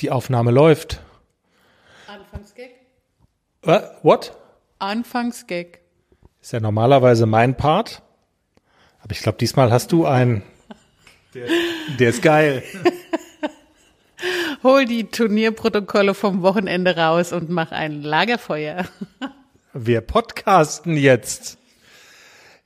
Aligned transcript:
Die 0.00 0.10
Aufnahme 0.10 0.50
läuft. 0.50 1.00
Anfangsgag? 2.06 2.70
Äh, 3.62 3.80
what? 4.02 4.36
Anfangsgag. 4.78 5.80
Ist 6.40 6.52
ja 6.52 6.60
normalerweise 6.60 7.26
mein 7.26 7.56
Part. 7.56 8.02
Aber 9.00 9.12
ich 9.12 9.20
glaube, 9.20 9.38
diesmal 9.38 9.72
hast 9.72 9.92
du 9.92 10.06
einen. 10.06 10.42
Der, 11.34 11.48
der 11.98 12.10
ist 12.10 12.22
geil. 12.22 12.62
Hol 14.62 14.86
die 14.86 15.04
Turnierprotokolle 15.04 16.14
vom 16.14 16.42
Wochenende 16.42 16.96
raus 16.96 17.32
und 17.32 17.50
mach 17.50 17.70
ein 17.70 18.02
Lagerfeuer. 18.02 18.84
Wir 19.72 20.00
podcasten 20.00 20.96
jetzt. 20.96 21.58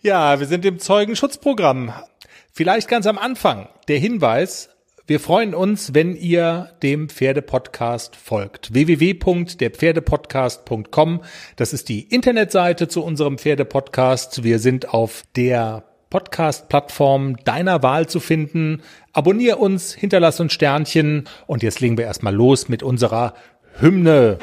Ja, 0.00 0.40
wir 0.40 0.46
sind 0.46 0.64
im 0.64 0.78
Zeugenschutzprogramm. 0.78 1.92
Vielleicht 2.52 2.88
ganz 2.88 3.06
am 3.06 3.18
Anfang 3.18 3.68
der 3.88 3.98
Hinweis, 3.98 4.70
wir 5.06 5.18
freuen 5.18 5.54
uns, 5.54 5.94
wenn 5.94 6.14
ihr 6.14 6.68
dem 6.82 7.08
Pferdepodcast 7.08 8.14
folgt. 8.14 8.72
www.derpferdepodcast.com. 8.72 11.22
Das 11.56 11.72
ist 11.72 11.88
die 11.88 12.02
Internetseite 12.02 12.86
zu 12.86 13.02
unserem 13.02 13.38
Pferdepodcast. 13.38 14.44
Wir 14.44 14.60
sind 14.60 14.94
auf 14.94 15.24
der 15.34 15.82
Podcast-Plattform 16.10 17.34
deiner 17.44 17.82
Wahl 17.82 18.06
zu 18.06 18.20
finden. 18.20 18.82
Abonnier 19.12 19.58
uns, 19.58 19.92
hinterlass 19.92 20.38
uns 20.38 20.52
Sternchen 20.52 21.24
und 21.46 21.64
jetzt 21.64 21.80
legen 21.80 21.98
wir 21.98 22.04
erstmal 22.04 22.34
los 22.34 22.68
mit 22.68 22.84
unserer 22.84 23.34
Hymne. 23.80 24.38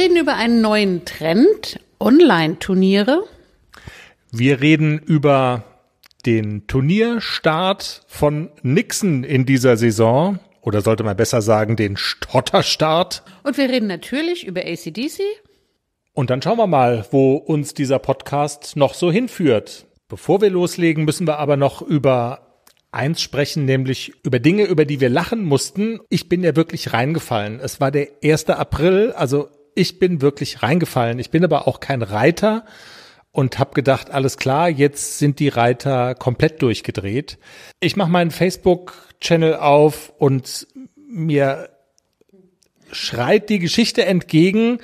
Reden 0.00 0.16
über 0.16 0.36
einen 0.36 0.62
neuen 0.62 1.04
Trend, 1.04 1.78
Online-Turniere. 1.98 3.24
Wir 4.32 4.62
reden 4.62 4.98
über 4.98 5.64
den 6.24 6.66
Turnierstart 6.66 8.04
von 8.06 8.50
Nixon 8.62 9.24
in 9.24 9.44
dieser 9.44 9.76
Saison. 9.76 10.38
Oder 10.62 10.80
sollte 10.80 11.04
man 11.04 11.18
besser 11.18 11.42
sagen, 11.42 11.76
den 11.76 11.98
Stotterstart. 11.98 13.24
Und 13.42 13.58
wir 13.58 13.68
reden 13.68 13.88
natürlich 13.88 14.46
über 14.46 14.62
ACDC. 14.62 15.20
Und 16.14 16.30
dann 16.30 16.40
schauen 16.40 16.56
wir 16.56 16.66
mal, 16.66 17.04
wo 17.10 17.34
uns 17.34 17.74
dieser 17.74 17.98
Podcast 17.98 18.76
noch 18.76 18.94
so 18.94 19.12
hinführt. 19.12 19.86
Bevor 20.08 20.40
wir 20.40 20.48
loslegen, 20.48 21.04
müssen 21.04 21.26
wir 21.26 21.38
aber 21.38 21.58
noch 21.58 21.82
über 21.82 22.64
eins 22.90 23.20
sprechen, 23.20 23.66
nämlich 23.66 24.14
über 24.24 24.38
Dinge, 24.38 24.64
über 24.64 24.86
die 24.86 25.00
wir 25.00 25.10
lachen 25.10 25.44
mussten. 25.44 26.00
Ich 26.08 26.30
bin 26.30 26.42
ja 26.42 26.56
wirklich 26.56 26.94
reingefallen. 26.94 27.60
Es 27.60 27.80
war 27.80 27.90
der 27.90 28.08
1. 28.24 28.48
April, 28.48 29.12
also 29.12 29.48
ich 29.80 29.98
bin 29.98 30.20
wirklich 30.20 30.62
reingefallen. 30.62 31.18
Ich 31.18 31.30
bin 31.30 31.42
aber 31.42 31.66
auch 31.66 31.80
kein 31.80 32.02
Reiter 32.02 32.66
und 33.32 33.58
habe 33.58 33.72
gedacht, 33.72 34.10
alles 34.10 34.36
klar, 34.36 34.68
jetzt 34.68 35.18
sind 35.18 35.38
die 35.38 35.48
Reiter 35.48 36.14
komplett 36.14 36.60
durchgedreht. 36.60 37.38
Ich 37.80 37.96
mache 37.96 38.10
meinen 38.10 38.30
Facebook-Channel 38.30 39.56
auf 39.56 40.12
und 40.18 40.66
mir 41.08 41.70
schreit 42.92 43.48
die 43.48 43.58
Geschichte 43.58 44.04
entgegen. 44.04 44.80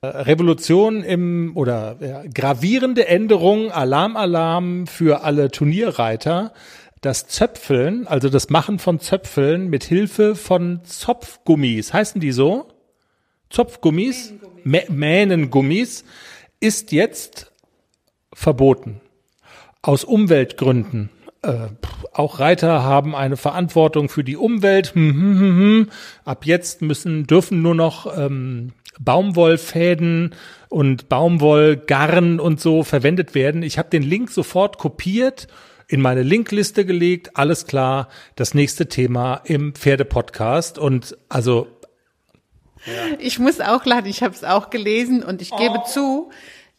Äh, 0.00 0.06
Revolution 0.06 1.02
im 1.02 1.52
oder 1.54 1.96
ja, 2.00 2.22
gravierende 2.32 3.06
Änderung, 3.06 3.70
Alarm, 3.70 4.16
Alarm 4.16 4.86
für 4.86 5.24
alle 5.24 5.50
Turnierreiter. 5.50 6.54
Das 7.02 7.28
Zöpfeln, 7.28 8.06
also 8.06 8.30
das 8.30 8.48
Machen 8.48 8.78
von 8.78 8.98
Zöpfeln 8.98 9.68
mit 9.68 9.84
Hilfe 9.84 10.34
von 10.34 10.80
Zopfgummis, 10.84 11.92
heißen 11.92 12.20
die 12.20 12.32
so? 12.32 12.68
Zopfgummis, 13.50 14.34
Mähnengummis. 14.64 16.04
Ist 16.60 16.92
jetzt 16.92 17.52
verboten. 18.32 19.00
Aus 19.82 20.04
Umweltgründen. 20.04 21.10
Äh, 21.42 21.68
auch 22.12 22.40
Reiter 22.40 22.82
haben 22.82 23.14
eine 23.14 23.36
Verantwortung 23.36 24.08
für 24.08 24.24
die 24.24 24.36
Umwelt. 24.36 24.94
Hm, 24.94 25.12
hm, 25.12 25.38
hm, 25.38 25.58
hm. 25.58 25.88
Ab 26.24 26.46
jetzt 26.46 26.82
müssen, 26.82 27.26
dürfen 27.26 27.62
nur 27.62 27.74
noch 27.74 28.18
ähm, 28.18 28.72
Baumwollfäden 28.98 30.34
und 30.68 31.08
Baumwollgarn 31.08 32.40
und 32.40 32.60
so 32.60 32.82
verwendet 32.82 33.34
werden. 33.34 33.62
Ich 33.62 33.78
habe 33.78 33.90
den 33.90 34.02
Link 34.02 34.30
sofort 34.30 34.78
kopiert, 34.78 35.46
in 35.86 36.00
meine 36.00 36.22
Linkliste 36.22 36.84
gelegt. 36.84 37.36
Alles 37.36 37.66
klar, 37.66 38.08
das 38.34 38.54
nächste 38.54 38.88
Thema 38.88 39.40
im 39.44 39.74
Pferdepodcast. 39.74 40.78
Und 40.78 41.16
also 41.28 41.68
Ich 43.18 43.38
muss 43.38 43.60
auch 43.60 43.84
lachen, 43.84 44.06
ich 44.06 44.22
habe 44.22 44.34
es 44.34 44.44
auch 44.44 44.70
gelesen 44.70 45.22
und 45.22 45.42
ich 45.42 45.50
gebe 45.50 45.82
zu, 45.86 46.30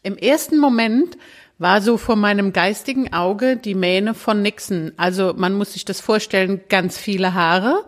im 0.02 0.16
ersten 0.16 0.58
Moment 0.58 1.16
war 1.58 1.82
so 1.82 1.98
vor 1.98 2.16
meinem 2.16 2.52
geistigen 2.52 3.12
Auge 3.12 3.56
die 3.56 3.74
Mähne 3.74 4.14
von 4.14 4.40
Nixon. 4.40 4.92
Also 4.96 5.34
man 5.36 5.52
muss 5.52 5.74
sich 5.74 5.84
das 5.84 6.00
vorstellen, 6.00 6.62
ganz 6.70 6.96
viele 6.96 7.34
Haare 7.34 7.84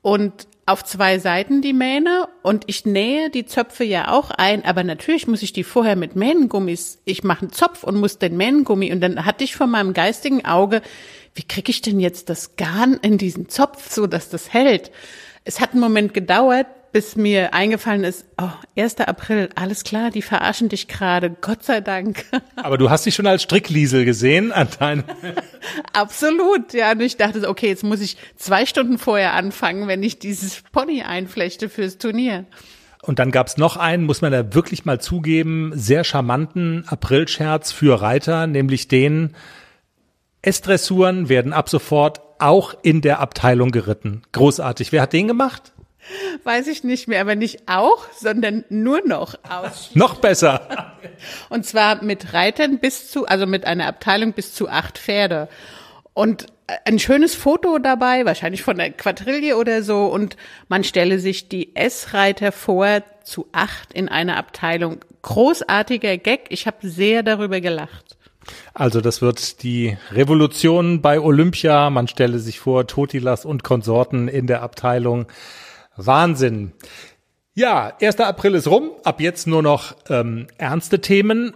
und 0.00 0.46
auf 0.70 0.84
zwei 0.84 1.18
Seiten 1.18 1.62
die 1.62 1.72
Mähne 1.72 2.28
und 2.42 2.62
ich 2.68 2.86
nähe 2.86 3.28
die 3.28 3.44
Zöpfe 3.44 3.82
ja 3.82 4.12
auch 4.12 4.30
ein, 4.30 4.64
aber 4.64 4.84
natürlich 4.84 5.26
muss 5.26 5.42
ich 5.42 5.52
die 5.52 5.64
vorher 5.64 5.96
mit 5.96 6.14
Mähnengummis, 6.14 7.00
ich 7.04 7.24
mache 7.24 7.42
einen 7.42 7.52
Zopf 7.52 7.82
und 7.82 7.96
muss 7.96 8.18
den 8.18 8.36
Mähnengummi 8.36 8.92
und 8.92 9.00
dann 9.00 9.24
hatte 9.24 9.42
ich 9.42 9.56
vor 9.56 9.66
meinem 9.66 9.92
geistigen 9.92 10.44
Auge, 10.44 10.80
wie 11.34 11.42
kriege 11.42 11.70
ich 11.70 11.82
denn 11.82 11.98
jetzt 11.98 12.28
das 12.28 12.54
Garn 12.54 13.00
in 13.02 13.18
diesen 13.18 13.48
Zopf, 13.48 13.90
so 13.90 14.06
dass 14.06 14.30
das 14.30 14.52
hält? 14.52 14.92
Es 15.44 15.60
hat 15.60 15.72
einen 15.72 15.80
Moment 15.80 16.14
gedauert, 16.14 16.68
bis 16.92 17.16
mir 17.16 17.54
eingefallen 17.54 18.04
ist, 18.04 18.26
oh, 18.40 18.50
1. 18.76 18.98
April, 19.00 19.48
alles 19.54 19.84
klar, 19.84 20.10
die 20.10 20.22
verarschen 20.22 20.68
dich 20.68 20.88
gerade, 20.88 21.30
Gott 21.30 21.62
sei 21.62 21.80
Dank. 21.80 22.24
Aber 22.56 22.78
du 22.78 22.90
hast 22.90 23.06
dich 23.06 23.14
schon 23.14 23.26
als 23.26 23.42
Strickliesel 23.42 24.04
gesehen 24.04 24.52
an 24.52 24.68
deinem. 24.78 25.04
Absolut, 25.92 26.72
ja. 26.72 26.92
Und 26.92 27.00
ich 27.00 27.16
dachte, 27.16 27.48
okay, 27.48 27.68
jetzt 27.68 27.84
muss 27.84 28.00
ich 28.00 28.16
zwei 28.36 28.66
Stunden 28.66 28.98
vorher 28.98 29.34
anfangen, 29.34 29.88
wenn 29.88 30.02
ich 30.02 30.18
dieses 30.18 30.62
Pony 30.72 31.02
einflechte 31.02 31.68
fürs 31.68 31.98
Turnier. 31.98 32.46
Und 33.02 33.18
dann 33.18 33.30
gab's 33.30 33.56
noch 33.56 33.76
einen, 33.76 34.04
muss 34.04 34.20
man 34.20 34.32
da 34.32 34.54
wirklich 34.54 34.84
mal 34.84 35.00
zugeben, 35.00 35.72
sehr 35.74 36.04
charmanten 36.04 36.84
Aprilscherz 36.86 37.72
für 37.72 38.00
Reiter, 38.00 38.46
nämlich 38.46 38.88
den 38.88 39.34
S-Dressuren 40.42 41.28
werden 41.28 41.52
ab 41.52 41.68
sofort 41.68 42.20
auch 42.38 42.74
in 42.82 43.00
der 43.00 43.20
Abteilung 43.20 43.70
geritten. 43.70 44.22
Großartig. 44.32 44.92
Wer 44.92 45.02
hat 45.02 45.12
den 45.12 45.28
gemacht? 45.28 45.72
Weiß 46.44 46.66
ich 46.66 46.84
nicht 46.84 47.08
mehr, 47.08 47.20
aber 47.20 47.34
nicht 47.34 47.62
auch, 47.66 48.06
sondern 48.16 48.64
nur 48.68 49.06
noch 49.06 49.34
aus. 49.48 49.90
Noch 49.94 50.16
besser. 50.16 50.96
Und 51.48 51.66
zwar 51.66 52.02
mit 52.02 52.32
Reitern 52.32 52.78
bis 52.78 53.10
zu, 53.10 53.26
also 53.26 53.46
mit 53.46 53.64
einer 53.64 53.86
Abteilung 53.86 54.32
bis 54.32 54.54
zu 54.54 54.68
acht 54.68 54.98
Pferde. 54.98 55.48
Und 56.14 56.46
ein 56.84 56.98
schönes 56.98 57.34
Foto 57.34 57.78
dabei, 57.78 58.24
wahrscheinlich 58.24 58.62
von 58.62 58.76
der 58.76 58.90
Quadrille 58.90 59.56
oder 59.56 59.82
so. 59.82 60.06
Und 60.06 60.36
man 60.68 60.84
stelle 60.84 61.18
sich 61.18 61.48
die 61.48 61.74
S-Reiter 61.74 62.52
vor 62.52 63.02
zu 63.24 63.48
acht 63.52 63.92
in 63.92 64.08
einer 64.08 64.36
Abteilung. 64.36 65.00
Großartiger 65.22 66.16
Gag. 66.18 66.46
Ich 66.48 66.66
habe 66.66 66.88
sehr 66.88 67.22
darüber 67.22 67.60
gelacht. 67.60 68.16
Also 68.72 69.00
das 69.00 69.20
wird 69.20 69.62
die 69.62 69.96
Revolution 70.10 71.02
bei 71.02 71.20
Olympia. 71.20 71.90
Man 71.90 72.08
stelle 72.08 72.38
sich 72.38 72.58
vor, 72.58 72.86
Totilas 72.86 73.44
und 73.44 73.62
Konsorten 73.62 74.28
in 74.28 74.46
der 74.46 74.62
Abteilung. 74.62 75.26
Wahnsinn. 76.06 76.72
Ja, 77.54 77.92
1. 78.00 78.20
April 78.20 78.54
ist 78.54 78.68
rum. 78.68 78.90
Ab 79.04 79.20
jetzt 79.20 79.46
nur 79.46 79.62
noch 79.62 79.96
ähm, 80.08 80.46
ernste 80.58 81.00
Themen. 81.00 81.54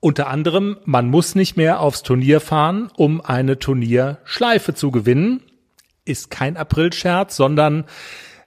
Unter 0.00 0.28
anderem, 0.28 0.78
man 0.84 1.08
muss 1.08 1.34
nicht 1.34 1.56
mehr 1.56 1.80
aufs 1.80 2.02
Turnier 2.02 2.40
fahren, 2.40 2.90
um 2.96 3.20
eine 3.20 3.58
Turnierschleife 3.58 4.74
zu 4.74 4.90
gewinnen. 4.90 5.42
Ist 6.04 6.30
kein 6.30 6.56
Aprilscherz, 6.56 7.36
sondern 7.36 7.84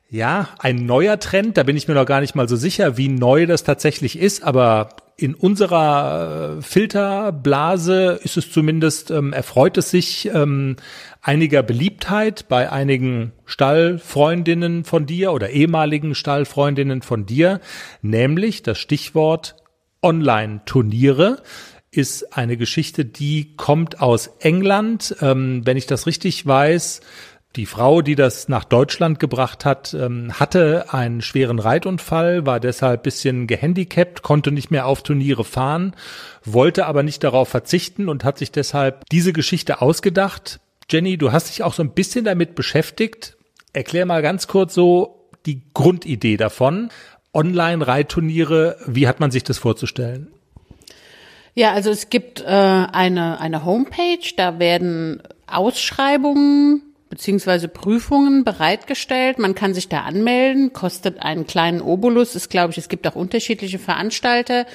ja, 0.09 0.49
ein 0.59 0.85
neuer 0.85 1.19
Trend. 1.19 1.57
Da 1.57 1.63
bin 1.63 1.77
ich 1.77 1.87
mir 1.87 1.93
noch 1.93 2.05
gar 2.05 2.21
nicht 2.21 2.35
mal 2.35 2.49
so 2.49 2.55
sicher, 2.55 2.97
wie 2.97 3.07
neu 3.07 3.45
das 3.45 3.63
tatsächlich 3.63 4.19
ist, 4.19 4.43
aber 4.43 4.89
in 5.15 5.35
unserer 5.35 6.57
äh, 6.57 6.61
Filterblase 6.61 8.19
ist 8.23 8.37
es 8.37 8.51
zumindest, 8.51 9.11
ähm, 9.11 9.33
erfreut 9.33 9.77
es 9.77 9.91
sich 9.91 10.29
ähm, 10.33 10.77
einiger 11.21 11.63
Beliebtheit 11.63 12.47
bei 12.47 12.71
einigen 12.71 13.31
Stallfreundinnen 13.45 14.83
von 14.83 15.05
dir 15.05 15.31
oder 15.33 15.51
ehemaligen 15.51 16.15
Stallfreundinnen 16.15 17.01
von 17.01 17.25
dir, 17.25 17.59
nämlich 18.01 18.63
das 18.63 18.79
Stichwort 18.79 19.55
Online-Turniere 20.01 21.41
ist 21.91 22.37
eine 22.37 22.57
Geschichte, 22.57 23.05
die 23.05 23.55
kommt 23.57 24.01
aus 24.01 24.27
England. 24.39 25.15
Ähm, 25.21 25.61
wenn 25.65 25.77
ich 25.77 25.87
das 25.87 26.07
richtig 26.07 26.45
weiß, 26.47 27.01
Die 27.57 27.65
Frau, 27.65 28.01
die 28.01 28.15
das 28.15 28.47
nach 28.47 28.63
Deutschland 28.63 29.19
gebracht 29.19 29.65
hat, 29.65 29.93
ähm, 29.93 30.31
hatte 30.39 30.93
einen 30.93 31.21
schweren 31.21 31.59
Reitunfall, 31.59 32.45
war 32.45 32.61
deshalb 32.61 33.03
bisschen 33.03 33.45
gehandicapt, 33.45 34.21
konnte 34.21 34.53
nicht 34.53 34.71
mehr 34.71 34.85
auf 34.85 35.03
Turniere 35.03 35.43
fahren, 35.43 35.93
wollte 36.45 36.85
aber 36.85 37.03
nicht 37.03 37.25
darauf 37.25 37.49
verzichten 37.49 38.07
und 38.07 38.23
hat 38.23 38.37
sich 38.37 38.53
deshalb 38.53 39.03
diese 39.11 39.33
Geschichte 39.33 39.81
ausgedacht. 39.81 40.61
Jenny, 40.91 41.17
du 41.17 41.31
hast 41.31 41.47
dich 41.47 41.63
auch 41.63 41.73
so 41.73 41.83
ein 41.83 41.93
bisschen 41.93 42.25
damit 42.25 42.53
beschäftigt. 42.53 43.37
Erklär 43.71 44.05
mal 44.05 44.21
ganz 44.21 44.47
kurz 44.47 44.73
so 44.73 45.29
die 45.45 45.61
Grundidee 45.73 46.35
davon. 46.35 46.89
Online-Reitturniere, 47.33 48.75
wie 48.85 49.07
hat 49.07 49.21
man 49.21 49.31
sich 49.31 49.45
das 49.45 49.57
vorzustellen? 49.57 50.27
Ja, 51.53 51.71
also 51.71 51.91
es 51.91 52.09
gibt 52.09 52.41
äh, 52.41 52.45
eine, 52.45 53.39
eine 53.39 53.63
Homepage, 53.63 54.35
da 54.35 54.59
werden 54.59 55.23
Ausschreibungen 55.47 56.90
beziehungsweise 57.11 57.67
Prüfungen 57.67 58.43
bereitgestellt. 58.43 59.37
Man 59.37 59.53
kann 59.53 59.75
sich 59.75 59.89
da 59.89 59.99
anmelden, 60.01 60.73
kostet 60.73 61.21
einen 61.21 61.45
kleinen 61.45 61.81
Obolus. 61.81 62.35
Ist, 62.35 62.49
glaube 62.49 62.71
ich, 62.71 62.77
es 62.77 62.89
gibt 62.89 63.05
auch 63.05 63.15
unterschiedliche 63.15 63.77
Veranstalter. 63.77 64.65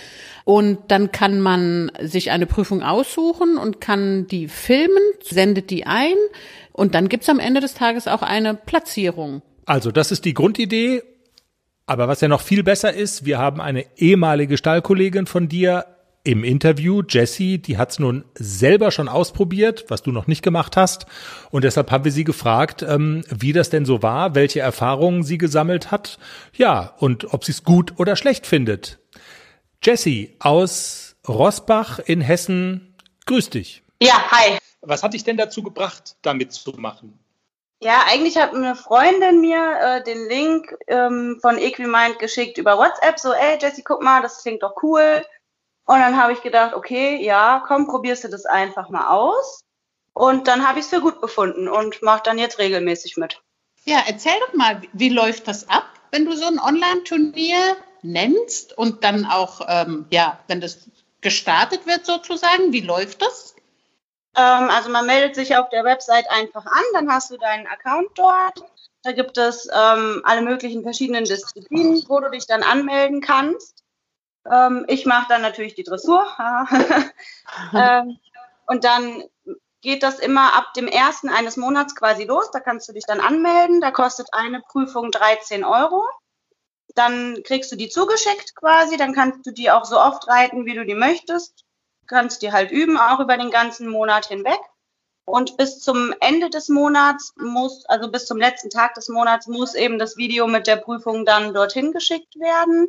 Und 0.45 0.79
dann 0.89 1.11
kann 1.11 1.41
man 1.41 1.91
sich 2.01 2.31
eine 2.31 2.47
Prüfung 2.47 2.83
aussuchen 2.83 3.57
und 3.57 3.81
kann 3.81 4.29
die 4.29 4.49
filmen, 4.49 5.03
sendet 5.23 5.71
die 5.71 5.87
ein. 5.87 6.15
Und 6.73 6.95
dann 6.95 7.09
gibt's 7.09 7.31
am 7.31 7.41
Ende 7.41 7.61
des 7.61 7.75
Tages 7.75 8.07
auch 8.07 8.23
eine 8.23 8.55
Platzierung. 8.55 9.41
Also 9.65 9.91
das 9.91 10.13
ist 10.13 10.27
die 10.27 10.35
Grundidee. 10.35 11.03
Aber 11.87 12.07
was 12.07 12.21
ja 12.21 12.29
noch 12.29 12.43
viel 12.43 12.63
besser 12.63 12.93
ist, 12.93 13.25
wir 13.25 13.39
haben 13.39 13.63
eine 13.63 13.87
ehemalige 13.97 14.59
Stallkollegin 14.59 15.27
von 15.27 15.49
dir 15.49 15.87
im 16.27 16.43
Interview. 16.43 17.03
Jessie, 17.09 17.59
die 17.59 17.79
hat's 17.79 18.01
nun 18.01 18.25
selber 18.35 18.91
schon 18.91 19.09
ausprobiert, 19.09 19.85
was 19.89 20.03
du 20.03 20.11
noch 20.11 20.27
nicht 20.27 20.43
gemacht 20.43 20.77
hast. 20.77 21.07
Und 21.51 21.63
deshalb 21.63 21.93
haben 21.93 22.05
wir 22.05 22.11
sie 22.11 22.25
gefragt, 22.25 22.83
ähm, 22.83 23.25
wie 23.31 23.53
das 23.53 23.71
denn 23.71 23.85
so 23.85 24.03
war, 24.03 24.35
welche 24.35 24.59
Erfahrungen 24.59 25.23
sie 25.23 25.39
gesammelt 25.39 25.93
hat. 25.93 26.19
Ja, 26.53 26.95
und 26.99 27.33
ob 27.33 27.45
sie 27.45 27.53
es 27.53 27.63
gut 27.63 27.95
oder 27.99 28.17
schlecht 28.17 28.47
findet. 28.47 28.99
Jessie 29.83 30.35
aus 30.41 31.15
Rosbach 31.29 32.01
in 32.01 32.21
Hessen, 32.21 32.97
grüß 33.27 33.51
dich. 33.51 33.85
Ja, 34.03 34.31
hi. 34.31 34.59
Was 34.83 35.05
hat 35.05 35.15
dich 35.15 35.23
denn 35.23 35.37
dazu 35.37 35.63
gebracht, 35.63 36.17
damit 36.23 36.53
zu 36.53 36.73
machen? 36.73 37.19
Ja, 37.81 38.05
eigentlich 38.09 38.37
hat 38.37 38.53
eine 38.53 38.75
Freundin 38.75 39.41
mir 39.41 39.79
äh, 39.81 40.03
den 40.03 40.29
Link 40.29 40.75
ähm, 40.89 41.39
von 41.41 41.59
Equimind 41.59 42.19
geschickt 42.19 42.59
über 42.59 42.79
WhatsApp, 42.79 43.19
so, 43.19 43.33
ey 43.33 43.59
Jessie, 43.61 43.85
guck 43.85 44.03
mal, 44.03 44.23
das 44.23 44.43
klingt 44.43 44.63
doch 44.63 44.83
cool. 44.83 45.23
Und 45.87 46.01
dann 46.01 46.21
habe 46.21 46.33
ich 46.33 46.43
gedacht, 46.43 46.75
okay, 46.75 47.17
ja, 47.25 47.63
komm, 47.67 47.87
probierst 47.87 48.25
du 48.25 48.29
das 48.29 48.45
einfach 48.45 48.89
mal 48.91 49.09
aus. 49.09 49.61
Und 50.13 50.49
dann 50.49 50.67
habe 50.67 50.79
ich 50.79 50.87
es 50.87 50.91
für 50.91 51.01
gut 51.01 51.21
befunden 51.21 51.69
und 51.69 52.03
mache 52.03 52.23
dann 52.25 52.39
jetzt 52.39 52.59
regelmäßig 52.59 53.17
mit. 53.17 53.41
Ja, 53.85 54.03
erzähl 54.07 54.35
doch 54.41 54.55
mal, 54.55 54.83
wie 54.93 55.11
läuft 55.11 55.47
das 55.47 55.69
ab, 55.69 55.89
wenn 56.11 56.25
du 56.25 56.37
so 56.37 56.47
ein 56.47 56.59
Online-Turnier 56.59 57.77
nennst 58.03 58.77
und 58.77 59.05
dann 59.05 59.27
auch, 59.27 59.61
ähm, 59.69 60.07
ja, 60.11 60.41
wenn 60.49 60.61
das 60.61 60.89
gestartet 61.21 61.87
wird 61.87 62.05
sozusagen, 62.05 62.73
wie 62.73 62.81
läuft 62.81 63.23
das? 63.23 63.55
Ähm, 64.37 64.71
also 64.71 64.91
man 64.91 65.07
meldet 65.07 65.35
sich 65.35 65.57
auf 65.57 65.69
der 65.71 65.85
Website 65.85 66.29
einfach 66.31 66.67
an, 66.67 66.85
dann 66.95 67.11
hast 67.11 67.31
du 67.31 67.37
deinen 67.37 67.67
Account 67.67 68.11
dort. 68.17 68.65
Da 69.03 69.13
gibt 69.13 69.39
es 69.39 69.67
ähm, 69.67 70.21
alle 70.25 70.43
möglichen 70.43 70.83
verschiedenen 70.83 71.25
Disziplinen, 71.25 72.05
wo 72.09 72.21
du 72.21 72.31
dich 72.31 72.47
dann 72.47 72.63
anmelden 72.63 73.21
kannst. 73.21 73.76
Ähm, 74.51 74.85
ich 74.89 75.07
mache 75.07 75.27
dann 75.29 75.43
natürlich 75.43 75.75
die 75.75 75.85
Dressur. 75.85 76.27
ähm, 77.75 78.19
und 78.67 78.85
dann 78.85 79.25
geht 79.81 80.03
das 80.03 80.19
immer 80.19 80.55
ab 80.55 80.75
dem 80.75 80.89
ersten 80.89 81.29
eines 81.29 81.57
Monats 81.57 81.95
quasi 81.95 82.25
los. 82.25 82.51
Da 82.51 82.61
kannst 82.61 82.89
du 82.89 82.93
dich 82.93 83.05
dann 83.07 83.21
anmelden. 83.21 83.81
Da 83.81 83.91
kostet 83.91 84.29
eine 84.33 84.61
Prüfung 84.61 85.11
13 85.11 85.65
Euro. 85.65 86.05
Dann 86.95 87.43
kriegst 87.45 87.71
du 87.71 87.77
die 87.77 87.89
zugeschickt 87.89 88.57
quasi. 88.57 88.97
Dann 88.97 89.15
kannst 89.15 89.47
du 89.47 89.53
die 89.53 89.71
auch 89.71 89.85
so 89.85 90.01
oft 90.01 90.27
reiten, 90.29 90.67
wie 90.67 90.75
du 90.75 90.85
die 90.85 90.95
möchtest. 90.95 91.65
Kannst 92.07 92.43
die 92.43 92.53
halt 92.53 92.71
üben, 92.71 92.99
auch 92.99 93.21
über 93.21 93.37
den 93.37 93.51
ganzen 93.51 93.89
Monat 93.89 94.27
hinweg. 94.27 94.61
Und 95.25 95.57
bis 95.57 95.81
zum 95.81 96.15
Ende 96.21 96.51
des 96.51 96.69
Monats 96.69 97.35
muss, 97.37 97.85
also 97.87 98.11
bis 98.11 98.27
zum 98.27 98.39
letzten 98.39 98.71
Tag 98.71 98.95
des 98.95 99.09
Monats, 99.09 99.49
muss 99.49 99.75
eben 99.75 99.99
das 99.99 100.17
Video 100.17 100.47
mit 100.47 100.69
der 100.69 100.77
Prüfung 100.77 101.25
dann 101.25 101.53
dorthin 101.53 101.93
geschickt 101.93 102.37
werden. 102.37 102.89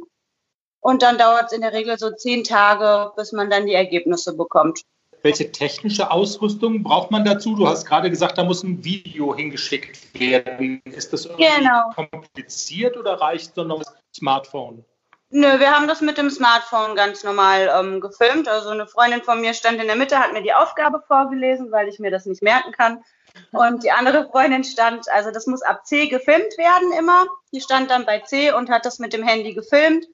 Und 0.79 1.01
dann 1.01 1.17
dauert 1.17 1.47
es 1.47 1.51
in 1.53 1.61
der 1.61 1.73
Regel 1.73 1.97
so 1.97 2.11
zehn 2.11 2.43
Tage, 2.43 3.11
bis 3.15 3.31
man 3.31 3.49
dann 3.49 3.65
die 3.65 3.73
Ergebnisse 3.73 4.35
bekommt. 4.35 4.81
Welche 5.23 5.51
technische 5.51 6.11
Ausrüstung 6.11 6.83
braucht 6.83 7.11
man 7.11 7.25
dazu? 7.25 7.55
Du 7.55 7.67
hast 7.67 7.85
gerade 7.85 8.09
gesagt, 8.09 8.37
da 8.37 8.43
muss 8.43 8.63
ein 8.63 8.83
Video 8.83 9.35
hingeschickt 9.35 10.19
werden. 10.19 10.81
Ist 10.85 11.11
das 11.11 11.25
irgendwie 11.25 11.45
genau. 11.57 11.89
kompliziert 11.95 12.95
oder 12.97 13.19
reicht 13.19 13.55
so 13.55 13.63
ein 13.63 13.83
Smartphone? 14.15 14.85
Nö, 15.29 15.59
wir 15.59 15.75
haben 15.75 15.89
das 15.89 15.99
mit 15.99 16.17
dem 16.17 16.29
Smartphone 16.29 16.95
ganz 16.95 17.23
normal 17.23 17.69
ähm, 17.77 17.99
gefilmt. 17.99 18.47
Also 18.47 18.69
eine 18.69 18.87
Freundin 18.87 19.23
von 19.23 19.41
mir 19.41 19.53
stand 19.53 19.81
in 19.81 19.87
der 19.87 19.97
Mitte, 19.97 20.19
hat 20.19 20.31
mir 20.31 20.41
die 20.41 20.53
Aufgabe 20.53 21.03
vorgelesen, 21.05 21.71
weil 21.71 21.89
ich 21.89 21.99
mir 21.99 22.11
das 22.11 22.25
nicht 22.25 22.41
merken 22.41 22.71
kann. 22.71 23.03
Und 23.51 23.83
die 23.83 23.91
andere 23.91 24.29
Freundin 24.29 24.63
stand, 24.63 25.09
also 25.09 25.31
das 25.31 25.45
muss 25.45 25.61
ab 25.61 25.85
C 25.85 26.07
gefilmt 26.07 26.57
werden 26.57 26.93
immer. 26.97 27.25
Die 27.51 27.59
stand 27.59 27.91
dann 27.91 28.05
bei 28.05 28.19
C 28.19 28.53
und 28.53 28.69
hat 28.69 28.85
das 28.85 28.99
mit 28.99 29.11
dem 29.11 29.23
Handy 29.23 29.53
gefilmt. 29.53 30.07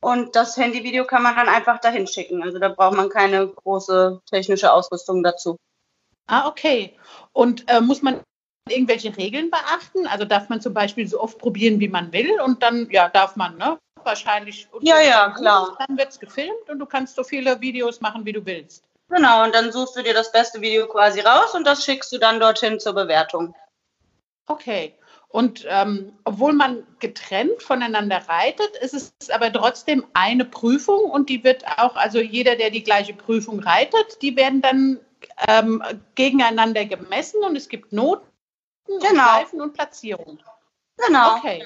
Und 0.00 0.36
das 0.36 0.56
Handyvideo 0.56 1.04
kann 1.04 1.22
man 1.22 1.34
dann 1.36 1.48
einfach 1.48 1.80
dahin 1.80 2.06
schicken. 2.06 2.42
Also 2.42 2.58
da 2.58 2.68
braucht 2.68 2.96
man 2.96 3.08
keine 3.08 3.48
große 3.48 4.20
technische 4.30 4.72
Ausrüstung 4.72 5.22
dazu. 5.22 5.56
Ah, 6.28 6.46
okay. 6.46 6.96
Und 7.32 7.68
äh, 7.68 7.80
muss 7.80 8.02
man 8.02 8.20
irgendwelche 8.68 9.16
Regeln 9.16 9.50
beachten? 9.50 10.06
Also 10.06 10.24
darf 10.24 10.48
man 10.48 10.60
zum 10.60 10.74
Beispiel 10.74 11.08
so 11.08 11.20
oft 11.20 11.38
probieren, 11.38 11.80
wie 11.80 11.88
man 11.88 12.12
will 12.12 12.40
und 12.40 12.62
dann, 12.62 12.88
ja, 12.90 13.08
darf 13.08 13.34
man, 13.36 13.56
ne? 13.56 13.78
Wahrscheinlich. 14.04 14.68
Ja, 14.80 15.00
ja, 15.00 15.30
klar. 15.30 15.76
Dann 15.86 15.98
wird 15.98 16.10
es 16.10 16.20
gefilmt 16.20 16.68
und 16.68 16.78
du 16.78 16.86
kannst 16.86 17.16
so 17.16 17.24
viele 17.24 17.60
Videos 17.60 18.00
machen, 18.00 18.24
wie 18.24 18.32
du 18.32 18.44
willst. 18.44 18.84
Genau, 19.08 19.44
und 19.44 19.54
dann 19.54 19.72
suchst 19.72 19.96
du 19.96 20.02
dir 20.02 20.14
das 20.14 20.30
beste 20.30 20.60
Video 20.60 20.86
quasi 20.86 21.20
raus 21.20 21.54
und 21.54 21.66
das 21.66 21.84
schickst 21.84 22.12
du 22.12 22.18
dann 22.18 22.40
dorthin 22.40 22.78
zur 22.78 22.92
Bewertung. 22.92 23.54
Okay. 24.46 24.97
Und 25.28 25.66
ähm, 25.68 26.12
obwohl 26.24 26.54
man 26.54 26.86
getrennt 27.00 27.62
voneinander 27.62 28.22
reitet, 28.28 28.76
ist 28.80 28.94
es 28.94 29.30
aber 29.30 29.52
trotzdem 29.52 30.06
eine 30.14 30.46
Prüfung 30.46 31.10
und 31.10 31.28
die 31.28 31.44
wird 31.44 31.66
auch, 31.76 31.96
also 31.96 32.18
jeder, 32.18 32.56
der 32.56 32.70
die 32.70 32.82
gleiche 32.82 33.12
Prüfung 33.12 33.60
reitet, 33.60 34.22
die 34.22 34.36
werden 34.36 34.62
dann 34.62 35.00
ähm, 35.46 35.82
gegeneinander 36.14 36.86
gemessen 36.86 37.42
und 37.44 37.56
es 37.56 37.68
gibt 37.68 37.92
Noten, 37.92 38.26
genau. 38.86 39.08
Schleifen 39.10 39.60
und 39.60 39.74
Platzierungen. 39.74 40.42
Genau. 40.96 41.36
Okay. 41.36 41.64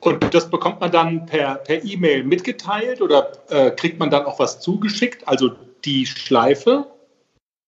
Und 0.00 0.34
das 0.34 0.48
bekommt 0.48 0.80
man 0.80 0.90
dann 0.90 1.26
per 1.26 1.68
E-Mail 1.68 2.20
e 2.20 2.22
mitgeteilt 2.22 3.02
oder 3.02 3.32
äh, 3.48 3.70
kriegt 3.70 3.98
man 3.98 4.10
dann 4.10 4.24
auch 4.24 4.38
was 4.38 4.60
zugeschickt, 4.60 5.26
also 5.28 5.50
die 5.84 6.06
Schleife? 6.06 6.86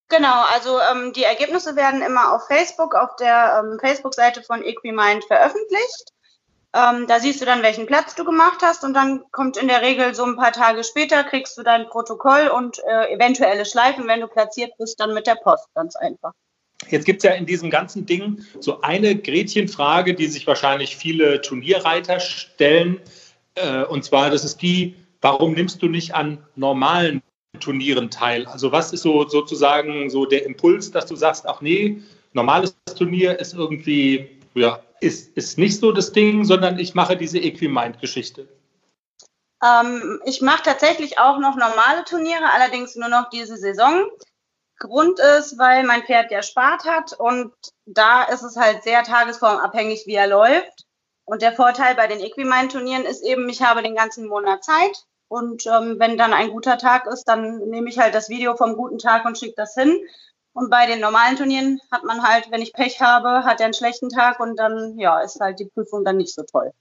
Genau, 0.08 0.42
also 0.54 0.78
ähm, 0.80 1.12
die 1.12 1.24
Ergebnisse 1.24 1.76
werden 1.76 2.00
immer 2.02 2.34
auf 2.34 2.46
Facebook, 2.46 2.94
auf 2.94 3.16
der 3.16 3.62
ähm, 3.62 3.78
Facebook-Seite 3.78 4.42
von 4.42 4.64
Equimind 4.64 5.24
veröffentlicht. 5.24 6.12
Ähm, 6.74 7.06
da 7.06 7.20
siehst 7.20 7.40
du 7.40 7.44
dann, 7.44 7.62
welchen 7.62 7.86
Platz 7.86 8.14
du 8.14 8.24
gemacht 8.24 8.58
hast 8.62 8.84
und 8.84 8.94
dann 8.94 9.22
kommt 9.32 9.56
in 9.56 9.68
der 9.68 9.82
Regel 9.82 10.14
so 10.14 10.24
ein 10.24 10.36
paar 10.36 10.52
Tage 10.52 10.84
später, 10.84 11.24
kriegst 11.24 11.56
du 11.58 11.62
dein 11.62 11.88
Protokoll 11.88 12.48
und 12.48 12.78
äh, 12.80 13.12
eventuelle 13.12 13.64
Schleifen, 13.64 14.06
wenn 14.06 14.20
du 14.20 14.28
platziert 14.28 14.72
bist, 14.78 15.00
dann 15.00 15.14
mit 15.14 15.26
der 15.26 15.36
Post, 15.36 15.68
ganz 15.74 15.96
einfach. 15.96 16.32
Jetzt 16.88 17.04
gibt 17.04 17.24
es 17.24 17.28
ja 17.28 17.34
in 17.34 17.46
diesem 17.46 17.70
ganzen 17.70 18.06
Ding 18.06 18.44
so 18.60 18.80
eine 18.82 19.16
Gretchenfrage, 19.16 20.14
die 20.14 20.26
sich 20.26 20.46
wahrscheinlich 20.46 20.96
viele 20.96 21.40
Turnierreiter 21.40 22.20
stellen. 22.20 23.00
Äh, 23.56 23.84
und 23.84 24.04
zwar, 24.04 24.30
das 24.30 24.44
ist 24.44 24.62
die, 24.62 24.94
warum 25.20 25.52
nimmst 25.52 25.82
du 25.82 25.88
nicht 25.88 26.14
an 26.14 26.46
normalen 26.54 27.22
Turnieren 27.60 28.10
teil? 28.10 28.46
Also 28.46 28.72
was 28.72 28.92
ist 28.92 29.02
so 29.02 29.28
sozusagen 29.28 30.10
so 30.10 30.26
der 30.26 30.44
Impuls, 30.44 30.90
dass 30.90 31.06
du 31.06 31.16
sagst, 31.16 31.46
ach 31.46 31.60
nee, 31.60 32.02
normales 32.32 32.76
Turnier 32.96 33.38
ist 33.38 33.54
irgendwie, 33.54 34.28
ja, 34.54 34.80
ist, 35.00 35.36
ist 35.36 35.58
nicht 35.58 35.78
so 35.78 35.92
das 35.92 36.12
Ding, 36.12 36.44
sondern 36.44 36.78
ich 36.78 36.94
mache 36.94 37.16
diese 37.16 37.38
Equimind-Geschichte? 37.38 38.48
Ähm, 39.62 40.20
ich 40.24 40.40
mache 40.40 40.62
tatsächlich 40.64 41.18
auch 41.18 41.38
noch 41.38 41.56
normale 41.56 42.04
Turniere, 42.04 42.52
allerdings 42.52 42.96
nur 42.96 43.08
noch 43.08 43.28
diese 43.30 43.56
Saison. 43.56 44.04
Grund 44.78 45.18
ist, 45.18 45.58
weil 45.58 45.84
mein 45.84 46.04
Pferd 46.04 46.30
ja 46.30 46.42
Spart 46.42 46.84
hat 46.84 47.12
und 47.18 47.52
da 47.84 48.24
ist 48.24 48.42
es 48.42 48.56
halt 48.56 48.84
sehr 48.84 49.02
tagesformabhängig, 49.02 50.04
wie 50.06 50.14
er 50.14 50.28
läuft. 50.28 50.86
Und 51.24 51.42
der 51.42 51.52
Vorteil 51.52 51.94
bei 51.94 52.06
den 52.06 52.20
Equimind-Turnieren 52.20 53.04
ist 53.04 53.22
eben, 53.22 53.48
ich 53.48 53.60
habe 53.60 53.82
den 53.82 53.96
ganzen 53.96 54.28
Monat 54.28 54.64
Zeit. 54.64 55.04
Und 55.28 55.66
ähm, 55.66 55.96
wenn 55.98 56.16
dann 56.16 56.32
ein 56.32 56.50
guter 56.50 56.78
Tag 56.78 57.06
ist, 57.06 57.24
dann 57.24 57.58
nehme 57.68 57.88
ich 57.90 57.98
halt 57.98 58.14
das 58.14 58.28
Video 58.28 58.56
vom 58.56 58.76
guten 58.76 58.98
Tag 58.98 59.24
und 59.24 59.38
schicke 59.38 59.54
das 59.56 59.74
hin. 59.74 59.98
Und 60.54 60.70
bei 60.70 60.86
den 60.86 61.00
normalen 61.00 61.36
Turnieren 61.36 61.80
hat 61.90 62.04
man 62.04 62.22
halt, 62.22 62.50
wenn 62.50 62.62
ich 62.62 62.72
Pech 62.72 63.00
habe, 63.00 63.44
hat 63.44 63.60
er 63.60 63.66
einen 63.66 63.74
schlechten 63.74 64.08
Tag 64.08 64.40
und 64.40 64.56
dann, 64.58 64.98
ja, 64.98 65.20
ist 65.20 65.38
halt 65.40 65.60
die 65.60 65.66
Prüfung 65.66 66.04
dann 66.04 66.16
nicht 66.16 66.34
so 66.34 66.42
toll. 66.42 66.72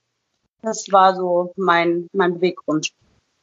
Das 0.62 0.90
war 0.90 1.14
so 1.14 1.52
mein, 1.56 2.08
mein 2.12 2.34
Beweggrund. 2.34 2.90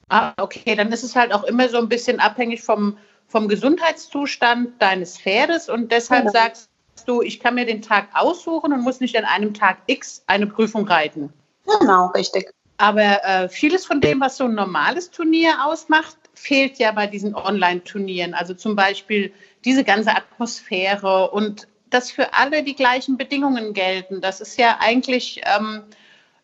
Ah, 0.09 0.33
okay, 0.37 0.75
dann 0.75 0.91
ist 0.91 1.03
es 1.03 1.15
halt 1.15 1.33
auch 1.33 1.43
immer 1.43 1.69
so 1.69 1.77
ein 1.77 1.87
bisschen 1.87 2.19
abhängig 2.19 2.63
vom, 2.63 2.97
vom 3.27 3.47
Gesundheitszustand 3.47 4.81
deines 4.81 5.17
Pferdes 5.17 5.69
und 5.69 5.91
deshalb 5.91 6.25
ja. 6.25 6.31
sagst 6.31 6.69
du, 7.05 7.21
ich 7.21 7.39
kann 7.39 7.55
mir 7.55 7.65
den 7.65 7.81
Tag 7.81 8.09
aussuchen 8.13 8.73
und 8.73 8.81
muss 8.81 8.99
nicht 8.99 9.17
an 9.17 9.25
einem 9.25 9.53
Tag 9.53 9.77
X 9.87 10.23
eine 10.27 10.47
Prüfung 10.47 10.87
reiten. 10.87 11.31
Genau, 11.79 12.07
richtig. 12.07 12.51
Aber 12.77 13.23
äh, 13.23 13.49
vieles 13.49 13.85
von 13.85 14.01
dem, 14.01 14.19
was 14.19 14.37
so 14.37 14.45
ein 14.45 14.55
normales 14.55 15.11
Turnier 15.11 15.65
ausmacht, 15.65 16.17
fehlt 16.33 16.77
ja 16.77 16.91
bei 16.91 17.07
diesen 17.07 17.35
Online-Turnieren. 17.35 18.33
Also 18.33 18.53
zum 18.53 18.75
Beispiel 18.75 19.33
diese 19.63 19.83
ganze 19.83 20.11
Atmosphäre 20.15 21.31
und 21.31 21.67
dass 21.89 22.11
für 22.11 22.33
alle 22.33 22.63
die 22.63 22.75
gleichen 22.75 23.17
Bedingungen 23.17 23.73
gelten. 23.73 24.19
Das 24.19 24.41
ist 24.41 24.57
ja 24.57 24.77
eigentlich 24.79 25.41
ähm, 25.45 25.83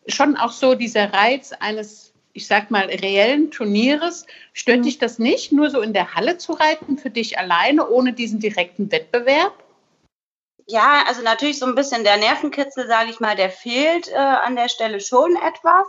schon 0.06 0.36
auch 0.36 0.52
so 0.52 0.74
dieser 0.74 1.12
Reiz 1.12 1.52
eines, 1.52 2.14
ich 2.32 2.46
sag 2.46 2.70
mal, 2.70 2.86
reellen 2.86 3.50
Turnieres. 3.50 4.26
Stört 4.54 4.78
mhm. 4.78 4.82
dich 4.84 4.98
das 4.98 5.18
nicht, 5.18 5.52
nur 5.52 5.68
so 5.68 5.82
in 5.82 5.92
der 5.92 6.14
Halle 6.14 6.38
zu 6.38 6.52
reiten, 6.52 6.96
für 6.96 7.10
dich 7.10 7.38
alleine, 7.38 7.88
ohne 7.88 8.14
diesen 8.14 8.40
direkten 8.40 8.90
Wettbewerb? 8.90 9.52
Ja, 10.66 11.04
also 11.06 11.22
natürlich 11.22 11.58
so 11.58 11.66
ein 11.66 11.74
bisschen 11.74 12.04
der 12.04 12.16
Nervenkitzel, 12.16 12.86
sage 12.86 13.10
ich 13.10 13.20
mal, 13.20 13.36
der 13.36 13.50
fehlt 13.50 14.08
äh, 14.08 14.14
an 14.14 14.56
der 14.56 14.68
Stelle 14.68 15.00
schon 15.00 15.36
etwas. 15.36 15.86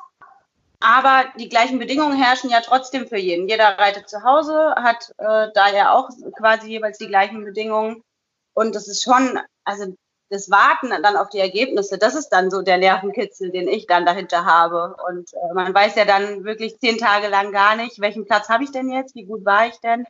Aber 0.83 1.23
die 1.39 1.47
gleichen 1.47 1.79
Bedingungen 1.79 2.21
herrschen 2.21 2.49
ja 2.49 2.59
trotzdem 2.59 3.07
für 3.07 3.17
jeden. 3.17 3.47
Jeder 3.47 3.79
reitet 3.79 4.09
zu 4.09 4.21
Hause, 4.23 4.75
hat 4.75 5.13
äh, 5.17 5.47
daher 5.53 5.93
auch 5.93 6.09
quasi 6.37 6.67
jeweils 6.67 6.97
die 6.97 7.07
gleichen 7.07 7.45
Bedingungen. 7.45 8.03
Und 8.53 8.75
das 8.75 8.89
ist 8.89 9.01
schon, 9.01 9.39
also 9.63 9.95
das 10.29 10.51
Warten 10.51 10.89
dann 10.89 11.15
auf 11.15 11.29
die 11.29 11.39
Ergebnisse, 11.39 11.97
das 11.97 12.15
ist 12.15 12.29
dann 12.29 12.51
so 12.51 12.61
der 12.61 12.79
Nervenkitzel, 12.79 13.49
den 13.49 13.69
ich 13.69 13.87
dann 13.87 14.05
dahinter 14.05 14.43
habe. 14.43 14.97
Und 15.07 15.31
äh, 15.33 15.53
man 15.53 15.73
weiß 15.73 15.95
ja 15.95 16.03
dann 16.03 16.43
wirklich 16.43 16.77
zehn 16.79 16.97
Tage 16.97 17.29
lang 17.29 17.53
gar 17.53 17.77
nicht, 17.77 18.01
welchen 18.01 18.25
Platz 18.25 18.49
habe 18.49 18.65
ich 18.65 18.71
denn 18.71 18.91
jetzt, 18.91 19.15
wie 19.15 19.23
gut 19.23 19.45
war 19.45 19.67
ich 19.67 19.79
denn. 19.79 20.05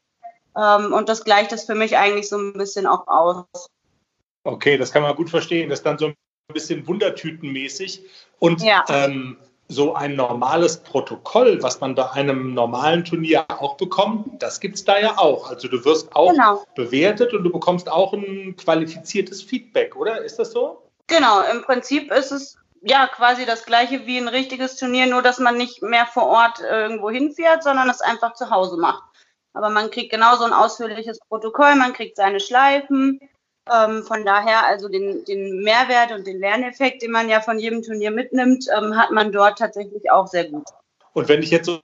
Ähm, 0.58 0.92
und 0.92 1.08
das 1.08 1.24
gleicht 1.24 1.52
das 1.52 1.66
für 1.66 1.76
mich 1.76 1.98
eigentlich 1.98 2.30
so 2.30 2.38
ein 2.38 2.54
bisschen 2.54 2.88
auch 2.88 3.06
aus. 3.06 3.68
Okay, 4.44 4.80
das 4.80 4.92
kann 4.92 5.04
man 5.04 5.16
gut 5.16 5.30
verstehen. 5.30 5.70
Das 5.70 5.80
ist 5.80 5.86
dann 5.86 6.00
so 6.00 6.08
ein 6.08 6.16
bisschen 6.52 6.88
wundertütenmäßig. 6.88 8.10
Und 8.40 8.64
ja. 8.64 8.84
ähm, 8.90 9.38
so 9.74 9.94
ein 9.96 10.16
normales 10.16 10.78
Protokoll, 10.78 11.62
was 11.62 11.80
man 11.82 11.96
bei 11.96 12.10
einem 12.12 12.54
normalen 12.54 13.04
Turnier 13.04 13.46
auch 13.50 13.76
bekommt, 13.78 14.42
das 14.42 14.60
gibt 14.60 14.76
es 14.76 14.86
da 14.86 15.00
ja 15.00 15.18
auch. 15.18 15.50
Also 15.50 15.68
du 15.68 15.84
wirst 15.84 16.16
auch 16.16 16.32
genau. 16.32 16.64
bewertet 16.76 17.34
und 17.34 17.44
du 17.44 17.52
bekommst 17.52 17.90
auch 17.90 18.14
ein 18.14 18.56
qualifiziertes 18.56 19.42
Feedback, 19.42 19.96
oder? 19.96 20.24
Ist 20.24 20.40
das 20.40 20.52
so? 20.52 20.82
Genau, 21.08 21.42
im 21.52 21.62
Prinzip 21.64 22.12
ist 22.12 22.32
es 22.32 22.58
ja 22.82 23.08
quasi 23.08 23.46
das 23.46 23.66
gleiche 23.66 24.06
wie 24.06 24.18
ein 24.18 24.28
richtiges 24.28 24.76
Turnier, 24.76 25.08
nur 25.08 25.22
dass 25.22 25.40
man 25.40 25.58
nicht 25.58 25.82
mehr 25.82 26.06
vor 26.06 26.28
Ort 26.28 26.60
irgendwo 26.60 27.10
hinfährt, 27.10 27.64
sondern 27.64 27.90
es 27.90 28.02
einfach 28.02 28.34
zu 28.34 28.50
Hause 28.50 28.78
macht. 28.78 29.04
Aber 29.54 29.70
man 29.70 29.92
kriegt 29.92 30.12
genauso 30.12 30.44
ein 30.44 30.54
ausführliches 30.54 31.20
Protokoll, 31.28 31.76
man 31.76 31.94
kriegt 31.94 32.18
seine 32.18 32.40
Schleifen, 32.40 33.20
ähm, 33.72 34.04
von 34.04 34.26
daher 34.26 34.66
also 34.66 34.90
den, 34.90 35.24
den 35.26 35.62
Mehrwert 35.64 36.12
und 36.12 36.28
den 36.28 36.40
Lerneffekt, 36.40 37.02
den 37.02 37.12
man 37.12 37.30
ja 37.30 37.42
von 37.42 37.60
jedem 37.60 37.82
Turnier 37.82 38.12
mitnimmt, 38.12 38.66
ähm, 38.78 38.98
hat 38.98 39.12
man 39.12 39.32
dort 39.32 39.58
tatsächlich 39.58 40.12
auch 40.12 40.28
sehr 40.28 40.50
gut. 40.50 40.66
Und 41.14 41.30
wenn 41.30 41.42
ich 41.42 41.52
jetzt 41.52 41.68
so 41.68 41.80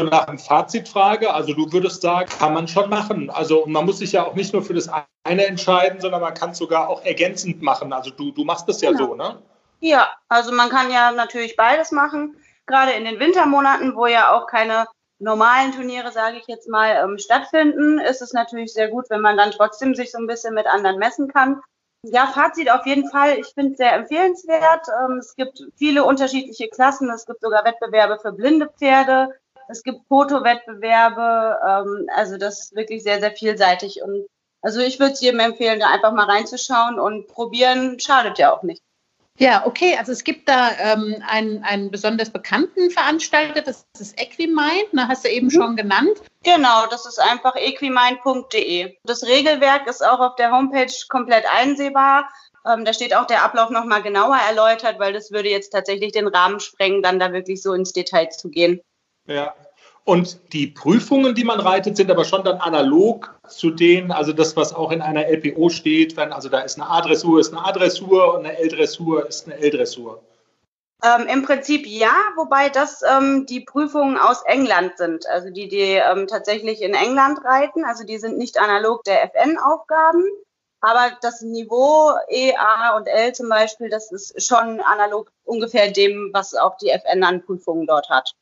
nach 0.00 0.26
einem 0.26 0.38
Fazit 0.38 0.88
frage, 0.88 1.34
also 1.34 1.52
du 1.52 1.70
würdest 1.70 2.00
sagen, 2.00 2.28
kann 2.28 2.54
man 2.54 2.66
schon 2.66 2.88
machen. 2.88 3.28
Also 3.28 3.66
man 3.66 3.84
muss 3.84 3.98
sich 3.98 4.12
ja 4.12 4.24
auch 4.24 4.34
nicht 4.34 4.52
nur 4.52 4.62
für 4.62 4.74
das 4.74 4.88
eine 5.24 5.46
entscheiden, 5.46 6.00
sondern 6.00 6.22
man 6.22 6.34
kann 6.34 6.50
es 6.50 6.58
sogar 6.58 6.88
auch 6.88 7.04
ergänzend 7.04 7.60
machen. 7.60 7.92
Also 7.92 8.10
du, 8.10 8.32
du 8.32 8.44
machst 8.44 8.68
das 8.68 8.80
ja 8.80 8.92
genau. 8.92 9.08
so, 9.08 9.14
ne? 9.14 9.42
Ja, 9.80 10.16
also 10.28 10.52
man 10.52 10.70
kann 10.70 10.90
ja 10.90 11.12
natürlich 11.12 11.56
beides 11.56 11.90
machen. 11.90 12.36
Gerade 12.66 12.92
in 12.92 13.04
den 13.04 13.18
Wintermonaten, 13.18 13.96
wo 13.96 14.06
ja 14.06 14.32
auch 14.32 14.46
keine 14.46 14.86
normalen 15.22 15.72
Turniere, 15.72 16.12
sage 16.12 16.38
ich 16.38 16.46
jetzt 16.48 16.68
mal, 16.68 16.96
ähm, 17.02 17.18
stattfinden, 17.18 17.98
ist 17.98 18.22
es 18.22 18.32
natürlich 18.32 18.72
sehr 18.72 18.88
gut, 18.88 19.08
wenn 19.08 19.20
man 19.20 19.36
dann 19.36 19.52
trotzdem 19.52 19.94
sich 19.94 20.10
so 20.10 20.18
ein 20.18 20.26
bisschen 20.26 20.54
mit 20.54 20.66
anderen 20.66 20.98
messen 20.98 21.28
kann. 21.28 21.62
Ja, 22.04 22.26
Fazit 22.26 22.68
auf 22.70 22.84
jeden 22.84 23.08
Fall. 23.08 23.38
Ich 23.38 23.54
finde 23.54 23.72
es 23.72 23.78
sehr 23.78 23.94
empfehlenswert. 23.94 24.88
Ähm, 25.04 25.18
es 25.18 25.36
gibt 25.36 25.62
viele 25.76 26.04
unterschiedliche 26.04 26.68
Klassen. 26.68 27.08
Es 27.10 27.26
gibt 27.26 27.40
sogar 27.40 27.64
Wettbewerbe 27.64 28.18
für 28.20 28.32
blinde 28.32 28.68
Pferde. 28.68 29.28
Es 29.68 29.84
gibt 29.84 30.00
Fotowettbewerbe. 30.08 31.60
Ähm, 31.64 32.08
also 32.14 32.38
das 32.38 32.64
ist 32.64 32.74
wirklich 32.74 33.04
sehr, 33.04 33.20
sehr 33.20 33.30
vielseitig. 33.30 34.02
Und 34.02 34.26
also 34.62 34.80
ich 34.80 34.98
würde 34.98 35.12
es 35.12 35.20
jedem 35.20 35.38
empfehlen, 35.38 35.78
da 35.78 35.90
einfach 35.90 36.12
mal 36.12 36.28
reinzuschauen 36.28 36.98
und 36.98 37.28
probieren. 37.28 38.00
Schadet 38.00 38.38
ja 38.38 38.52
auch 38.52 38.64
nicht. 38.64 38.82
Ja, 39.42 39.66
okay. 39.66 39.96
Also 39.98 40.12
es 40.12 40.22
gibt 40.22 40.48
da 40.48 40.70
ähm, 40.78 41.16
einen, 41.26 41.64
einen 41.64 41.90
besonders 41.90 42.30
bekannten 42.30 42.92
Veranstalter, 42.92 43.60
das 43.60 43.84
ist 43.98 44.20
Equimind, 44.20 44.92
ne, 44.92 45.08
hast 45.08 45.24
du 45.24 45.28
eben 45.28 45.46
mhm. 45.46 45.50
schon 45.50 45.76
genannt. 45.76 46.22
Genau, 46.44 46.86
das 46.90 47.06
ist 47.06 47.18
einfach 47.18 47.56
equimind.de. 47.56 48.94
Das 49.02 49.24
Regelwerk 49.24 49.88
ist 49.88 50.06
auch 50.06 50.20
auf 50.20 50.36
der 50.36 50.52
Homepage 50.52 50.92
komplett 51.08 51.44
einsehbar. 51.52 52.28
Ähm, 52.64 52.84
da 52.84 52.92
steht 52.92 53.16
auch 53.16 53.26
der 53.26 53.42
Ablauf 53.42 53.70
nochmal 53.70 54.02
genauer 54.02 54.36
erläutert, 54.36 55.00
weil 55.00 55.12
das 55.12 55.32
würde 55.32 55.48
jetzt 55.48 55.70
tatsächlich 55.70 56.12
den 56.12 56.28
Rahmen 56.28 56.60
sprengen, 56.60 57.02
dann 57.02 57.18
da 57.18 57.32
wirklich 57.32 57.60
so 57.62 57.72
ins 57.74 57.92
Detail 57.92 58.28
zu 58.28 58.48
gehen. 58.48 58.80
Ja, 59.26 59.54
und 60.04 60.38
die 60.52 60.68
Prüfungen, 60.68 61.34
die 61.34 61.44
man 61.44 61.58
reitet, 61.58 61.96
sind 61.96 62.10
aber 62.12 62.24
schon 62.24 62.44
dann 62.44 62.58
analog 62.58 63.31
zu 63.48 63.70
denen, 63.70 64.12
also 64.12 64.32
das, 64.32 64.56
was 64.56 64.72
auch 64.72 64.92
in 64.92 65.02
einer 65.02 65.26
LPO 65.26 65.68
steht, 65.68 66.16
wenn 66.16 66.32
also 66.32 66.48
da 66.48 66.60
ist 66.60 66.78
eine 66.78 66.88
A-Dressur, 66.88 67.40
ist 67.40 67.52
eine 67.52 67.64
A-Dressur 67.64 68.34
und 68.34 68.46
eine 68.46 68.56
L-Dressur 68.58 69.26
ist 69.26 69.46
eine 69.46 69.58
L-Dressur. 69.58 70.22
Ähm, 71.04 71.26
Im 71.26 71.42
Prinzip 71.42 71.84
ja, 71.84 72.14
wobei 72.36 72.68
das 72.68 73.02
ähm, 73.02 73.44
die 73.46 73.60
Prüfungen 73.60 74.16
aus 74.16 74.42
England 74.46 74.96
sind, 74.96 75.26
also 75.26 75.50
die, 75.50 75.68
die 75.68 75.94
ähm, 75.94 76.28
tatsächlich 76.28 76.80
in 76.80 76.94
England 76.94 77.44
reiten, 77.44 77.84
also 77.84 78.04
die 78.04 78.18
sind 78.18 78.38
nicht 78.38 78.60
analog 78.60 79.02
der 79.02 79.24
FN-Aufgaben, 79.24 80.24
aber 80.80 81.16
das 81.20 81.42
Niveau 81.42 82.12
E, 82.28 82.54
A 82.54 82.96
und 82.96 83.08
L 83.08 83.32
zum 83.32 83.48
Beispiel, 83.48 83.88
das 83.88 84.12
ist 84.12 84.46
schon 84.46 84.80
analog 84.80 85.32
ungefähr 85.44 85.90
dem, 85.90 86.30
was 86.32 86.54
auch 86.54 86.76
die 86.76 86.90
FN 86.90 87.24
an 87.24 87.42
Prüfungen 87.42 87.88
dort 87.88 88.08
hat. 88.08 88.36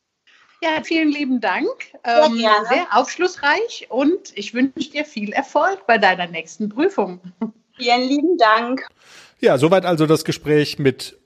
Ja, 0.63 0.83
vielen 0.83 1.11
lieben 1.11 1.41
Dank. 1.41 1.67
Ähm, 2.03 2.37
sehr, 2.37 2.65
sehr 2.69 2.87
aufschlussreich 2.91 3.87
und 3.89 4.31
ich 4.35 4.53
wünsche 4.53 4.91
dir 4.91 5.05
viel 5.05 5.33
Erfolg 5.33 5.87
bei 5.87 5.97
deiner 5.97 6.27
nächsten 6.27 6.69
Prüfung. 6.69 7.19
Vielen 7.77 8.07
lieben 8.07 8.37
Dank. 8.37 8.85
Ja, 9.39 9.57
soweit 9.57 9.85
also 9.85 10.05
das 10.05 10.23
Gespräch 10.23 10.77
mit 10.77 11.17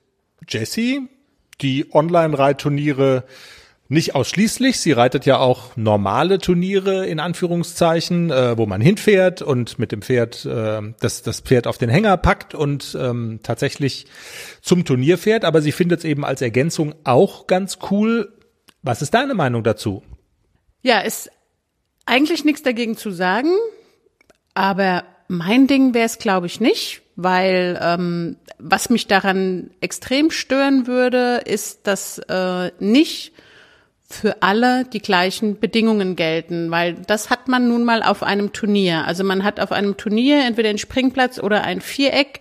Jessie, 0.48 1.08
die 1.60 1.92
Online-Reitturniere 1.92 3.24
nicht 3.88 4.14
ausschließlich. 4.14 4.80
Sie 4.80 4.92
reitet 4.92 5.26
ja 5.26 5.38
auch 5.38 5.76
normale 5.76 6.38
Turniere 6.38 7.06
in 7.06 7.20
Anführungszeichen, 7.20 8.30
äh, 8.30 8.58
wo 8.58 8.66
man 8.66 8.80
hinfährt 8.80 9.42
und 9.42 9.78
mit 9.78 9.92
dem 9.92 10.02
Pferd 10.02 10.44
äh, 10.44 10.80
das, 10.98 11.22
das 11.22 11.40
Pferd 11.40 11.66
auf 11.66 11.78
den 11.78 11.90
Hänger 11.90 12.16
packt 12.16 12.54
und 12.54 12.96
ähm, 13.00 13.40
tatsächlich 13.42 14.06
zum 14.60 14.84
Turnier 14.84 15.18
fährt. 15.18 15.44
Aber 15.44 15.62
sie 15.62 15.72
findet 15.72 16.00
es 16.00 16.04
eben 16.04 16.24
als 16.24 16.42
Ergänzung 16.42 16.94
auch 17.04 17.46
ganz 17.46 17.78
cool, 17.90 18.32
was 18.86 19.02
ist 19.02 19.12
deine 19.14 19.34
Meinung 19.34 19.62
dazu? 19.62 20.02
Ja, 20.82 21.00
ist 21.00 21.30
eigentlich 22.06 22.44
nichts 22.44 22.62
dagegen 22.62 22.96
zu 22.96 23.10
sagen, 23.10 23.50
aber 24.54 25.04
mein 25.28 25.66
Ding 25.66 25.92
wäre 25.92 26.06
es, 26.06 26.18
glaube 26.18 26.46
ich, 26.46 26.60
nicht, 26.60 27.02
weil 27.16 27.78
ähm, 27.82 28.36
was 28.58 28.88
mich 28.90 29.08
daran 29.08 29.70
extrem 29.80 30.30
stören 30.30 30.86
würde, 30.86 31.42
ist, 31.44 31.86
dass 31.86 32.18
äh, 32.28 32.70
nicht 32.78 33.32
für 34.08 34.40
alle 34.40 34.84
die 34.84 35.00
gleichen 35.00 35.58
Bedingungen 35.58 36.14
gelten, 36.14 36.70
weil 36.70 36.94
das 36.94 37.28
hat 37.28 37.48
man 37.48 37.66
nun 37.66 37.82
mal 37.82 38.04
auf 38.04 38.22
einem 38.22 38.52
Turnier. 38.52 39.04
Also 39.04 39.24
man 39.24 39.42
hat 39.42 39.58
auf 39.58 39.72
einem 39.72 39.96
Turnier 39.96 40.44
entweder 40.44 40.68
einen 40.68 40.78
Springplatz 40.78 41.40
oder 41.40 41.64
ein 41.64 41.80
Viereck 41.80 42.40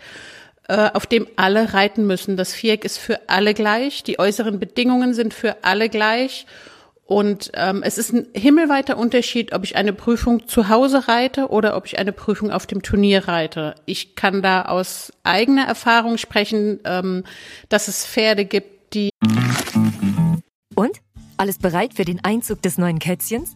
auf 0.74 1.06
dem 1.06 1.28
alle 1.36 1.74
reiten 1.74 2.08
müssen. 2.08 2.38
Das 2.38 2.54
Viereck 2.54 2.86
ist 2.86 2.98
für 2.98 3.30
alle 3.30 3.54
gleich, 3.54 4.04
die 4.04 4.20
äußeren 4.20 4.60
Bedingungen 4.60 5.14
sind 5.14 5.34
für 5.34 5.64
alle 5.64 5.90
gleich. 5.90 6.46
Und 7.08 7.52
ähm, 7.54 7.84
es 7.84 8.00
ist 8.00 8.14
ein 8.14 8.28
himmelweiter 8.34 8.98
Unterschied, 8.98 9.54
ob 9.54 9.64
ich 9.64 9.76
eine 9.76 9.94
Prüfung 9.94 10.48
zu 10.48 10.70
Hause 10.70 11.08
reite 11.08 11.50
oder 11.50 11.78
ob 11.78 11.86
ich 11.86 12.00
eine 12.00 12.12
Prüfung 12.12 12.50
auf 12.50 12.66
dem 12.66 12.82
Turnier 12.82 13.28
reite. 13.28 13.76
Ich 13.86 14.16
kann 14.16 14.42
da 14.42 14.64
aus 14.64 15.14
eigener 15.24 15.66
Erfahrung 15.66 16.18
sprechen, 16.18 16.80
ähm, 16.84 17.24
dass 17.70 17.88
es 17.88 18.06
Pferde 18.06 18.46
gibt, 18.46 18.96
die. 18.96 19.12
Und? 20.74 20.98
Alles 21.38 21.60
bereit 21.60 21.94
für 21.94 22.06
den 22.06 22.24
Einzug 22.24 22.62
des 22.64 22.78
neuen 22.80 22.98
Kätzchens? 22.98 23.56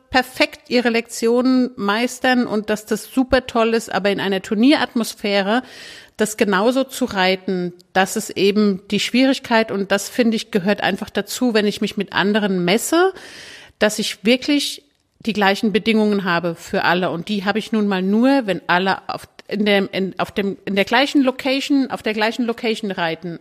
perfekt 0.11 0.69
ihre 0.69 0.89
Lektionen 0.89 1.71
meistern 1.77 2.45
und 2.45 2.69
dass 2.69 2.85
das 2.85 3.05
super 3.05 3.47
toll 3.47 3.73
ist, 3.73 3.91
aber 3.91 4.11
in 4.11 4.19
einer 4.19 4.41
Turnieratmosphäre 4.41 5.63
das 6.17 6.37
genauso 6.37 6.83
zu 6.83 7.05
reiten, 7.05 7.73
das 7.93 8.15
ist 8.15 8.31
eben 8.31 8.81
die 8.91 8.99
Schwierigkeit 8.99 9.71
und 9.71 9.91
das 9.91 10.09
finde 10.09 10.35
ich 10.35 10.51
gehört 10.51 10.81
einfach 10.81 11.09
dazu, 11.09 11.55
wenn 11.55 11.65
ich 11.65 11.81
mich 11.81 11.97
mit 11.97 12.13
anderen 12.13 12.63
messe, 12.63 13.13
dass 13.79 13.97
ich 13.97 14.23
wirklich 14.23 14.83
die 15.19 15.33
gleichen 15.33 15.71
Bedingungen 15.71 16.23
habe 16.25 16.55
für 16.55 16.83
alle 16.83 17.09
und 17.09 17.29
die 17.29 17.45
habe 17.45 17.57
ich 17.57 17.71
nun 17.71 17.87
mal 17.87 18.03
nur, 18.03 18.45
wenn 18.45 18.61
alle 18.67 19.09
auf 19.09 19.27
in 19.47 19.65
der, 19.65 19.93
in, 19.93 20.17
auf 20.17 20.31
dem, 20.31 20.57
in 20.65 20.75
der 20.75 20.85
gleichen 20.85 21.23
Location, 21.23 21.91
auf 21.91 22.03
der 22.03 22.13
gleichen 22.13 22.45
Location 22.45 22.89
reiten. 22.89 23.39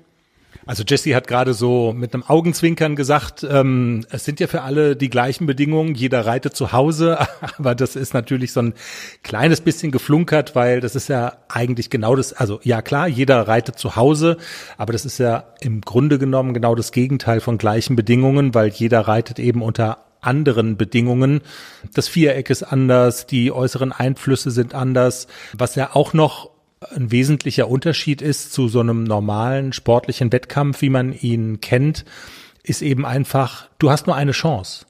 Also 0.66 0.84
Jesse 0.86 1.14
hat 1.14 1.26
gerade 1.26 1.54
so 1.54 1.92
mit 1.92 2.12
einem 2.12 2.22
Augenzwinkern 2.22 2.96
gesagt, 2.96 3.46
ähm, 3.48 4.04
es 4.10 4.24
sind 4.24 4.40
ja 4.40 4.46
für 4.46 4.62
alle 4.62 4.94
die 4.94 5.08
gleichen 5.08 5.46
Bedingungen, 5.46 5.94
jeder 5.94 6.26
reitet 6.26 6.54
zu 6.54 6.72
Hause, 6.72 7.18
aber 7.58 7.74
das 7.74 7.96
ist 7.96 8.14
natürlich 8.14 8.52
so 8.52 8.60
ein 8.60 8.74
kleines 9.22 9.60
bisschen 9.60 9.90
geflunkert, 9.90 10.54
weil 10.54 10.80
das 10.80 10.94
ist 10.94 11.08
ja 11.08 11.38
eigentlich 11.48 11.90
genau 11.90 12.14
das, 12.14 12.32
also 12.32 12.60
ja 12.62 12.82
klar, 12.82 13.08
jeder 13.08 13.48
reitet 13.48 13.78
zu 13.78 13.96
Hause, 13.96 14.36
aber 14.76 14.92
das 14.92 15.04
ist 15.04 15.18
ja 15.18 15.44
im 15.60 15.80
Grunde 15.80 16.18
genommen 16.18 16.54
genau 16.54 16.74
das 16.74 16.92
Gegenteil 16.92 17.40
von 17.40 17.58
gleichen 17.58 17.96
Bedingungen, 17.96 18.54
weil 18.54 18.68
jeder 18.68 19.00
reitet 19.00 19.38
eben 19.38 19.62
unter 19.62 20.04
anderen 20.20 20.76
Bedingungen. 20.76 21.40
Das 21.94 22.08
Viereck 22.08 22.50
ist 22.50 22.62
anders, 22.62 23.26
die 23.26 23.52
äußeren 23.52 23.92
Einflüsse 23.92 24.50
sind 24.50 24.74
anders. 24.74 25.26
Was 25.56 25.74
ja 25.74 25.90
auch 25.94 26.12
noch 26.12 26.50
ein 26.94 27.10
wesentlicher 27.10 27.68
Unterschied 27.68 28.22
ist 28.22 28.52
zu 28.52 28.68
so 28.68 28.80
einem 28.80 29.04
normalen 29.04 29.72
sportlichen 29.72 30.32
Wettkampf, 30.32 30.82
wie 30.82 30.90
man 30.90 31.12
ihn 31.12 31.60
kennt, 31.60 32.04
ist 32.62 32.82
eben 32.82 33.06
einfach, 33.06 33.68
du 33.78 33.90
hast 33.90 34.06
nur 34.06 34.16
eine 34.16 34.32
Chance. 34.32 34.86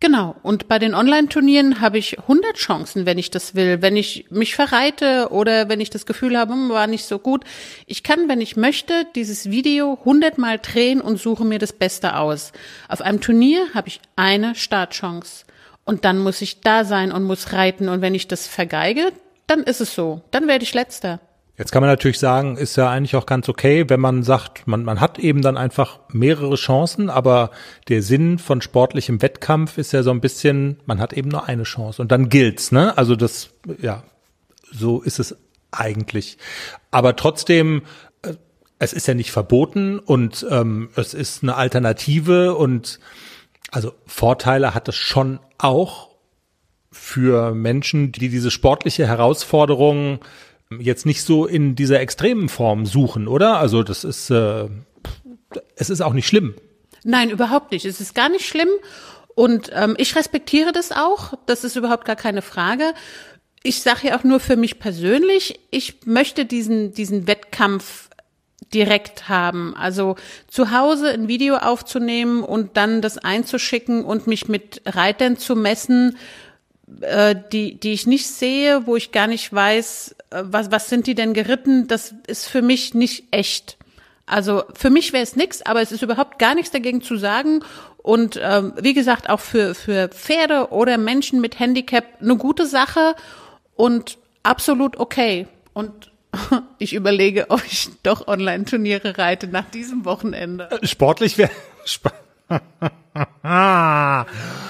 Genau. 0.00 0.36
Und 0.42 0.68
bei 0.68 0.78
den 0.78 0.94
Online-Turnieren 0.94 1.80
habe 1.80 1.96
ich 1.96 2.18
100 2.18 2.56
Chancen, 2.56 3.06
wenn 3.06 3.16
ich 3.16 3.30
das 3.30 3.54
will. 3.54 3.80
Wenn 3.80 3.96
ich 3.96 4.26
mich 4.28 4.54
verreite 4.54 5.28
oder 5.30 5.70
wenn 5.70 5.80
ich 5.80 5.88
das 5.88 6.04
Gefühl 6.04 6.36
habe, 6.36 6.52
hm, 6.52 6.68
war 6.68 6.86
nicht 6.86 7.06
so 7.06 7.18
gut. 7.18 7.44
Ich 7.86 8.02
kann, 8.02 8.28
wenn 8.28 8.42
ich 8.42 8.56
möchte, 8.56 9.06
dieses 9.14 9.50
Video 9.50 9.96
100 10.00 10.36
Mal 10.36 10.58
drehen 10.58 11.00
und 11.00 11.18
suche 11.18 11.46
mir 11.46 11.58
das 11.58 11.72
Beste 11.72 12.16
aus. 12.16 12.52
Auf 12.88 13.00
einem 13.00 13.22
Turnier 13.22 13.66
habe 13.72 13.88
ich 13.88 14.00
eine 14.14 14.54
Startchance. 14.54 15.46
Und 15.86 16.04
dann 16.04 16.18
muss 16.18 16.42
ich 16.42 16.60
da 16.60 16.84
sein 16.84 17.10
und 17.10 17.24
muss 17.24 17.52
reiten. 17.52 17.88
Und 17.88 18.02
wenn 18.02 18.14
ich 18.14 18.28
das 18.28 18.46
vergeige, 18.46 19.10
dann 19.46 19.62
ist 19.62 19.80
es 19.80 19.94
so. 19.94 20.22
Dann 20.30 20.48
werde 20.48 20.64
ich 20.64 20.74
letzter. 20.74 21.20
Jetzt 21.56 21.70
kann 21.70 21.82
man 21.82 21.90
natürlich 21.90 22.18
sagen, 22.18 22.56
ist 22.56 22.74
ja 22.74 22.90
eigentlich 22.90 23.14
auch 23.14 23.26
ganz 23.26 23.48
okay, 23.48 23.84
wenn 23.88 24.00
man 24.00 24.24
sagt, 24.24 24.66
man, 24.66 24.82
man 24.82 25.00
hat 25.00 25.20
eben 25.20 25.40
dann 25.40 25.56
einfach 25.56 26.00
mehrere 26.08 26.56
Chancen, 26.56 27.08
aber 27.10 27.52
der 27.88 28.02
Sinn 28.02 28.38
von 28.38 28.60
sportlichem 28.60 29.22
Wettkampf 29.22 29.78
ist 29.78 29.92
ja 29.92 30.02
so 30.02 30.10
ein 30.10 30.20
bisschen, 30.20 30.80
man 30.86 30.98
hat 30.98 31.12
eben 31.12 31.28
nur 31.28 31.46
eine 31.46 31.62
Chance 31.62 32.02
und 32.02 32.10
dann 32.10 32.28
gilt's, 32.28 32.72
ne? 32.72 32.98
Also 32.98 33.14
das, 33.14 33.50
ja, 33.80 34.02
so 34.72 35.00
ist 35.00 35.20
es 35.20 35.36
eigentlich. 35.70 36.38
Aber 36.90 37.14
trotzdem, 37.14 37.82
äh, 38.22 38.34
es 38.80 38.92
ist 38.92 39.06
ja 39.06 39.14
nicht 39.14 39.30
verboten 39.30 40.00
und 40.00 40.44
ähm, 40.50 40.90
es 40.96 41.14
ist 41.14 41.44
eine 41.44 41.54
Alternative 41.54 42.56
und 42.56 42.98
also 43.70 43.92
Vorteile 44.06 44.74
hat 44.74 44.88
es 44.88 44.96
schon 44.96 45.38
auch 45.58 46.13
für 46.94 47.54
Menschen, 47.54 48.12
die 48.12 48.28
diese 48.28 48.50
sportliche 48.50 49.06
Herausforderung 49.06 50.20
jetzt 50.78 51.06
nicht 51.06 51.22
so 51.22 51.46
in 51.46 51.74
dieser 51.74 52.00
extremen 52.00 52.48
Form 52.48 52.86
suchen, 52.86 53.28
oder? 53.28 53.58
Also 53.58 53.82
das 53.82 54.04
ist, 54.04 54.30
äh, 54.30 54.68
es 55.76 55.90
ist 55.90 56.00
auch 56.00 56.12
nicht 56.12 56.26
schlimm. 56.26 56.54
Nein, 57.04 57.30
überhaupt 57.30 57.72
nicht. 57.72 57.84
Es 57.84 58.00
ist 58.00 58.14
gar 58.14 58.28
nicht 58.28 58.46
schlimm. 58.46 58.68
Und 59.34 59.70
ähm, 59.74 59.94
ich 59.98 60.14
respektiere 60.16 60.72
das 60.72 60.92
auch. 60.92 61.34
Das 61.46 61.64
ist 61.64 61.76
überhaupt 61.76 62.04
gar 62.04 62.16
keine 62.16 62.42
Frage. 62.42 62.94
Ich 63.62 63.82
sage 63.82 64.08
ja 64.08 64.18
auch 64.18 64.24
nur 64.24 64.40
für 64.40 64.56
mich 64.56 64.78
persönlich, 64.78 65.58
ich 65.70 66.06
möchte 66.06 66.44
diesen, 66.44 66.92
diesen 66.92 67.26
Wettkampf 67.26 68.08
direkt 68.72 69.28
haben. 69.28 69.74
Also 69.76 70.16
zu 70.48 70.70
Hause 70.70 71.10
ein 71.10 71.28
Video 71.28 71.56
aufzunehmen 71.56 72.42
und 72.42 72.76
dann 72.76 73.02
das 73.02 73.18
einzuschicken 73.18 74.04
und 74.04 74.26
mich 74.26 74.48
mit 74.48 74.82
Reitern 74.86 75.36
zu 75.36 75.56
messen, 75.56 76.16
äh, 77.00 77.34
die, 77.52 77.78
die 77.78 77.92
ich 77.92 78.06
nicht 78.06 78.26
sehe, 78.26 78.86
wo 78.86 78.96
ich 78.96 79.12
gar 79.12 79.26
nicht 79.26 79.52
weiß, 79.52 80.16
äh, 80.30 80.42
was, 80.44 80.70
was 80.70 80.88
sind 80.88 81.06
die 81.06 81.14
denn 81.14 81.34
geritten, 81.34 81.86
das 81.86 82.14
ist 82.26 82.46
für 82.46 82.62
mich 82.62 82.94
nicht 82.94 83.24
echt. 83.30 83.76
Also 84.26 84.64
für 84.74 84.90
mich 84.90 85.12
wäre 85.12 85.22
es 85.22 85.36
nix, 85.36 85.62
aber 85.62 85.82
es 85.82 85.92
ist 85.92 86.02
überhaupt 86.02 86.38
gar 86.38 86.54
nichts 86.54 86.70
dagegen 86.70 87.02
zu 87.02 87.16
sagen. 87.16 87.60
Und 87.98 88.38
ähm, 88.42 88.72
wie 88.80 88.94
gesagt, 88.94 89.30
auch 89.30 89.40
für, 89.40 89.74
für 89.74 90.08
Pferde 90.08 90.70
oder 90.70 90.98
Menschen 90.98 91.40
mit 91.40 91.58
Handicap 91.58 92.04
eine 92.20 92.36
gute 92.36 92.66
Sache 92.66 93.14
und 93.76 94.18
absolut 94.42 94.98
okay. 94.98 95.46
Und 95.72 96.10
ich 96.78 96.94
überlege, 96.94 97.50
ob 97.50 97.62
ich 97.66 97.90
doch 98.02 98.28
Online-Turniere 98.28 99.18
reite 99.18 99.46
nach 99.46 99.70
diesem 99.70 100.04
Wochenende. 100.04 100.68
Sportlich 100.82 101.38
wäre. 101.38 101.50
Sp 101.84 102.12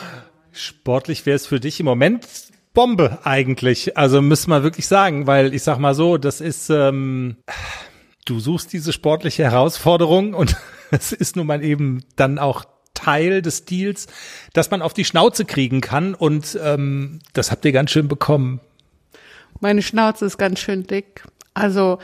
Sportlich 0.55 1.27
wäre 1.27 1.37
es 1.37 1.47
für 1.47 1.59
dich 1.59 1.81
im 1.81 1.87
Moment 1.87 2.27
Bombe 2.75 3.19
eigentlich. 3.25 3.97
Also 3.97 4.23
müssen 4.23 4.51
wir 4.51 4.63
wirklich 4.63 4.87
sagen, 4.87 5.27
weil 5.27 5.55
ich 5.55 5.63
sag 5.63 5.79
mal 5.79 5.95
so, 5.95 6.17
das 6.17 6.41
ist, 6.41 6.71
ähm, 6.71 7.37
du 8.25 8.41
suchst 8.41 8.73
diese 8.73 8.93
sportliche 8.93 9.45
Herausforderung 9.45 10.35
und 10.35 10.57
es 10.91 11.13
ist 11.13 11.37
nun 11.37 11.47
mal 11.47 11.65
eben 11.65 12.05
dann 12.17 12.39
auch 12.39 12.65
Teil 12.95 13.43
des 13.43 13.65
Deals, 13.65 14.07
dass 14.53 14.71
man 14.71 14.81
auf 14.81 14.95
die 14.95 15.05
Schnauze 15.05 15.45
kriegen 15.45 15.81
kann 15.81 16.15
und 16.15 16.59
ähm, 16.63 17.19
das 17.33 17.51
habt 17.51 17.65
ihr 17.65 17.73
ganz 17.73 17.91
schön 17.91 18.09
bekommen. 18.09 18.61
Meine 19.61 19.83
Schnauze 19.83 20.25
ist 20.27 20.39
ganz 20.39 20.61
schön 20.61 20.87
dick. 20.87 21.25
Also 21.53 21.99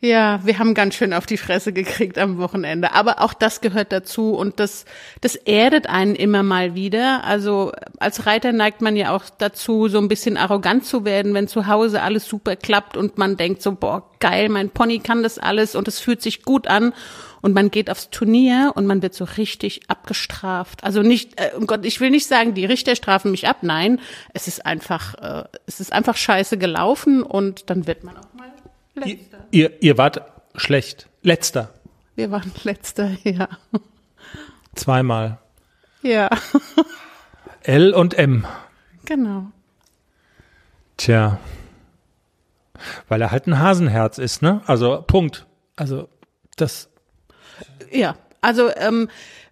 ja, 0.00 0.38
wir 0.44 0.60
haben 0.60 0.74
ganz 0.74 0.94
schön 0.94 1.12
auf 1.12 1.26
die 1.26 1.36
Fresse 1.36 1.72
gekriegt 1.72 2.18
am 2.18 2.38
Wochenende. 2.38 2.92
Aber 2.92 3.20
auch 3.20 3.34
das 3.34 3.60
gehört 3.60 3.90
dazu 3.90 4.32
und 4.34 4.60
das, 4.60 4.84
das 5.22 5.34
erdet 5.34 5.88
einen 5.88 6.14
immer 6.14 6.44
mal 6.44 6.76
wieder. 6.76 7.24
Also 7.24 7.72
als 7.98 8.24
Reiter 8.24 8.52
neigt 8.52 8.80
man 8.80 8.94
ja 8.94 9.14
auch 9.14 9.24
dazu, 9.38 9.88
so 9.88 9.98
ein 9.98 10.06
bisschen 10.06 10.36
arrogant 10.36 10.84
zu 10.84 11.04
werden, 11.04 11.34
wenn 11.34 11.48
zu 11.48 11.66
Hause 11.66 12.00
alles 12.00 12.28
super 12.28 12.54
klappt 12.54 12.96
und 12.96 13.18
man 13.18 13.36
denkt 13.36 13.60
so, 13.60 13.72
boah, 13.72 14.08
geil, 14.20 14.48
mein 14.50 14.70
Pony 14.70 15.00
kann 15.00 15.24
das 15.24 15.36
alles 15.36 15.74
und 15.74 15.88
es 15.88 15.98
fühlt 15.98 16.22
sich 16.22 16.42
gut 16.42 16.68
an. 16.68 16.94
Und 17.40 17.54
man 17.54 17.70
geht 17.70 17.88
aufs 17.88 18.10
Turnier 18.10 18.72
und 18.74 18.86
man 18.86 19.00
wird 19.00 19.14
so 19.14 19.24
richtig 19.24 19.82
abgestraft. 19.88 20.82
Also 20.82 21.02
nicht, 21.02 21.40
äh, 21.40 21.54
um 21.56 21.66
Gott, 21.68 21.84
ich 21.84 22.00
will 22.00 22.10
nicht 22.10 22.26
sagen, 22.26 22.54
die 22.54 22.64
Richter 22.64 22.96
strafen 22.96 23.30
mich 23.30 23.46
ab. 23.46 23.58
Nein, 23.62 24.00
es 24.34 24.48
ist 24.48 24.66
einfach, 24.66 25.14
äh, 25.14 25.44
es 25.66 25.78
ist 25.78 25.92
einfach 25.92 26.16
scheiße 26.16 26.58
gelaufen 26.58 27.22
und 27.22 27.70
dann 27.70 27.86
wird 27.86 28.02
man 28.02 28.16
auch 28.16 28.27
Letzter. 29.06 29.46
Ihr, 29.50 29.82
ihr 29.82 29.98
wart 29.98 30.22
schlecht. 30.54 31.08
Letzter. 31.22 31.72
Wir 32.14 32.30
waren 32.30 32.50
letzter, 32.64 33.10
ja. 33.24 33.48
Zweimal. 34.74 35.38
Ja. 36.02 36.28
L 37.62 37.94
und 37.94 38.14
M. 38.14 38.46
Genau. 39.04 39.46
Tja. 40.96 41.38
Weil 43.08 43.20
er 43.22 43.30
halt 43.30 43.46
ein 43.46 43.58
Hasenherz 43.58 44.18
ist, 44.18 44.42
ne? 44.42 44.62
Also 44.66 45.02
Punkt. 45.06 45.46
Also 45.76 46.08
das. 46.56 46.88
Ja, 47.90 48.16
also 48.40 48.70
ähm, 48.76 49.08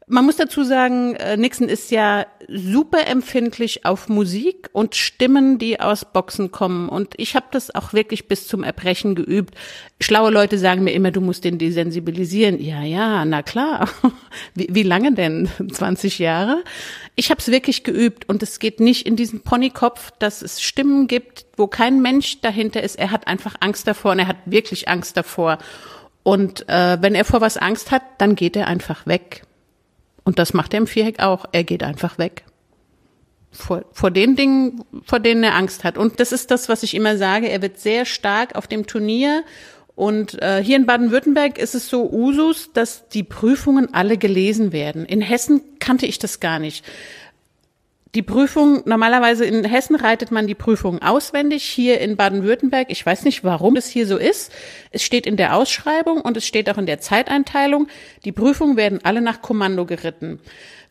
Man 0.09 0.25
muss 0.25 0.37
dazu 0.37 0.63
sagen, 0.63 1.17
äh, 1.17 1.37
Nixon 1.37 1.69
ist 1.69 1.91
ja 1.91 2.27
super 2.47 3.09
empfindlich 3.09 3.85
auf 3.85 4.09
Musik 4.09 4.71
und 4.73 4.95
Stimmen, 4.95 5.59
die 5.59 5.81
aus 5.81 6.05
Boxen 6.05 6.53
kommen. 6.53 6.89
Und 6.89 7.15
ich 7.17 7.35
habe 7.35 7.47
das 7.51 7.75
auch 7.75 7.93
wirklich 7.93 8.29
bis 8.29 8.47
zum 8.47 8.63
Erbrechen 8.63 9.17
geübt. 9.17 9.57
Schlaue 10.01 10.31
Leute 10.31 10.59
sagen 10.59 10.85
mir 10.85 10.93
immer, 10.93 11.11
du 11.11 11.21
musst 11.21 11.43
den 11.43 11.59
desensibilisieren. 11.59 12.63
Ja, 12.63 12.85
ja, 12.85 13.25
na 13.25 13.43
klar. 13.43 13.89
Wie, 14.55 14.69
wie 14.71 14.85
lange 14.85 15.13
denn? 15.13 15.49
20 15.73 16.21
Jahre? 16.21 16.63
Ich 17.17 17.31
habe 17.31 17.41
es 17.41 17.49
wirklich 17.49 17.83
geübt 17.83 18.29
und 18.29 18.45
es 18.45 18.61
geht 18.61 18.79
nicht 18.79 19.09
in 19.09 19.17
diesen 19.17 19.41
Ponykopf, 19.41 20.13
dass 20.21 20.41
es 20.41 20.63
Stimmen 20.63 21.09
gibt, 21.09 21.47
wo 21.57 21.67
kein 21.67 22.01
Mensch 22.01 22.41
dahinter 22.43 22.81
ist. 22.85 22.95
Er 22.95 23.11
hat 23.11 23.27
einfach 23.27 23.57
Angst 23.59 23.89
davor 23.89 24.13
und 24.13 24.21
er 24.21 24.29
hat 24.29 24.37
wirklich 24.45 24.89
Angst 24.89 25.17
davor. 25.17 25.59
Und 26.23 26.69
äh, 26.69 26.99
wenn 27.01 27.17
er 27.17 27.25
vor 27.25 27.41
was 27.41 27.57
Angst 27.57 27.91
hat, 27.91 28.03
dann 28.19 28.37
geht 28.37 28.55
er 28.55 28.69
einfach 28.69 29.05
weg. 29.07 29.43
Und 30.27 30.41
das 30.41 30.53
macht 30.53 30.75
er 30.75 30.79
im 30.79 30.89
Viereck 30.89 31.21
auch. 31.21 31.47
Er 31.53 31.63
geht 31.63 31.85
einfach 31.85 32.19
weg. 32.19 32.45
Vor, 33.53 33.85
vor 33.93 34.11
den 34.11 34.35
Dingen, 34.35 34.85
vor 35.05 35.21
denen 35.21 35.45
er 35.45 35.55
Angst 35.55 35.85
hat. 35.85 35.97
Und 35.97 36.19
das 36.19 36.33
ist 36.33 36.51
das, 36.51 36.69
was 36.69 36.83
ich 36.83 36.95
immer 36.95 37.17
sage. 37.17 37.49
Er 37.49 37.63
wird 37.63 37.79
sehr 37.79 38.05
stark 38.05 38.57
auf 38.57 38.67
dem 38.67 38.89
Turnier. 38.89 39.45
Und 39.95 40.43
äh, 40.43 40.63
hier 40.65 40.77
in 40.77 40.85
Baden-Württemberg 40.85 41.59
ist 41.59 41.77
es 41.77 41.89
so 41.89 42.11
Usus, 42.11 42.73
dass 42.73 43.09
die 43.09 43.23
Prüfungen 43.23 43.95
alle 43.95 44.19
gelesen 44.19 44.73
werden. 44.73 45.07
In 45.07 45.21
Hessen 45.21 45.63
kannte 45.79 46.07
ich 46.07 46.19
das 46.19 46.41
gar 46.41 46.59
nicht 46.59 46.85
die 48.17 48.23
Prüfung, 48.23 48.81
normalerweise 48.87 49.45
in 49.45 49.63
Hessen 49.63 49.95
reitet 49.95 50.31
man 50.31 50.47
die 50.47 50.55
Prüfung 50.55 51.03
auswendig, 51.03 51.65
hier 51.65 52.01
in 52.01 52.17
Baden-Württemberg, 52.17 52.87
ich 52.89 53.05
weiß 53.05 53.25
nicht, 53.25 53.45
warum 53.45 53.77
es 53.77 53.89
hier 53.89 54.07
so 54.07 54.17
ist. 54.17 54.51
Es 54.91 55.03
steht 55.03 55.27
in 55.27 55.37
der 55.37 55.55
Ausschreibung 55.55 56.23
und 56.23 56.35
es 56.35 56.47
steht 56.47 56.71
auch 56.71 56.79
in 56.79 56.87
der 56.87 56.99
Zeiteinteilung, 56.99 57.89
die 58.25 58.33
Prüfungen 58.33 58.79
werden 58.79 59.01
alle 59.03 59.21
nach 59.21 59.43
Kommando 59.43 59.85
geritten. 59.85 60.41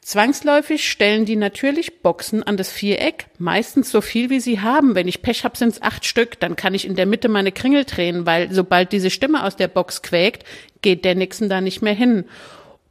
Zwangsläufig 0.02 0.88
stellen 0.88 1.26
die 1.26 1.36
natürlich 1.36 2.04
Boxen 2.04 2.44
an 2.44 2.58
das 2.58 2.70
Viereck, 2.70 3.26
meistens 3.40 3.90
so 3.90 4.02
viel 4.02 4.30
wie 4.30 4.40
sie 4.40 4.60
haben. 4.60 4.94
Wenn 4.94 5.08
ich 5.08 5.24
Pech 5.24 5.44
habe, 5.46 5.58
sind 5.58 5.70
es 5.70 5.82
acht 5.82 6.06
Stück, 6.06 6.40
dann 6.40 6.56
kann 6.56 6.76
ich 6.76 6.86
in 6.86 6.96
der 6.96 7.08
Mitte 7.08 7.28
meine 7.28 7.52
Kringel 7.52 7.86
drehen, 7.86 8.28
weil 8.28 8.54
sobald 8.54 8.92
diese 8.92 9.10
Stimme 9.10 9.44
aus 9.44 9.56
der 9.56 9.68
Box 9.68 10.04
quäkt, 10.04 10.44
geht 10.84 11.06
der 11.06 11.16
Nixon 11.16 11.50
da 11.50 11.60
nicht 11.60 11.82
mehr 11.82 11.96
hin. 11.96 12.26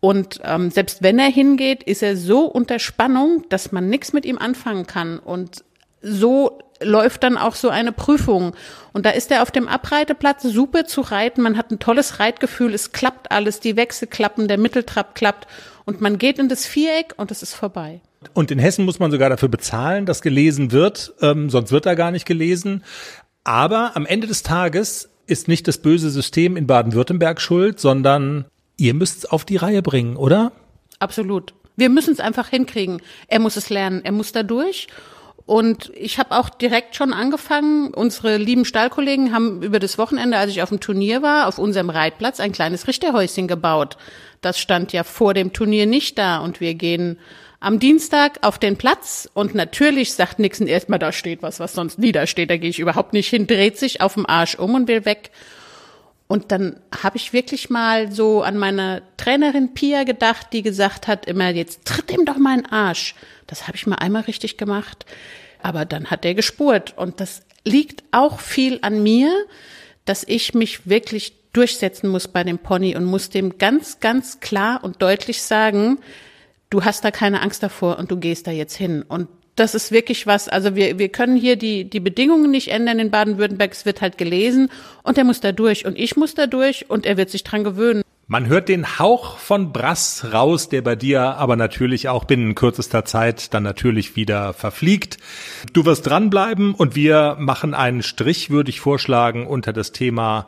Und 0.04 0.40
ähm, 0.44 0.70
selbst 0.70 1.02
wenn 1.02 1.18
er 1.18 1.30
hingeht, 1.30 1.82
ist 1.82 2.02
er 2.02 2.14
so 2.18 2.44
unter 2.44 2.78
Spannung, 2.78 3.42
dass 3.48 3.72
man 3.72 3.88
nichts 3.88 4.12
mit 4.12 4.26
ihm 4.26 4.36
anfangen 4.36 4.86
kann. 4.86 5.18
Und 5.18 5.64
so 6.02 6.58
läuft 6.82 7.22
dann 7.22 7.38
auch 7.38 7.54
so 7.54 7.70
eine 7.70 7.90
Prüfung. 7.90 8.52
Und 8.92 9.06
da 9.06 9.10
ist 9.10 9.30
er 9.30 9.40
auf 9.40 9.50
dem 9.50 9.66
Abreiteplatz 9.66 10.42
super 10.42 10.84
zu 10.84 11.00
reiten. 11.00 11.40
Man 11.40 11.56
hat 11.56 11.70
ein 11.70 11.78
tolles 11.78 12.20
Reitgefühl. 12.20 12.74
Es 12.74 12.92
klappt 12.92 13.32
alles. 13.32 13.60
Die 13.60 13.76
Wechsel 13.76 14.06
klappen, 14.06 14.46
der 14.46 14.58
Mitteltrab 14.58 15.14
klappt. 15.14 15.46
Und 15.86 16.02
man 16.02 16.18
geht 16.18 16.38
in 16.38 16.50
das 16.50 16.66
Viereck 16.66 17.14
und 17.16 17.30
es 17.30 17.42
ist 17.42 17.54
vorbei. 17.54 18.02
Und 18.34 18.50
in 18.50 18.58
Hessen 18.58 18.84
muss 18.84 18.98
man 18.98 19.10
sogar 19.10 19.30
dafür 19.30 19.48
bezahlen, 19.48 20.04
dass 20.04 20.20
gelesen 20.20 20.70
wird. 20.70 21.14
Ähm, 21.22 21.48
sonst 21.48 21.72
wird 21.72 21.86
da 21.86 21.94
gar 21.94 22.10
nicht 22.10 22.26
gelesen. 22.26 22.84
Aber 23.42 23.92
am 23.96 24.04
Ende 24.04 24.26
des 24.26 24.42
Tages 24.42 25.08
ist 25.26 25.48
nicht 25.48 25.66
das 25.66 25.78
böse 25.78 26.10
System 26.10 26.58
in 26.58 26.66
Baden-Württemberg 26.66 27.40
schuld, 27.40 27.80
sondern 27.80 28.44
ihr 28.76 28.94
müsst 28.94 29.18
es 29.18 29.26
auf 29.26 29.44
die 29.44 29.56
Reihe 29.56 29.82
bringen, 29.82 30.16
oder? 30.16 30.52
Absolut. 30.98 31.54
Wir 31.76 31.88
müssen 31.88 32.12
es 32.12 32.20
einfach 32.20 32.48
hinkriegen. 32.48 33.02
Er 33.28 33.40
muss 33.40 33.56
es 33.56 33.70
lernen, 33.70 34.02
er 34.04 34.12
muss 34.12 34.32
da 34.32 34.42
durch. 34.42 34.86
Und 35.46 35.92
ich 35.94 36.18
habe 36.18 36.36
auch 36.36 36.48
direkt 36.48 36.96
schon 36.96 37.12
angefangen. 37.12 37.92
Unsere 37.92 38.38
lieben 38.38 38.64
Stallkollegen 38.64 39.34
haben 39.34 39.62
über 39.62 39.78
das 39.78 39.98
Wochenende, 39.98 40.38
als 40.38 40.50
ich 40.50 40.62
auf 40.62 40.70
dem 40.70 40.80
Turnier 40.80 41.20
war, 41.20 41.48
auf 41.48 41.58
unserem 41.58 41.90
Reitplatz 41.90 42.40
ein 42.40 42.52
kleines 42.52 42.88
Richterhäuschen 42.88 43.46
gebaut. 43.46 43.98
Das 44.40 44.58
stand 44.58 44.92
ja 44.92 45.04
vor 45.04 45.34
dem 45.34 45.52
Turnier 45.52 45.84
nicht 45.86 46.16
da. 46.16 46.38
Und 46.38 46.60
wir 46.60 46.74
gehen 46.74 47.18
am 47.60 47.78
Dienstag 47.78 48.38
auf 48.42 48.58
den 48.58 48.76
Platz 48.76 49.28
und 49.32 49.54
natürlich 49.54 50.14
sagt 50.14 50.38
Nixon 50.38 50.66
erstmal, 50.66 50.98
da 50.98 51.12
steht 51.12 51.42
was, 51.42 51.60
was 51.60 51.72
sonst 51.72 51.98
nie 51.98 52.12
da 52.12 52.26
steht. 52.26 52.50
Da 52.50 52.56
gehe 52.56 52.70
ich 52.70 52.78
überhaupt 52.78 53.12
nicht 53.12 53.28
hin, 53.28 53.46
dreht 53.46 53.78
sich 53.78 54.00
auf 54.00 54.14
dem 54.14 54.26
Arsch 54.26 54.54
um 54.54 54.74
und 54.74 54.88
will 54.88 55.04
weg. 55.04 55.30
Und 56.26 56.52
dann 56.52 56.80
habe 57.02 57.16
ich 57.16 57.32
wirklich 57.32 57.68
mal 57.70 58.10
so 58.10 58.42
an 58.42 58.56
meine 58.56 59.02
Trainerin 59.16 59.74
Pia 59.74 60.04
gedacht, 60.04 60.48
die 60.52 60.62
gesagt 60.62 61.06
hat 61.06 61.26
immer, 61.26 61.50
jetzt 61.50 61.84
tritt 61.84 62.10
ihm 62.10 62.24
doch 62.24 62.38
mal 62.38 62.54
einen 62.54 62.66
Arsch. 62.66 63.14
Das 63.46 63.66
habe 63.66 63.76
ich 63.76 63.86
mal 63.86 63.96
einmal 63.96 64.22
richtig 64.22 64.56
gemacht. 64.56 65.04
Aber 65.62 65.84
dann 65.84 66.10
hat 66.10 66.24
er 66.24 66.34
gespurt. 66.34 66.96
Und 66.96 67.20
das 67.20 67.42
liegt 67.64 68.04
auch 68.10 68.40
viel 68.40 68.78
an 68.82 69.02
mir, 69.02 69.30
dass 70.06 70.24
ich 70.24 70.54
mich 70.54 70.88
wirklich 70.88 71.34
durchsetzen 71.52 72.08
muss 72.08 72.28
bei 72.28 72.42
dem 72.42 72.58
Pony 72.58 72.96
und 72.96 73.04
muss 73.04 73.30
dem 73.30 73.58
ganz, 73.58 74.00
ganz 74.00 74.40
klar 74.40 74.82
und 74.82 75.00
deutlich 75.02 75.42
sagen, 75.42 75.98
du 76.70 76.84
hast 76.84 77.04
da 77.04 77.10
keine 77.10 77.42
Angst 77.42 77.62
davor 77.62 77.98
und 77.98 78.10
du 78.10 78.16
gehst 78.16 78.46
da 78.46 78.50
jetzt 78.50 78.76
hin. 78.76 79.02
Und 79.02 79.28
das 79.56 79.74
ist 79.74 79.92
wirklich 79.92 80.26
was, 80.26 80.48
also 80.48 80.74
wir, 80.74 80.98
wir 80.98 81.08
können 81.08 81.36
hier 81.36 81.56
die, 81.56 81.88
die 81.88 82.00
Bedingungen 82.00 82.50
nicht 82.50 82.68
ändern 82.68 82.98
in 82.98 83.10
Baden-Württemberg, 83.10 83.72
es 83.72 83.86
wird 83.86 84.00
halt 84.00 84.18
gelesen 84.18 84.70
und 85.02 85.18
er 85.18 85.24
muss 85.24 85.40
da 85.40 85.52
durch 85.52 85.86
und 85.86 85.98
ich 85.98 86.16
muss 86.16 86.34
da 86.34 86.46
durch 86.46 86.90
und 86.90 87.06
er 87.06 87.16
wird 87.16 87.30
sich 87.30 87.44
dran 87.44 87.64
gewöhnen. 87.64 88.02
Man 88.26 88.46
hört 88.46 88.70
den 88.70 88.98
Hauch 88.98 89.36
von 89.36 89.70
Brass 89.74 90.28
raus, 90.32 90.70
der 90.70 90.80
bei 90.80 90.96
dir 90.96 91.20
aber 91.20 91.56
natürlich 91.56 92.08
auch 92.08 92.24
binnen 92.24 92.54
kürzester 92.54 93.04
Zeit 93.04 93.52
dann 93.52 93.62
natürlich 93.62 94.16
wieder 94.16 94.54
verfliegt. 94.54 95.18
Du 95.74 95.84
wirst 95.84 96.06
dranbleiben 96.06 96.74
und 96.74 96.96
wir 96.96 97.36
machen 97.38 97.74
einen 97.74 98.02
Strich, 98.02 98.48
würde 98.48 98.70
ich 98.70 98.80
vorschlagen, 98.80 99.46
unter 99.46 99.74
das 99.74 99.92
Thema 99.92 100.46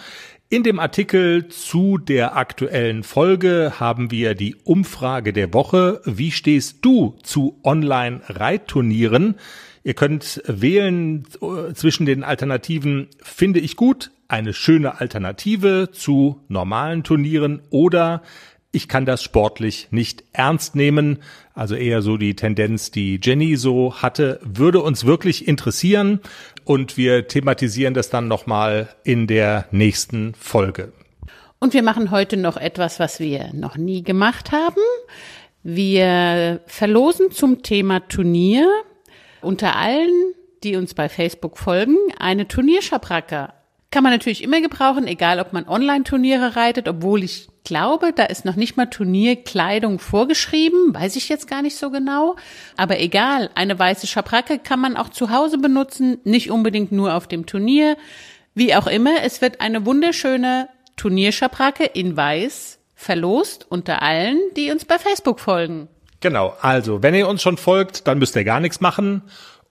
in 0.50 0.64
dem 0.64 0.80
Artikel 0.80 1.48
zu 1.48 1.98
der 1.98 2.38
aktuellen 2.38 3.04
Folge 3.04 3.74
haben 3.80 4.12
wir 4.12 4.36
die 4.36 4.56
Umfrage 4.56 5.34
der 5.34 5.54
Woche. 5.54 6.02
Wie 6.06 6.32
stehst 6.32 6.86
du 6.86 7.18
zu 7.24 7.60
Online-Reitturnieren? 7.64 9.36
Ihr 9.84 9.96
könnt 9.96 10.44
wählen 10.46 11.24
äh, 11.42 11.74
zwischen 11.74 12.06
den 12.06 12.24
Alternativen 12.24 13.08
finde 13.22 13.60
ich 13.60 13.76
gut, 13.76 14.12
eine 14.28 14.54
schöne 14.54 15.00
Alternative 15.00 15.90
zu 15.92 16.42
normalen 16.48 17.04
Turnieren 17.04 17.62
oder 17.70 18.22
ich 18.72 18.88
kann 18.88 19.06
das 19.06 19.24
sportlich 19.24 19.88
nicht 19.92 20.26
ernst 20.34 20.76
nehmen. 20.76 21.20
Also 21.54 21.76
eher 21.76 22.02
so 22.02 22.18
die 22.18 22.36
Tendenz, 22.36 22.92
die 22.92 23.20
Jenny 23.24 23.56
so 23.56 23.96
hatte, 24.02 24.40
würde 24.44 24.82
uns 24.82 25.06
wirklich 25.06 25.48
interessieren 25.48 26.20
und 26.66 26.98
wir 26.98 27.28
thematisieren 27.28 27.94
das 27.94 28.10
dann 28.10 28.28
nochmal 28.28 28.90
in 29.04 29.28
der 29.28 29.68
nächsten 29.72 30.34
Folge. 30.34 30.92
Und 31.60 31.74
wir 31.74 31.84
machen 31.84 32.12
heute 32.12 32.36
noch 32.38 32.58
etwas, 32.58 33.00
was 33.00 33.20
wir 33.20 33.52
noch 33.54 33.78
nie 33.78 34.04
gemacht 34.04 34.52
haben. 34.52 34.82
Wir 35.64 36.62
verlosen 36.68 37.32
zum 37.32 37.64
Thema 37.64 38.02
Turnier 38.08 38.70
unter 39.42 39.76
allen, 39.76 40.34
die 40.64 40.76
uns 40.76 40.94
bei 40.94 41.08
Facebook 41.08 41.58
folgen, 41.58 41.98
eine 42.20 42.48
Turnierschabracke. 42.48 43.54
Kann 43.96 44.04
man 44.04 44.12
natürlich 44.12 44.44
immer 44.44 44.60
gebrauchen, 44.60 45.08
egal 45.08 45.40
ob 45.40 45.54
man 45.54 45.70
Online-Turniere 45.70 46.58
reitet, 46.58 46.90
obwohl 46.90 47.24
ich 47.24 47.48
glaube, 47.64 48.12
da 48.14 48.26
ist 48.26 48.44
noch 48.44 48.58
nicht 48.58 48.76
mal 48.76 48.88
Turnierkleidung 48.88 50.00
vorgeschrieben, 50.00 50.94
weiß 50.94 51.16
ich 51.16 51.30
jetzt 51.30 51.48
gar 51.48 51.62
nicht 51.62 51.78
so 51.78 51.92
genau. 51.92 52.36
Aber 52.76 53.00
egal, 53.00 53.50
eine 53.56 53.80
weiße 53.80 54.06
Schabracke 54.06 54.60
kann 54.60 54.82
man 54.82 54.98
auch 54.98 55.08
zu 55.08 55.30
Hause 55.30 55.60
benutzen, 55.60 56.18
nicht 56.26 56.52
unbedingt 56.52 56.92
nur 56.92 57.14
auf 57.14 57.30
dem 57.30 57.46
Turnier. 57.46 57.96
Wie 58.54 58.76
auch 58.76 58.88
immer, 58.88 59.24
es 59.24 59.40
wird 59.40 59.62
eine 59.62 59.86
wunderschöne 59.86 60.68
Turnierschabracke 60.98 61.86
in 61.86 62.18
weiß 62.18 62.80
verlost 62.96 63.66
unter 63.70 64.02
allen, 64.02 64.42
die 64.58 64.72
uns 64.72 64.84
bei 64.84 65.00
Facebook 65.00 65.40
folgen. 65.40 65.88
Genau, 66.20 66.54
also 66.60 67.02
wenn 67.02 67.14
ihr 67.14 67.30
uns 67.30 67.42
schon 67.42 67.56
folgt, 67.56 68.08
dann 68.08 68.18
müsst 68.18 68.36
ihr 68.36 68.44
gar 68.44 68.60
nichts 68.60 68.82
machen. 68.82 69.22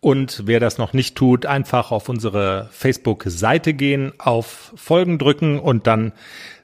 Und 0.05 0.43
wer 0.45 0.61
das 0.61 0.77
noch 0.77 0.93
nicht 0.93 1.17
tut, 1.17 1.47
einfach 1.47 1.91
auf 1.91 2.11
unsere 2.11 2.69
Facebook-Seite 2.73 3.73
gehen, 3.73 4.13
auf 4.19 4.75
Folgen 4.77 5.19
drücken 5.19 5.59
und 5.59 5.87
dann 5.87 6.13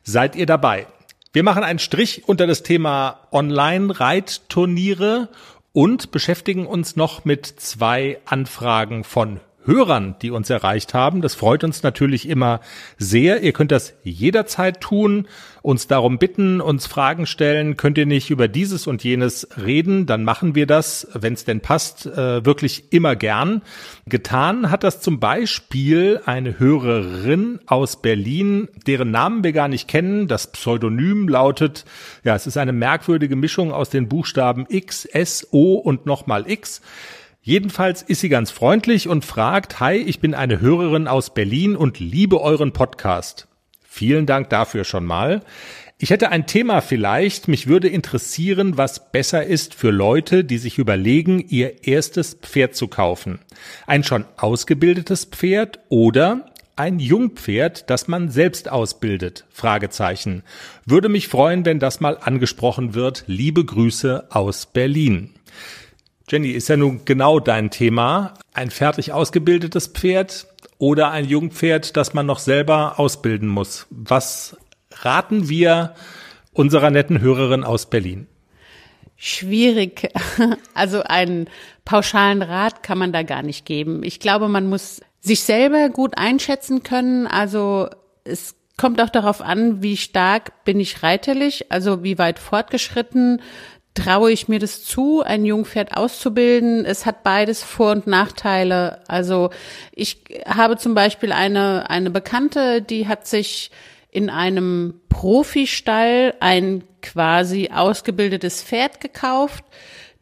seid 0.03 0.37
ihr 0.37 0.45
dabei. 0.45 0.87
Wir 1.33 1.43
machen 1.43 1.63
einen 1.63 1.79
Strich 1.79 2.29
unter 2.29 2.47
das 2.47 2.63
Thema 2.63 3.21
Online-Reitturniere 3.33 5.31
und 5.73 6.11
beschäftigen 6.11 6.67
uns 6.67 6.97
noch 6.97 7.25
mit 7.25 7.47
zwei 7.47 8.19
Anfragen 8.27 9.05
von 9.05 9.41
Hörern, 9.65 10.17
die 10.23 10.31
uns 10.31 10.49
erreicht 10.49 10.95
haben. 10.95 11.21
Das 11.21 11.35
freut 11.35 11.65
uns 11.65 11.83
natürlich 11.83 12.29
immer 12.29 12.61
sehr. 12.97 13.43
Ihr 13.43 13.53
könnt 13.53 13.73
das 13.73 13.95
jederzeit 14.03 14.81
tun, 14.81 15.29
uns 15.63 15.87
darum 15.87 16.19
bitten, 16.19 16.63
uns 16.63 16.87
Fragen 16.87 17.27
stellen. 17.27 17.77
Könnt 17.77 17.99
ihr 17.99 18.07
nicht 18.07 18.31
über 18.31 18.49
dieses 18.49 18.87
und 18.87 19.05
jenes 19.05 19.49
reden, 19.63 20.07
dann 20.07 20.25
machen 20.25 20.55
wir 20.55 20.67
das, 20.67 21.09
wenn 21.13 21.35
es 21.35 21.45
denn 21.45 21.61
passt, 21.61 22.07
äh, 22.07 22.45
wirklich 22.45 22.93
immer 22.93 23.17
gern. 23.17 23.61
Getan 24.07 24.71
hat 24.71 24.83
das 24.83 25.03
zum 25.03 25.21
Beispiel 25.21 26.21
eine 26.25 26.59
Hörerin 26.59 27.61
aus 27.67 28.01
Berlin, 28.01 28.69
deren 28.87 29.11
Namen 29.11 29.45
wir 29.45 29.53
gar 29.53 29.69
nicht 29.69 29.89
kennen. 29.89 30.27
Das 30.27 30.47
Pseudonym 30.47 31.29
lautet, 31.29 31.85
ja, 32.25 32.35
es 32.35 32.47
ist 32.47 32.57
eine 32.57 32.73
merkwürdige 32.73 33.37
Mischung 33.37 33.73
aus 33.73 33.91
den 33.91 34.09
Buchstaben 34.09 34.65
X, 34.69 35.05
S, 35.05 35.49
O 35.51 35.75
und 35.75 36.07
nochmal 36.07 36.51
X. 36.51 36.81
Jedenfalls 37.43 38.03
ist 38.03 38.21
sie 38.21 38.29
ganz 38.29 38.51
freundlich 38.51 39.09
und 39.09 39.25
fragt, 39.25 39.81
Hi, 39.81 39.97
ich 39.97 40.21
bin 40.21 40.35
eine 40.35 40.61
Hörerin 40.61 41.09
aus 41.09 41.33
Berlin 41.33 41.75
und 41.75 41.99
liebe 41.99 42.41
euren 42.41 42.73
Podcast. 42.73 43.49
Vielen 43.83 44.27
Dank 44.27 44.51
dafür 44.51 44.85
schon 44.85 45.07
mal. 45.07 45.41
Ich 45.97 46.11
hätte 46.11 46.31
ein 46.31 46.47
Thema 46.47 46.83
vielleicht, 46.83 47.49
mich 47.49 47.67
würde 47.67 47.89
interessieren, 47.89 48.77
was 48.77 49.11
besser 49.11 49.45
ist 49.45 49.75
für 49.75 49.91
Leute, 49.91 50.45
die 50.45 50.59
sich 50.59 50.79
überlegen, 50.79 51.45
ihr 51.49 51.87
erstes 51.87 52.35
Pferd 52.35 52.75
zu 52.75 52.89
kaufen. 52.89 53.39
Ein 53.87 54.05
schon 54.05 54.27
ausgebildetes 54.37 55.25
Pferd 55.25 55.81
oder 55.89 56.47
ein 56.77 56.99
Jungpferd, 56.99 57.89
das 57.89 58.07
man 58.07 58.31
selbst 58.31 58.71
ausbildet? 58.71 59.45
Fragezeichen. 59.51 60.43
Würde 60.87 61.09
mich 61.09 61.29
freuen, 61.29 61.65
wenn 61.65 61.79
das 61.79 62.01
mal 62.01 62.19
angesprochen 62.19 62.95
wird. 62.95 63.25
Liebe 63.27 63.65
Grüße 63.65 64.29
aus 64.31 64.67
Berlin. 64.67 65.35
Jenny, 66.31 66.51
ist 66.51 66.69
ja 66.69 66.77
nun 66.77 67.05
genau 67.05 67.41
dein 67.41 67.71
Thema. 67.71 68.35
Ein 68.55 68.71
fertig 68.71 69.13
ausgebildetes 69.13 69.89
Pferd 69.89 70.47
oder 70.79 71.11
ein 71.11 71.25
Jungpferd, 71.25 71.97
das 71.97 72.15
man 72.15 72.27
noch 72.27 72.39
selber 72.39 73.01
ausbilden 73.01 73.49
muss. 73.49 73.89
Was 73.91 74.57
raten 74.93 75.49
wir 75.49 75.95
unserer 76.53 76.91
netten 76.91 77.21
Hörerin 77.21 77.65
aus 77.65 77.91
Berlin? 77.91 78.29
Schwierig. 79.17 80.09
Also 80.75 81.03
einen 81.03 81.51
pauschalen 81.85 82.41
Rat 82.41 82.83
kann 82.83 82.97
man 82.97 83.13
da 83.13 83.23
gar 83.23 83.43
nicht 83.43 83.67
geben. 83.67 84.03
Ich 84.03 84.19
glaube, 84.19 84.49
man 84.49 84.67
muss 84.67 85.03
sich 85.21 85.41
selber 85.41 85.91
gut 85.91 86.17
einschätzen 86.17 86.83
können. 86.83 87.27
Also 87.27 87.91
es 88.25 88.55
kommt 88.79 89.01
auch 89.03 89.11
darauf 89.11 89.43
an, 89.43 89.83
wie 89.83 89.99
stark 89.99 90.65
bin 90.65 90.81
ich 90.81 91.03
reiterlich, 91.03 91.71
also 91.71 92.03
wie 92.03 92.17
weit 92.17 92.39
fortgeschritten 92.39 93.43
traue 94.01 94.33
ich 94.33 94.49
mir 94.49 94.59
das 94.59 94.85
zu, 94.85 95.23
ein 95.23 95.45
Jungpferd 95.45 95.97
auszubilden. 95.97 96.85
Es 96.85 97.05
hat 97.07 97.23
beides 97.23 97.63
Vor- 97.63 97.93
und 97.93 98.07
Nachteile. 98.07 99.01
Also 99.09 99.51
ich 99.93 100.23
habe 100.47 100.77
zum 100.77 100.95
Beispiel 100.95 101.33
eine, 101.33 101.91
eine 101.91 102.11
Bekannte, 102.11 102.83
die 102.83 103.09
hat 103.09 103.27
sich 103.27 103.71
in 104.11 104.31
einem 104.31 105.01
Profistall 105.09 106.35
ein 106.41 106.83
quasi 107.03 107.71
ausgebildetes 107.73 108.63
Pferd 108.63 109.01
gekauft. 109.01 109.65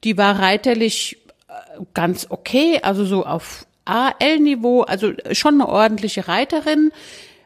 Die 0.04 0.18
war 0.18 0.38
reiterlich 0.40 1.18
äh, 1.48 1.52
ganz 1.94 2.26
okay, 2.28 2.80
also 2.82 3.04
so 3.04 3.24
auf 3.24 3.66
AL-Niveau, 3.84 4.82
also 4.82 5.12
schon 5.32 5.54
eine 5.54 5.68
ordentliche 5.68 6.28
Reiterin. 6.28 6.92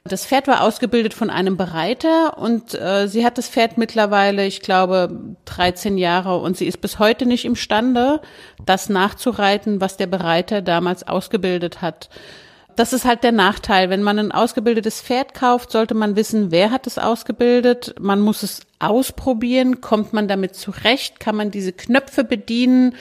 Das 0.05 0.27
Pferd 0.27 0.49
war 0.49 0.63
ausgebildet 0.63 1.15
von 1.15 1.31
einem 1.31 1.57
Bereiter 1.57 2.37
und 2.37 2.75
äh, 2.75 3.07
sie 3.07 3.25
hat 3.25 3.39
das 3.39 3.49
Pferd 3.49 3.79
mittlerweile, 3.79 4.45
ich 4.47 4.61
glaube, 4.61 5.37
13 5.45 5.97
Jahre 5.97 6.39
und 6.39 6.57
sie 6.57 6.67
ist 6.67 6.81
bis 6.81 6.99
heute 6.99 7.25
nicht 7.25 7.45
imstande, 7.45 8.21
das 8.67 8.89
nachzureiten, 8.89 9.81
was 9.81 9.97
der 9.97 10.09
Bereiter 10.09 10.61
damals 10.61 11.07
ausgebildet 11.07 11.83
hat. 11.83 12.09
Das 12.75 12.93
ist 12.93 13.05
halt 13.05 13.23
der 13.23 13.33
Nachteil. 13.33 13.91
Wenn 13.91 14.03
man 14.03 14.19
ein 14.19 14.33
ausgebildetes 14.33 15.03
Pferd 15.03 15.35
kauft, 15.35 15.71
sollte 15.71 15.95
man 15.95 16.17
wissen, 16.17 16.51
wer 16.51 16.71
hat 16.71 16.87
es 16.87 16.99
ausgebildet. 16.99 17.95
Man 18.01 18.21
muss 18.21 18.43
es 18.43 18.63
ausprobieren. 18.79 19.81
Kommt 19.81 20.13
man 20.13 20.27
damit 20.27 20.55
zurecht? 20.57 21.21
Kann 21.21 21.37
man 21.37 21.51
diese 21.51 21.73
Knöpfe 21.73 22.25
bedienen? 22.25 22.95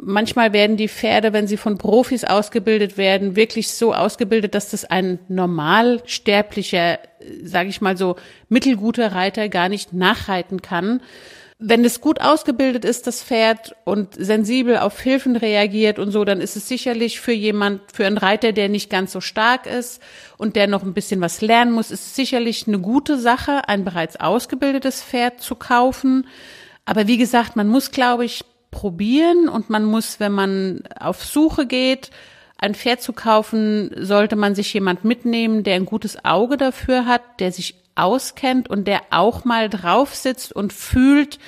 Manchmal 0.00 0.52
werden 0.52 0.76
die 0.76 0.88
Pferde, 0.88 1.32
wenn 1.32 1.46
sie 1.46 1.56
von 1.56 1.78
Profis 1.78 2.24
ausgebildet 2.24 2.96
werden, 2.96 3.36
wirklich 3.36 3.68
so 3.72 3.94
ausgebildet, 3.94 4.54
dass 4.54 4.70
das 4.70 4.84
ein 4.84 5.18
normalsterblicher, 5.28 6.98
sage 7.42 7.68
ich 7.68 7.80
mal 7.80 7.96
so, 7.96 8.16
mittelguter 8.48 9.12
Reiter 9.12 9.48
gar 9.48 9.68
nicht 9.68 9.92
nachreiten 9.92 10.62
kann. 10.62 11.00
Wenn 11.64 11.84
es 11.84 12.00
gut 12.00 12.20
ausgebildet 12.20 12.84
ist, 12.84 13.06
das 13.06 13.22
Pferd, 13.22 13.76
und 13.84 14.14
sensibel 14.14 14.78
auf 14.78 15.00
Hilfen 15.00 15.36
reagiert 15.36 16.00
und 16.00 16.10
so, 16.10 16.24
dann 16.24 16.40
ist 16.40 16.56
es 16.56 16.66
sicherlich 16.66 17.20
für 17.20 17.32
jemand, 17.32 17.82
für 17.92 18.04
einen 18.04 18.18
Reiter, 18.18 18.50
der 18.52 18.68
nicht 18.68 18.90
ganz 18.90 19.12
so 19.12 19.20
stark 19.20 19.66
ist 19.66 20.02
und 20.38 20.56
der 20.56 20.66
noch 20.66 20.82
ein 20.82 20.94
bisschen 20.94 21.20
was 21.20 21.40
lernen 21.40 21.70
muss, 21.70 21.92
ist 21.92 22.06
es 22.06 22.16
sicherlich 22.16 22.66
eine 22.66 22.80
gute 22.80 23.16
Sache, 23.16 23.68
ein 23.68 23.84
bereits 23.84 24.18
ausgebildetes 24.18 25.02
Pferd 25.02 25.40
zu 25.40 25.54
kaufen. 25.54 26.26
Aber 26.84 27.06
wie 27.06 27.16
gesagt, 27.16 27.54
man 27.54 27.68
muss, 27.68 27.92
glaube 27.92 28.24
ich, 28.24 28.44
probieren 28.72 29.48
und 29.48 29.70
man 29.70 29.84
muss, 29.84 30.18
wenn 30.18 30.32
man 30.32 30.82
auf 30.98 31.24
Suche 31.24 31.66
geht, 31.66 32.10
ein 32.58 32.74
Pferd 32.74 33.00
zu 33.02 33.12
kaufen, 33.12 33.92
sollte 33.96 34.34
man 34.34 34.56
sich 34.56 34.74
jemand 34.74 35.04
mitnehmen, 35.04 35.62
der 35.62 35.76
ein 35.76 35.84
gutes 35.84 36.24
Auge 36.24 36.56
dafür 36.56 37.06
hat, 37.06 37.22
der 37.38 37.52
sich 37.52 37.76
auskennt 37.94 38.68
und 38.68 38.88
der 38.88 39.02
auch 39.10 39.44
mal 39.44 39.68
drauf 39.68 40.14
sitzt 40.14 40.52
und 40.52 40.72
fühlt, 40.72 41.38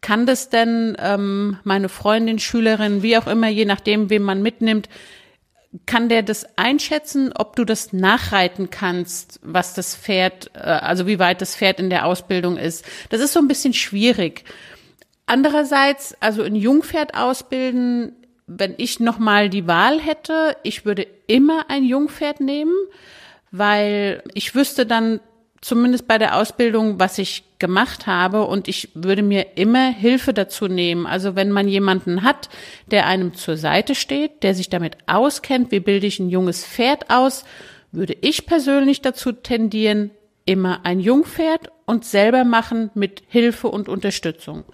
kann 0.00 0.26
das 0.26 0.50
denn 0.50 0.96
ähm, 0.98 1.58
meine 1.64 1.88
Freundin, 1.88 2.38
Schülerin, 2.38 3.02
wie 3.02 3.16
auch 3.16 3.26
immer, 3.26 3.48
je 3.48 3.64
nachdem, 3.64 4.10
wem 4.10 4.22
man 4.22 4.42
mitnimmt, 4.42 4.88
kann 5.86 6.08
der 6.08 6.22
das 6.22 6.46
einschätzen, 6.56 7.32
ob 7.34 7.56
du 7.56 7.64
das 7.64 7.92
nachreiten 7.92 8.70
kannst, 8.70 9.40
was 9.42 9.74
das 9.74 9.96
Pferd, 9.96 10.50
äh, 10.54 10.58
also 10.58 11.06
wie 11.06 11.18
weit 11.18 11.40
das 11.40 11.56
Pferd 11.56 11.78
in 11.78 11.90
der 11.90 12.06
Ausbildung 12.06 12.56
ist. 12.56 12.84
Das 13.10 13.20
ist 13.20 13.32
so 13.32 13.40
ein 13.40 13.48
bisschen 13.48 13.74
schwierig. 13.74 14.44
Andererseits, 15.26 16.14
also 16.20 16.42
ein 16.42 16.54
Jungpferd 16.54 17.14
ausbilden, 17.14 18.12
wenn 18.46 18.74
ich 18.76 19.00
nochmal 19.00 19.48
die 19.48 19.66
Wahl 19.66 20.00
hätte, 20.00 20.56
ich 20.62 20.84
würde 20.84 21.06
immer 21.26 21.70
ein 21.70 21.84
Jungpferd 21.84 22.40
nehmen, 22.40 22.74
weil 23.50 24.22
ich 24.34 24.54
wüsste 24.54 24.84
dann 24.84 25.20
zumindest 25.62 26.06
bei 26.06 26.18
der 26.18 26.36
Ausbildung, 26.36 27.00
was 27.00 27.16
ich 27.16 27.44
gemacht 27.58 28.06
habe 28.06 28.44
und 28.44 28.68
ich 28.68 28.90
würde 28.92 29.22
mir 29.22 29.56
immer 29.56 29.90
Hilfe 29.90 30.34
dazu 30.34 30.68
nehmen. 30.68 31.06
Also 31.06 31.36
wenn 31.36 31.50
man 31.50 31.68
jemanden 31.68 32.22
hat, 32.22 32.50
der 32.90 33.06
einem 33.06 33.32
zur 33.32 33.56
Seite 33.56 33.94
steht, 33.94 34.42
der 34.42 34.54
sich 34.54 34.68
damit 34.68 34.98
auskennt, 35.06 35.70
wie 35.70 35.80
bilde 35.80 36.06
ich 36.06 36.18
ein 36.18 36.28
junges 36.28 36.66
Pferd 36.66 37.08
aus, 37.08 37.46
würde 37.92 38.14
ich 38.20 38.44
persönlich 38.44 39.00
dazu 39.00 39.32
tendieren, 39.32 40.10
immer 40.44 40.84
ein 40.84 41.00
Jungpferd 41.00 41.70
und 41.86 42.04
selber 42.04 42.44
machen 42.44 42.90
mit 42.92 43.22
Hilfe 43.28 43.68
und 43.68 43.88
Unterstützung 43.88 44.64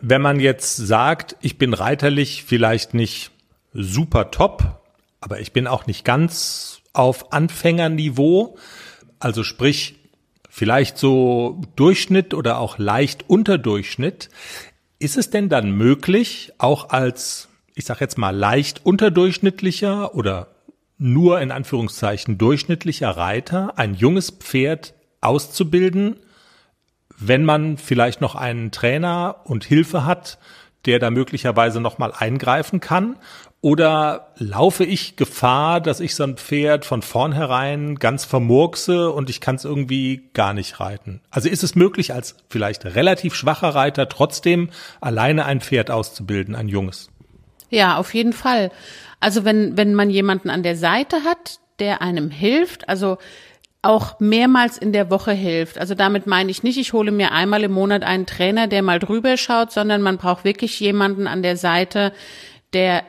wenn 0.00 0.22
man 0.22 0.40
jetzt 0.40 0.76
sagt, 0.76 1.36
ich 1.40 1.58
bin 1.58 1.74
reiterlich 1.74 2.44
vielleicht 2.44 2.94
nicht 2.94 3.30
super 3.72 4.30
top, 4.30 4.82
aber 5.20 5.40
ich 5.40 5.52
bin 5.52 5.66
auch 5.66 5.86
nicht 5.86 6.04
ganz 6.04 6.80
auf 6.92 7.32
Anfängerniveau, 7.32 8.56
also 9.18 9.42
sprich 9.42 9.96
vielleicht 10.48 10.98
so 10.98 11.62
Durchschnitt 11.76 12.34
oder 12.34 12.58
auch 12.58 12.78
leicht 12.78 13.24
unter 13.28 13.58
Durchschnitt, 13.58 14.30
ist 14.98 15.16
es 15.16 15.30
denn 15.30 15.48
dann 15.48 15.72
möglich, 15.72 16.52
auch 16.58 16.90
als, 16.90 17.48
ich 17.74 17.84
sage 17.84 18.00
jetzt 18.00 18.18
mal, 18.18 18.36
leicht 18.36 18.84
unterdurchschnittlicher 18.84 20.14
oder 20.14 20.54
nur 20.98 21.40
in 21.40 21.50
Anführungszeichen 21.50 22.38
durchschnittlicher 22.38 23.10
Reiter 23.10 23.78
ein 23.78 23.94
junges 23.94 24.30
Pferd 24.30 24.94
auszubilden, 25.20 26.16
wenn 27.18 27.44
man 27.44 27.76
vielleicht 27.76 28.20
noch 28.20 28.34
einen 28.34 28.70
Trainer 28.70 29.36
und 29.44 29.64
Hilfe 29.64 30.04
hat, 30.04 30.38
der 30.86 30.98
da 30.98 31.10
möglicherweise 31.10 31.80
noch 31.80 31.98
mal 31.98 32.12
eingreifen 32.12 32.80
kann? 32.80 33.16
Oder 33.60 34.28
laufe 34.36 34.84
ich 34.84 35.16
Gefahr, 35.16 35.80
dass 35.80 36.00
ich 36.00 36.14
so 36.14 36.24
ein 36.24 36.36
Pferd 36.36 36.84
von 36.84 37.00
vornherein 37.00 37.94
ganz 37.94 38.26
vermurkse 38.26 39.10
und 39.10 39.30
ich 39.30 39.40
kann 39.40 39.56
es 39.56 39.64
irgendwie 39.64 40.28
gar 40.34 40.52
nicht 40.52 40.80
reiten? 40.80 41.22
Also 41.30 41.48
ist 41.48 41.62
es 41.62 41.74
möglich, 41.74 42.12
als 42.12 42.36
vielleicht 42.50 42.84
relativ 42.84 43.34
schwacher 43.34 43.70
Reiter 43.70 44.10
trotzdem 44.10 44.68
alleine 45.00 45.46
ein 45.46 45.62
Pferd 45.62 45.90
auszubilden, 45.90 46.54
ein 46.54 46.68
junges? 46.68 47.08
Ja, 47.70 47.96
auf 47.96 48.12
jeden 48.12 48.34
Fall. 48.34 48.70
Also 49.18 49.46
wenn, 49.46 49.78
wenn 49.78 49.94
man 49.94 50.10
jemanden 50.10 50.50
an 50.50 50.62
der 50.62 50.76
Seite 50.76 51.24
hat, 51.24 51.58
der 51.78 52.02
einem 52.02 52.30
hilft, 52.30 52.90
also 52.90 53.16
auch 53.84 54.18
mehrmals 54.20 54.78
in 54.78 54.92
der 54.92 55.10
Woche 55.10 55.32
hilft. 55.32 55.78
Also 55.78 55.94
damit 55.94 56.26
meine 56.26 56.50
ich 56.50 56.62
nicht, 56.62 56.78
ich 56.78 56.92
hole 56.92 57.12
mir 57.12 57.32
einmal 57.32 57.62
im 57.64 57.72
Monat 57.72 58.02
einen 58.02 58.26
Trainer, 58.26 58.66
der 58.66 58.82
mal 58.82 58.98
drüber 58.98 59.36
schaut, 59.36 59.72
sondern 59.72 60.02
man 60.02 60.18
braucht 60.18 60.44
wirklich 60.44 60.80
jemanden 60.80 61.26
an 61.26 61.42
der 61.42 61.56
Seite, 61.56 62.12
der 62.72 63.04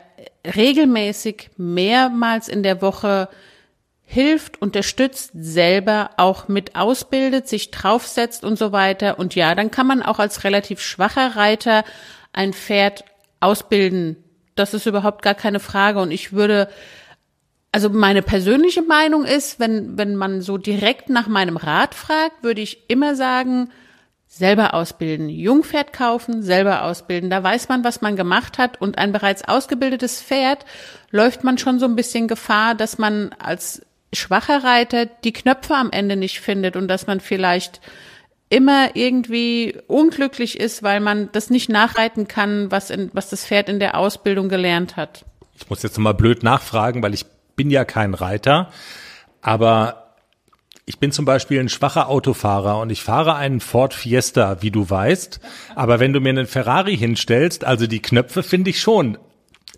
regelmäßig 0.56 1.50
mehrmals 1.58 2.48
in 2.48 2.64
der 2.64 2.82
Woche 2.82 3.30
hilft, 4.04 4.62
unterstützt, 4.62 5.32
selber 5.34 6.12
auch 6.18 6.48
mit 6.48 6.76
ausbildet, 6.76 7.48
sich 7.48 7.72
draufsetzt 7.72 8.44
und 8.44 8.58
so 8.58 8.72
weiter. 8.72 9.18
Und 9.18 9.34
ja, 9.36 9.56
dann 9.56 9.72
kann 9.72 9.88
man 9.88 10.04
auch 10.04 10.20
als 10.20 10.44
relativ 10.44 10.80
schwacher 10.80 11.36
Reiter 11.36 11.84
ein 12.32 12.54
Pferd 12.54 13.04
ausbilden. 13.40 14.18
Das 14.56 14.74
ist 14.74 14.86
überhaupt 14.86 15.22
gar 15.22 15.34
keine 15.34 15.60
Frage. 15.60 16.00
Und 16.00 16.12
ich 16.12 16.34
würde 16.34 16.70
Also 17.76 17.90
meine 17.90 18.22
persönliche 18.22 18.84
Meinung 18.84 19.26
ist, 19.26 19.60
wenn, 19.60 19.98
wenn 19.98 20.16
man 20.16 20.40
so 20.40 20.58
direkt 20.58 21.10
nach 21.10 21.28
meinem 21.28 21.58
Rat 21.58 21.94
fragt, 21.94 22.42
würde 22.42 22.62
ich 22.62 22.90
immer 22.90 23.18
sagen, 23.18 23.70
selber 24.30 24.74
ausbilden, 24.74 25.28
Jungpferd 25.28 25.92
kaufen, 25.92 26.42
selber 26.42 26.84
ausbilden. 26.84 27.30
Da 27.30 27.44
weiß 27.44 27.68
man, 27.68 27.84
was 27.84 28.00
man 28.00 28.16
gemacht 28.16 28.60
hat 28.60 28.80
und 28.80 28.98
ein 28.98 29.12
bereits 29.12 29.46
ausgebildetes 29.46 30.22
Pferd 30.22 30.66
läuft 31.12 31.44
man 31.44 31.58
schon 31.58 31.78
so 31.78 31.86
ein 31.86 31.98
bisschen 31.98 32.30
Gefahr, 32.30 32.76
dass 32.76 32.98
man 32.98 33.36
als 33.40 33.82
schwacher 34.14 34.64
Reiter 34.64 35.06
die 35.06 35.34
Knöpfe 35.34 35.76
am 35.76 35.92
Ende 35.92 36.16
nicht 36.16 36.40
findet 36.40 36.78
und 36.78 36.88
dass 36.88 37.08
man 37.08 37.20
vielleicht 37.20 37.82
immer 38.48 38.96
irgendwie 38.96 39.78
unglücklich 39.88 40.62
ist, 40.62 40.82
weil 40.82 41.02
man 41.02 41.28
das 41.34 41.50
nicht 41.50 41.68
nachreiten 41.68 42.30
kann, 42.30 42.72
was, 42.72 42.90
in, 42.90 43.10
was 43.12 43.32
das 43.32 43.46
Pferd 43.46 43.68
in 43.68 43.82
der 43.82 43.98
Ausbildung 43.98 44.48
gelernt 44.48 44.96
hat. 44.96 45.26
Ich 45.58 45.70
muss 45.70 45.84
jetzt 45.84 45.98
mal 45.98 46.14
blöd 46.14 46.42
nachfragen, 46.42 47.04
weil 47.04 47.14
ich 47.14 47.26
bin 47.56 47.70
ja 47.70 47.86
kein 47.86 48.14
Reiter, 48.14 48.70
aber 49.42 50.06
ich 50.86 51.00
bin 51.00 51.12
zum 51.12 51.26
Beispiel 51.26 51.60
ein 51.60 51.70
schwacher 51.70 52.10
Autofahrer 52.10 52.80
und 52.80 52.92
ich 52.92 53.02
fahre 53.02 53.36
einen 53.36 53.60
Ford 53.60 53.94
Fiesta, 53.94 54.62
wie 54.62 54.70
du 54.70 54.88
weißt. 54.88 55.40
Aber 55.74 56.00
wenn 56.00 56.14
du 56.14 56.20
mir 56.20 56.30
einen 56.30 56.46
Ferrari 56.46 56.96
hinstellst, 56.96 57.64
also 57.64 57.88
die 57.88 58.02
Knöpfe 58.02 58.44
finde 58.44 58.70
ich 58.70 58.80
schon. 58.80 59.18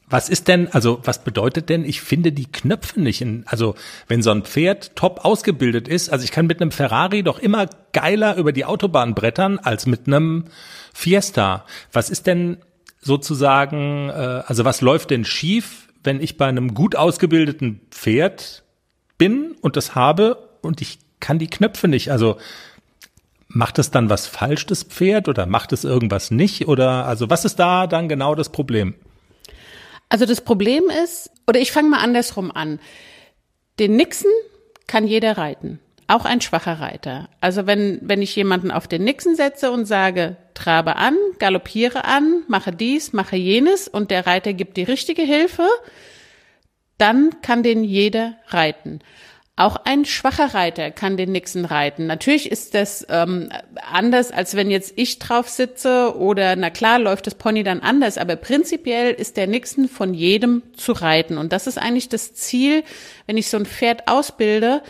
Was 0.09 0.29
ist 0.29 0.47
denn, 0.47 0.69
also 0.71 0.99
was 1.03 1.23
bedeutet 1.23 1.69
denn, 1.69 1.83
ich 1.83 2.01
finde 2.01 2.31
die 2.31 2.49
Knöpfe 2.49 3.01
nicht 3.01 3.21
in, 3.21 3.43
also 3.47 3.75
wenn 4.07 4.21
so 4.21 4.31
ein 4.31 4.43
Pferd 4.43 4.95
top 4.95 5.23
ausgebildet 5.25 5.87
ist, 5.87 6.09
also 6.09 6.23
ich 6.23 6.31
kann 6.31 6.47
mit 6.47 6.61
einem 6.61 6.71
Ferrari 6.71 7.23
doch 7.23 7.39
immer 7.39 7.67
geiler 7.91 8.37
über 8.37 8.53
die 8.53 8.63
Autobahn 8.63 9.15
brettern 9.15 9.59
als 9.59 9.85
mit 9.85 10.07
einem 10.07 10.45
Fiesta. 10.93 11.65
Was 11.91 12.09
ist 12.09 12.27
denn 12.27 12.57
sozusagen, 13.01 14.09
äh, 14.09 14.43
also 14.45 14.65
was 14.65 14.81
läuft 14.81 15.09
denn 15.09 15.25
schief, 15.25 15.86
wenn 16.07 16.21
ich 16.21 16.37
bei 16.37 16.47
einem 16.47 16.73
gut 16.73 16.95
ausgebildeten 16.95 17.81
Pferd 17.91 18.63
bin 19.17 19.55
und 19.61 19.75
das 19.75 19.93
habe 19.93 20.49
und 20.61 20.81
ich 20.81 20.99
kann 21.19 21.37
die 21.37 21.49
Knöpfe 21.49 21.87
nicht. 21.87 22.11
Also 22.11 22.37
macht 23.49 23.77
es 23.77 23.91
dann 23.91 24.09
was 24.09 24.25
falsch, 24.25 24.65
das 24.65 24.83
Pferd, 24.83 25.27
oder 25.27 25.45
macht 25.45 25.73
es 25.73 25.83
irgendwas 25.83 26.31
nicht? 26.31 26.67
Oder 26.67 27.05
also 27.05 27.29
was 27.29 27.43
ist 27.43 27.57
da 27.57 27.87
dann 27.87 28.07
genau 28.07 28.35
das 28.35 28.51
Problem? 28.51 28.95
Also 30.07 30.25
das 30.25 30.39
Problem 30.39 30.83
ist, 31.03 31.29
oder 31.45 31.59
ich 31.59 31.73
fange 31.73 31.89
mal 31.89 31.99
andersrum 31.99 32.51
an. 32.51 32.79
Den 33.77 33.97
Nixon 33.97 34.31
kann 34.87 35.07
jeder 35.07 35.37
reiten. 35.37 35.79
Auch 36.07 36.23
ein 36.23 36.39
schwacher 36.39 36.79
Reiter. 36.79 37.27
Also 37.41 37.67
wenn, 37.67 37.99
wenn 38.01 38.21
ich 38.21 38.33
jemanden 38.35 38.71
auf 38.71 38.87
den 38.87 39.03
Nixon 39.03 39.35
setze 39.35 39.71
und 39.71 39.85
sage, 39.85 40.37
trabe 40.53 40.95
an, 40.95 41.15
galoppiere 41.37 42.05
an, 42.05 42.43
mache 42.47 42.71
dies, 42.71 43.11
mache 43.11 43.35
jenes 43.35 43.89
und 43.89 44.09
der 44.09 44.25
Reiter 44.25 44.53
gibt 44.53 44.77
die 44.77 44.83
richtige 44.83 45.23
Hilfe, 45.23 45.67
dann 46.97 47.41
kann 47.41 47.61
den 47.61 47.83
jeder 47.83 48.35
reiten. 48.47 49.01
Auch 49.59 49.75
ein 49.75 50.05
schwacher 50.05 50.53
Reiter 50.53 50.91
kann 50.91 51.17
den 51.17 51.31
Nixon 51.31 51.65
reiten. 51.65 52.05
Natürlich 52.05 52.51
ist 52.51 52.75
das 52.75 53.05
ähm, 53.09 53.49
anders, 53.91 54.31
als 54.31 54.55
wenn 54.55 54.69
jetzt 54.69 54.93
ich 54.97 55.17
drauf 55.17 55.49
sitze 55.49 56.15
oder 56.15 56.55
na 56.55 56.69
klar 56.69 56.99
läuft 56.99 57.25
das 57.25 57.33
Pony 57.33 57.63
dann 57.63 57.79
anders, 57.79 58.19
aber 58.19 58.35
prinzipiell 58.35 59.13
ist 59.13 59.35
der 59.35 59.47
Nixon 59.47 59.89
von 59.89 60.13
jedem 60.13 60.61
zu 60.77 60.91
reiten. 60.91 61.39
Und 61.39 61.53
das 61.53 61.65
ist 61.65 61.79
eigentlich 61.79 62.07
das 62.07 62.35
Ziel, 62.35 62.83
wenn 63.25 63.35
ich 63.35 63.49
so 63.49 63.57
ein 63.57 63.65
Pferd 63.65 64.07
ausbilde. 64.07 64.83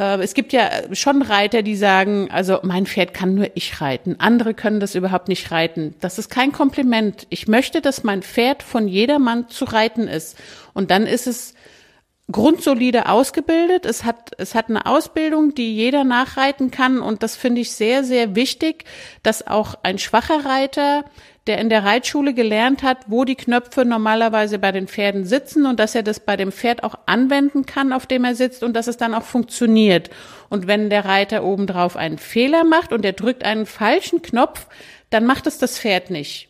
Äh, 0.00 0.22
es 0.22 0.34
gibt 0.34 0.52
ja 0.52 0.70
schon 0.92 1.22
Reiter, 1.22 1.62
die 1.62 1.76
sagen, 1.76 2.30
also 2.30 2.58
mein 2.62 2.86
Pferd 2.86 3.12
kann 3.12 3.34
nur 3.34 3.50
ich 3.54 3.80
reiten. 3.80 4.16
Andere 4.18 4.54
können 4.54 4.80
das 4.80 4.94
überhaupt 4.94 5.28
nicht 5.28 5.50
reiten. 5.50 5.94
Das 6.00 6.18
ist 6.18 6.30
kein 6.30 6.52
Kompliment. 6.52 7.26
Ich 7.28 7.46
möchte, 7.46 7.82
dass 7.82 8.02
mein 8.02 8.22
Pferd 8.22 8.62
von 8.62 8.88
jedermann 8.88 9.48
zu 9.48 9.66
reiten 9.66 10.08
ist. 10.08 10.38
Und 10.72 10.90
dann 10.90 11.06
ist 11.06 11.26
es 11.26 11.54
grundsolide 12.32 13.08
ausgebildet. 13.08 13.84
Es 13.84 14.04
hat, 14.04 14.30
es 14.38 14.54
hat 14.54 14.70
eine 14.70 14.86
Ausbildung, 14.86 15.54
die 15.54 15.74
jeder 15.74 16.04
nachreiten 16.04 16.70
kann. 16.70 17.00
Und 17.00 17.22
das 17.22 17.36
finde 17.36 17.60
ich 17.60 17.72
sehr, 17.72 18.02
sehr 18.02 18.34
wichtig, 18.34 18.84
dass 19.22 19.46
auch 19.46 19.74
ein 19.82 19.98
schwacher 19.98 20.46
Reiter, 20.46 21.04
der 21.46 21.58
in 21.58 21.70
der 21.70 21.84
Reitschule 21.84 22.34
gelernt 22.34 22.82
hat, 22.82 22.98
wo 23.06 23.24
die 23.24 23.34
Knöpfe 23.34 23.84
normalerweise 23.84 24.58
bei 24.58 24.72
den 24.72 24.88
Pferden 24.88 25.24
sitzen 25.24 25.66
und 25.66 25.80
dass 25.80 25.94
er 25.94 26.02
das 26.02 26.20
bei 26.20 26.36
dem 26.36 26.52
Pferd 26.52 26.84
auch 26.84 26.96
anwenden 27.06 27.64
kann, 27.64 27.92
auf 27.92 28.06
dem 28.06 28.24
er 28.24 28.34
sitzt 28.34 28.62
und 28.62 28.74
dass 28.74 28.86
es 28.86 28.98
dann 28.98 29.14
auch 29.14 29.22
funktioniert. 29.22 30.10
Und 30.50 30.66
wenn 30.66 30.90
der 30.90 31.06
Reiter 31.06 31.42
obendrauf 31.42 31.96
einen 31.96 32.18
Fehler 32.18 32.64
macht 32.64 32.92
und 32.92 33.04
er 33.04 33.14
drückt 33.14 33.44
einen 33.44 33.66
falschen 33.66 34.20
Knopf, 34.20 34.66
dann 35.08 35.24
macht 35.24 35.46
es 35.46 35.58
das 35.58 35.78
Pferd 35.78 36.10
nicht. 36.10 36.49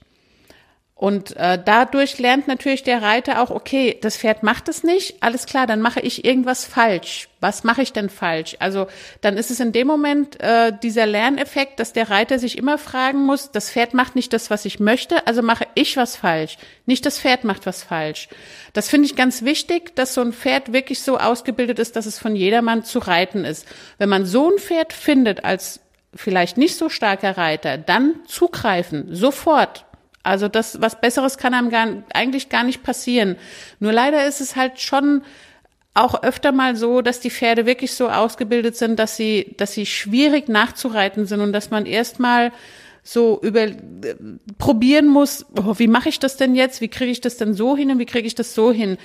Und 1.01 1.35
äh, 1.39 1.59
dadurch 1.65 2.19
lernt 2.19 2.47
natürlich 2.47 2.83
der 2.83 3.01
Reiter 3.01 3.41
auch, 3.41 3.49
okay, 3.49 3.97
das 4.03 4.19
Pferd 4.19 4.43
macht 4.43 4.69
es 4.69 4.85
nicht, 4.85 5.23
alles 5.23 5.47
klar, 5.47 5.67
dann 5.67 5.81
mache 5.81 6.01
ich 6.01 6.27
irgendwas 6.27 6.67
falsch. 6.67 7.31
Was 7.41 7.65
mache 7.65 7.81
ich 7.81 7.95
denn 7.95 8.11
falsch? 8.11 8.59
Also 8.59 8.87
dann 9.23 9.39
ist 9.39 9.51
es 9.51 9.61
in 9.61 9.73
dem 9.73 9.87
Moment 9.87 10.39
äh, 10.43 10.75
dieser 10.83 11.07
Lerneffekt, 11.07 11.81
dass 11.81 11.95
der 11.95 12.11
Reiter 12.11 12.39
sich 12.39 12.59
immer 12.59 12.77
fragen 12.77 13.25
muss, 13.25 13.51
das 13.51 13.71
Pferd 13.71 13.95
macht 13.95 14.15
nicht 14.15 14.35
das, 14.35 14.51
was 14.51 14.67
ich 14.67 14.79
möchte, 14.79 15.27
also 15.27 15.41
mache 15.41 15.67
ich 15.75 15.97
was 15.97 16.17
falsch. 16.17 16.59
Nicht 16.85 17.07
das 17.07 17.19
Pferd 17.19 17.45
macht 17.45 17.65
was 17.65 17.83
falsch. 17.83 18.29
Das 18.75 18.91
finde 18.91 19.07
ich 19.07 19.17
ganz 19.17 19.41
wichtig, 19.41 19.97
dass 19.97 20.13
so 20.13 20.21
ein 20.21 20.35
Pferd 20.35 20.75
wirklich 20.75 21.01
so 21.01 21.17
ausgebildet 21.17 21.79
ist, 21.79 21.97
dass 21.97 22.05
es 22.05 22.19
von 22.19 22.37
jedermann 22.37 22.85
zu 22.85 22.99
reiten 22.99 23.47
ist. 23.47 23.67
Wenn 23.97 24.11
man 24.11 24.27
so 24.27 24.51
ein 24.51 24.59
Pferd 24.59 24.93
findet 24.93 25.47
als 25.47 25.81
vielleicht 26.15 26.59
nicht 26.59 26.77
so 26.77 26.91
starker 26.91 27.39
Reiter, 27.39 27.79
dann 27.79 28.17
zugreifen, 28.27 29.07
sofort 29.15 29.87
also 30.23 30.49
das, 30.49 30.81
was 30.81 31.01
Besseres 31.01 31.39
kann 31.39 31.55
einem 31.55 31.71
gar, 31.71 31.89
eigentlich 32.13 32.49
gar 32.49 32.65
nicht 32.65 32.83
passieren. 32.83 33.37
Nur 33.79 33.93
leider 33.93 34.27
ist 34.27 34.41
es 34.41 34.57
halt 34.57 34.81
schon 34.81 35.23
auch 35.95 36.23
öfter 36.23 36.53
mal 36.53 36.77
so, 36.77 37.03
dass 37.03 37.21
die 37.21 37.31
Pferde 37.31 37.67
wirklich 37.67 37.93
so 37.93 38.09
ausgebildet 38.09 38.77
sind, 38.77 38.99
dass 38.99 39.17
sie, 39.17 39.55
dass 39.57 39.73
sie 39.73 39.87
schwierig 39.87 40.49
nachzureiten 40.49 41.27
sind 41.27 41.41
und 41.41 41.53
dass 41.53 41.71
man 41.71 41.87
erstmal 41.87 42.53
so 43.03 43.41
über 43.43 43.63
äh, 43.63 43.75
probieren 44.59 45.09
muss, 45.09 45.47
oh, 45.57 45.75
wie 45.79 45.89
mache 45.89 46.11
ich 46.11 46.19
das 46.19 46.37
denn 46.37 46.55
jetzt? 46.55 46.81
Wie 46.81 46.89
kriege 46.89 47.11
ich 47.11 47.21
das 47.21 47.39
denn 47.39 47.55
so 47.55 47.77
hin 47.77 47.91
und 47.91 47.99
wie 47.99 48.07
kriege 48.07 48.27
ich 48.27 48.35
das 48.35 48.55
so 48.55 48.73
hin? 48.73 48.99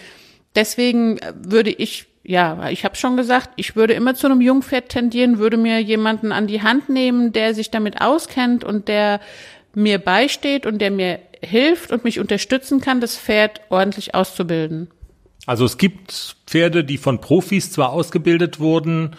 Deswegen 0.53 1.19
würde 1.33 1.71
ich 1.71 2.07
ja, 2.27 2.69
ich 2.69 2.83
habe 2.83 2.95
schon 2.95 3.17
gesagt, 3.17 3.51
ich 3.55 3.75
würde 3.75 3.93
immer 3.93 4.15
zu 4.15 4.25
einem 4.25 4.41
Jungpferd 4.41 4.89
tendieren, 4.89 5.37
würde 5.37 5.57
mir 5.57 5.79
jemanden 5.79 6.31
an 6.31 6.47
die 6.47 6.63
Hand 6.63 6.89
nehmen, 6.89 7.33
der 7.33 7.53
sich 7.53 7.69
damit 7.69 8.01
auskennt 8.01 8.63
und 8.63 8.87
der 8.87 9.19
mir 9.75 9.99
beisteht 9.99 10.65
und 10.65 10.79
der 10.79 10.91
mir 10.91 11.19
hilft 11.41 11.91
und 11.91 12.03
mich 12.03 12.19
unterstützen 12.19 12.81
kann, 12.81 13.01
das 13.01 13.17
Pferd 13.17 13.61
ordentlich 13.69 14.15
auszubilden. 14.15 14.89
Also 15.45 15.65
es 15.65 15.77
gibt 15.77 16.37
Pferde, 16.47 16.83
die 16.83 16.97
von 16.97 17.21
Profis 17.21 17.71
zwar 17.71 17.91
ausgebildet 17.91 18.59
wurden, 18.59 19.15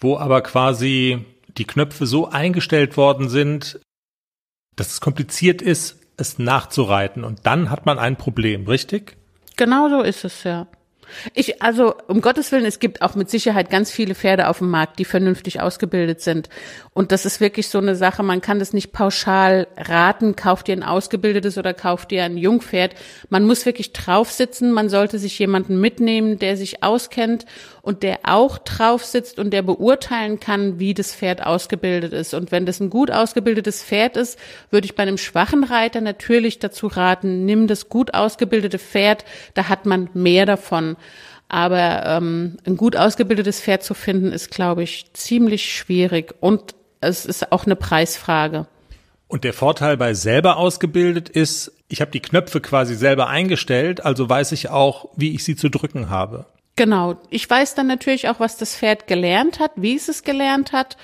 wo 0.00 0.16
aber 0.16 0.42
quasi 0.42 1.24
die 1.58 1.66
Knöpfe 1.66 2.06
so 2.06 2.28
eingestellt 2.28 2.96
worden 2.96 3.28
sind, 3.28 3.80
dass 4.74 4.92
es 4.92 5.00
kompliziert 5.00 5.62
ist, 5.62 5.98
es 6.16 6.38
nachzureiten. 6.38 7.24
Und 7.24 7.40
dann 7.44 7.70
hat 7.70 7.86
man 7.86 7.98
ein 7.98 8.16
Problem, 8.16 8.66
richtig? 8.66 9.16
Genau 9.56 9.88
so 9.88 10.02
ist 10.02 10.24
es, 10.24 10.44
ja. 10.44 10.66
Ich, 11.34 11.62
also, 11.62 11.94
um 12.08 12.20
Gottes 12.20 12.52
Willen, 12.52 12.64
es 12.64 12.78
gibt 12.78 13.02
auch 13.02 13.14
mit 13.14 13.30
Sicherheit 13.30 13.70
ganz 13.70 13.90
viele 13.90 14.14
Pferde 14.14 14.48
auf 14.48 14.58
dem 14.58 14.70
Markt, 14.70 14.98
die 14.98 15.04
vernünftig 15.04 15.60
ausgebildet 15.60 16.20
sind. 16.20 16.48
Und 16.92 17.12
das 17.12 17.26
ist 17.26 17.40
wirklich 17.40 17.68
so 17.68 17.78
eine 17.78 17.96
Sache, 17.96 18.22
man 18.22 18.40
kann 18.40 18.58
das 18.58 18.72
nicht 18.72 18.92
pauschal 18.92 19.66
raten, 19.76 20.36
kauft 20.36 20.68
ihr 20.68 20.76
ein 20.76 20.82
ausgebildetes 20.82 21.58
oder 21.58 21.74
kauft 21.74 22.12
ihr 22.12 22.24
ein 22.24 22.36
Jungpferd. 22.36 22.94
Man 23.28 23.44
muss 23.44 23.66
wirklich 23.66 23.92
drauf 23.92 24.30
sitzen, 24.30 24.72
man 24.72 24.88
sollte 24.88 25.18
sich 25.18 25.38
jemanden 25.38 25.80
mitnehmen, 25.80 26.38
der 26.38 26.56
sich 26.56 26.82
auskennt 26.82 27.46
und 27.86 28.02
der 28.02 28.18
auch 28.24 28.58
drauf 28.58 29.04
sitzt 29.04 29.38
und 29.38 29.52
der 29.52 29.62
beurteilen 29.62 30.40
kann, 30.40 30.80
wie 30.80 30.92
das 30.92 31.14
Pferd 31.14 31.46
ausgebildet 31.46 32.12
ist. 32.12 32.34
Und 32.34 32.50
wenn 32.50 32.66
das 32.66 32.80
ein 32.80 32.90
gut 32.90 33.12
ausgebildetes 33.12 33.84
Pferd 33.84 34.16
ist, 34.16 34.40
würde 34.72 34.86
ich 34.86 34.96
bei 34.96 35.04
einem 35.04 35.18
schwachen 35.18 35.62
Reiter 35.62 36.00
natürlich 36.00 36.58
dazu 36.58 36.88
raten, 36.88 37.44
nimm 37.44 37.68
das 37.68 37.88
gut 37.88 38.12
ausgebildete 38.12 38.80
Pferd, 38.80 39.24
da 39.54 39.68
hat 39.68 39.86
man 39.86 40.10
mehr 40.14 40.46
davon. 40.46 40.96
Aber 41.46 42.04
ähm, 42.06 42.56
ein 42.66 42.76
gut 42.76 42.96
ausgebildetes 42.96 43.60
Pferd 43.60 43.84
zu 43.84 43.94
finden, 43.94 44.32
ist, 44.32 44.50
glaube 44.50 44.82
ich, 44.82 45.12
ziemlich 45.12 45.72
schwierig 45.72 46.34
und 46.40 46.74
es 47.00 47.24
ist 47.24 47.52
auch 47.52 47.66
eine 47.66 47.76
Preisfrage. 47.76 48.66
Und 49.28 49.44
der 49.44 49.52
Vorteil 49.52 49.96
bei 49.96 50.12
selber 50.14 50.56
ausgebildet 50.56 51.28
ist, 51.28 51.70
ich 51.86 52.00
habe 52.00 52.10
die 52.10 52.20
Knöpfe 52.20 52.60
quasi 52.60 52.96
selber 52.96 53.28
eingestellt, 53.28 54.04
also 54.04 54.28
weiß 54.28 54.50
ich 54.50 54.70
auch, 54.70 55.10
wie 55.14 55.36
ich 55.36 55.44
sie 55.44 55.54
zu 55.54 55.68
drücken 55.68 56.10
habe. 56.10 56.46
Genau. 56.76 57.16
Ich 57.30 57.48
weiß 57.48 57.74
dann 57.74 57.86
natürlich 57.86 58.28
auch, 58.28 58.38
was 58.38 58.58
das 58.58 58.76
Pferd 58.76 59.06
gelernt 59.06 59.58
hat, 59.58 59.72
wie 59.76 59.96
es 59.96 60.08
es 60.08 60.22
gelernt 60.22 60.72
hat 60.72 60.96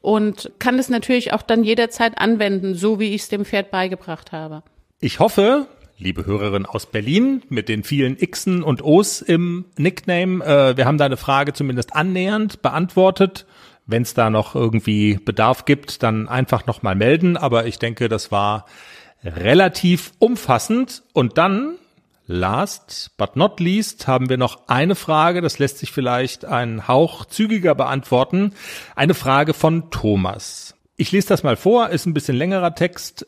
und 0.00 0.52
kann 0.58 0.78
es 0.78 0.90
natürlich 0.90 1.32
auch 1.32 1.42
dann 1.42 1.64
jederzeit 1.64 2.18
anwenden, 2.18 2.74
so 2.74 3.00
wie 3.00 3.14
ich 3.14 3.22
es 3.22 3.28
dem 3.30 3.46
Pferd 3.46 3.70
beigebracht 3.70 4.32
habe. 4.32 4.62
Ich 5.00 5.18
hoffe, 5.18 5.66
liebe 5.96 6.26
Hörerin 6.26 6.66
aus 6.66 6.86
Berlin 6.86 7.42
mit 7.48 7.70
den 7.70 7.84
vielen 7.84 8.18
Xen 8.18 8.62
und 8.62 8.84
O's 8.84 9.22
im 9.22 9.64
Nickname, 9.78 10.44
äh, 10.44 10.76
wir 10.76 10.84
haben 10.84 10.98
deine 10.98 11.16
Frage 11.16 11.54
zumindest 11.54 11.96
annähernd 11.96 12.60
beantwortet. 12.60 13.46
Wenn 13.86 14.02
es 14.02 14.14
da 14.14 14.30
noch 14.30 14.54
irgendwie 14.54 15.18
Bedarf 15.22 15.64
gibt, 15.64 16.02
dann 16.02 16.28
einfach 16.28 16.66
nochmal 16.66 16.94
melden. 16.94 17.36
Aber 17.36 17.66
ich 17.66 17.78
denke, 17.78 18.08
das 18.08 18.30
war 18.30 18.66
relativ 19.22 20.12
umfassend. 20.18 21.02
Und 21.12 21.36
dann 21.36 21.76
last 22.26 23.12
but 23.16 23.36
not 23.36 23.60
least 23.60 24.06
haben 24.06 24.28
wir 24.28 24.36
noch 24.36 24.68
eine 24.68 24.94
Frage, 24.94 25.40
das 25.40 25.58
lässt 25.58 25.78
sich 25.78 25.92
vielleicht 25.92 26.44
einen 26.44 26.88
Hauch 26.88 27.24
zügiger 27.26 27.74
beantworten. 27.74 28.52
Eine 28.96 29.14
Frage 29.14 29.54
von 29.54 29.90
Thomas. 29.90 30.74
Ich 30.96 31.12
lese 31.12 31.28
das 31.28 31.42
mal 31.42 31.56
vor, 31.56 31.90
ist 31.90 32.06
ein 32.06 32.14
bisschen 32.14 32.36
längerer 32.36 32.74
Text. 32.74 33.26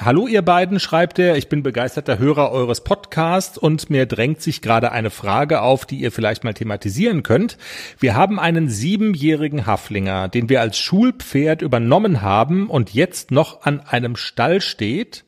Hallo 0.00 0.26
ihr 0.26 0.40
beiden, 0.40 0.80
schreibt 0.80 1.18
er, 1.18 1.36
ich 1.36 1.50
bin 1.50 1.62
begeisterter 1.62 2.18
Hörer 2.18 2.50
eures 2.50 2.82
Podcasts 2.82 3.58
und 3.58 3.90
mir 3.90 4.06
drängt 4.06 4.40
sich 4.40 4.62
gerade 4.62 4.90
eine 4.90 5.10
Frage 5.10 5.60
auf, 5.60 5.84
die 5.84 5.98
ihr 5.98 6.10
vielleicht 6.10 6.44
mal 6.44 6.54
thematisieren 6.54 7.22
könnt. 7.22 7.58
Wir 7.98 8.16
haben 8.16 8.40
einen 8.40 8.70
siebenjährigen 8.70 9.66
Haflinger, 9.66 10.28
den 10.28 10.48
wir 10.48 10.62
als 10.62 10.78
Schulpferd 10.78 11.60
übernommen 11.60 12.22
haben 12.22 12.70
und 12.70 12.94
jetzt 12.94 13.32
noch 13.32 13.62
an 13.62 13.80
einem 13.80 14.16
Stall 14.16 14.62
steht, 14.62 15.24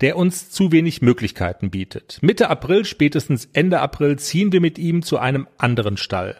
der 0.00 0.16
uns 0.16 0.50
zu 0.50 0.72
wenig 0.72 1.02
Möglichkeiten 1.02 1.70
bietet. 1.70 2.18
Mitte 2.20 2.50
April, 2.50 2.84
spätestens 2.84 3.48
Ende 3.52 3.80
April 3.80 4.18
ziehen 4.18 4.52
wir 4.52 4.60
mit 4.60 4.78
ihm 4.78 5.02
zu 5.02 5.18
einem 5.18 5.46
anderen 5.58 5.96
Stall. 5.96 6.36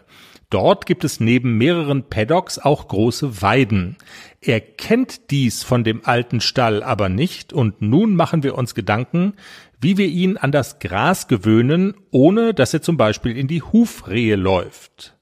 Dort 0.49 0.87
gibt 0.87 1.03
es 1.03 1.19
neben 1.19 1.59
mehreren 1.59 2.09
Paddocks 2.09 2.61
auch 2.61 2.87
große 2.87 3.43
Weiden. 3.43 3.97
Er 4.41 4.61
kennt 4.61 5.31
dies 5.33 5.65
von 5.65 5.83
dem 5.83 6.05
alten 6.05 6.41
Stall 6.41 6.85
aber 6.85 7.09
nicht 7.09 7.53
und 7.53 7.83
nun 7.83 8.15
machen 8.15 8.45
wir 8.45 8.57
uns 8.57 8.77
Gedanken, 8.77 9.35
wie 9.81 9.97
wir 9.97 10.07
ihn 10.07 10.37
an 10.37 10.53
das 10.53 10.79
Gras 10.79 11.27
gewöhnen, 11.27 11.95
ohne 12.13 12.55
dass 12.55 12.73
er 12.73 12.81
zum 12.81 12.97
Beispiel 12.97 13.37
in 13.37 13.49
die 13.49 13.63
Hufrehe 13.63 14.37
läuft. 14.37 15.16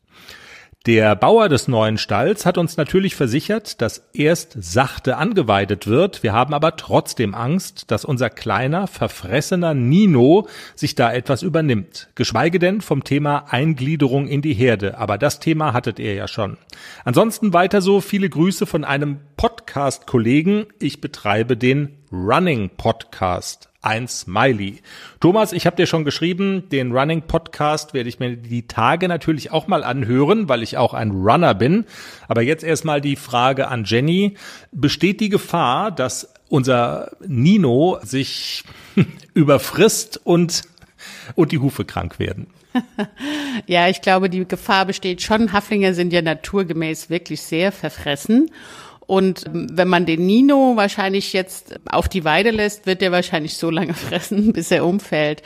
Der 0.87 1.17
Bauer 1.17 1.49
des 1.49 1.67
neuen 1.67 1.97
Stalls 1.97 2.45
hat 2.45 2.59
uns 2.59 2.77
natürlich 2.77 3.17
versichert, 3.17 3.81
dass 3.81 4.11
erst 4.13 4.55
sachte 4.59 5.17
angeweidet 5.17 5.87
wird. 5.87 6.23
Wir 6.23 6.35
haben 6.35 6.53
aber 6.53 6.77
trotzdem 6.77 7.35
Angst, 7.35 7.91
dass 7.91 8.05
unser 8.05 8.29
kleiner, 8.29 8.87
verfressener 8.87 9.73
Nino 9.73 10.47
sich 10.75 10.95
da 10.95 11.11
etwas 11.11 11.43
übernimmt. 11.43 12.11
Geschweige 12.17 12.59
denn 12.59 12.83
vom 12.83 13.03
Thema 13.03 13.47
Eingliederung 13.49 14.29
in 14.29 14.43
die 14.43 14.53
Herde. 14.53 14.99
Aber 14.99 15.17
das 15.17 15.41
Thema 15.41 15.73
hattet 15.73 15.99
ihr 15.99 16.13
ja 16.13 16.29
schon. 16.29 16.59
Ansonsten 17.07 17.55
weiter 17.55 17.81
so 17.81 18.03
viele 18.03 18.29
Grüße 18.29 18.67
von 18.67 18.85
einem 18.85 19.21
Podcast-Kollegen. 19.39 20.67
Ich 20.81 21.01
betreibe 21.01 21.57
den 21.57 21.97
Running 22.13 22.69
Podcast 22.77 23.71
ein 23.85 24.09
Smiley. 24.09 24.81
Thomas, 25.21 25.53
ich 25.53 25.67
habe 25.67 25.77
dir 25.77 25.87
schon 25.87 26.05
geschrieben, 26.05 26.69
den 26.71 26.93
Running 26.93 27.23
Podcast 27.23 27.95
werde 27.95 28.09
ich 28.09 28.19
mir 28.19 28.37
die 28.37 28.67
Tage 28.67 29.09
natürlich 29.09 29.53
auch 29.53 29.67
mal 29.67 29.85
anhören, 29.85 30.49
weil 30.49 30.63
ich 30.63 30.79
auch 30.79 30.95
ein 30.95 31.11
Runner 31.11 31.55
bin. 31.55 31.85
Aber 32.27 32.43
jetzt 32.43 32.65
erstmal 32.65 33.01
die 33.01 33.17
Frage 33.17 33.69
an 33.69 33.85
Jenny. 33.85 34.37
Besteht 34.73 35.21
die 35.21 35.29
Gefahr, 35.29 35.91
dass 35.91 36.33
unser 36.49 37.13
Nino 37.27 37.99
sich 38.03 38.65
überfrisst 39.35 40.21
und, 40.25 40.63
und 41.35 41.53
die 41.53 41.59
Hufe 41.59 41.85
krank 41.85 42.19
werden? 42.19 42.47
ja, 43.67 43.89
ich 43.89 44.01
glaube, 44.01 44.31
die 44.31 44.47
Gefahr 44.47 44.87
besteht 44.87 45.23
schon. 45.23 45.53
Haflinger 45.53 45.95
sind 45.95 46.13
ja 46.13 46.23
naturgemäß 46.23 47.11
wirklich 47.11 47.43
sehr 47.43 47.71
verfressen. 47.71 48.51
Und 49.07 49.45
wenn 49.53 49.89
man 49.89 50.07
den 50.07 50.27
Nino 50.27 50.77
wahrscheinlich 50.77 51.33
jetzt 51.33 51.75
auf 51.87 52.09
die 52.09 52.25
Weide 52.25 52.51
lässt, 52.51 52.87
wird 52.87 53.03
er 53.03 53.13
wahrscheinlich 53.13 53.57
so 53.57 53.71
lange 53.71 53.95
fressen, 53.95 54.53
bis 54.53 54.71
er 54.71 54.87
umfällt. 54.87 55.43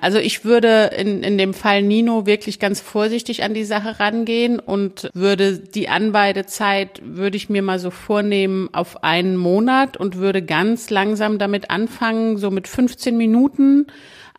Also 0.00 0.18
ich 0.18 0.44
würde 0.44 0.90
in, 0.96 1.22
in 1.22 1.38
dem 1.38 1.54
Fall 1.54 1.82
Nino 1.82 2.26
wirklich 2.26 2.58
ganz 2.58 2.80
vorsichtig 2.80 3.42
an 3.42 3.54
die 3.54 3.64
Sache 3.64 4.00
rangehen 4.00 4.58
und 4.58 5.10
würde 5.14 5.58
die 5.58 5.88
Anweidezeit, 5.88 7.00
würde 7.04 7.36
ich 7.36 7.48
mir 7.48 7.62
mal 7.62 7.78
so 7.78 7.90
vornehmen, 7.90 8.68
auf 8.72 9.04
einen 9.04 9.36
Monat 9.36 9.96
und 9.96 10.16
würde 10.16 10.42
ganz 10.42 10.90
langsam 10.90 11.38
damit 11.38 11.70
anfangen, 11.70 12.38
so 12.38 12.50
mit 12.50 12.68
15 12.68 13.16
Minuten 13.16 13.86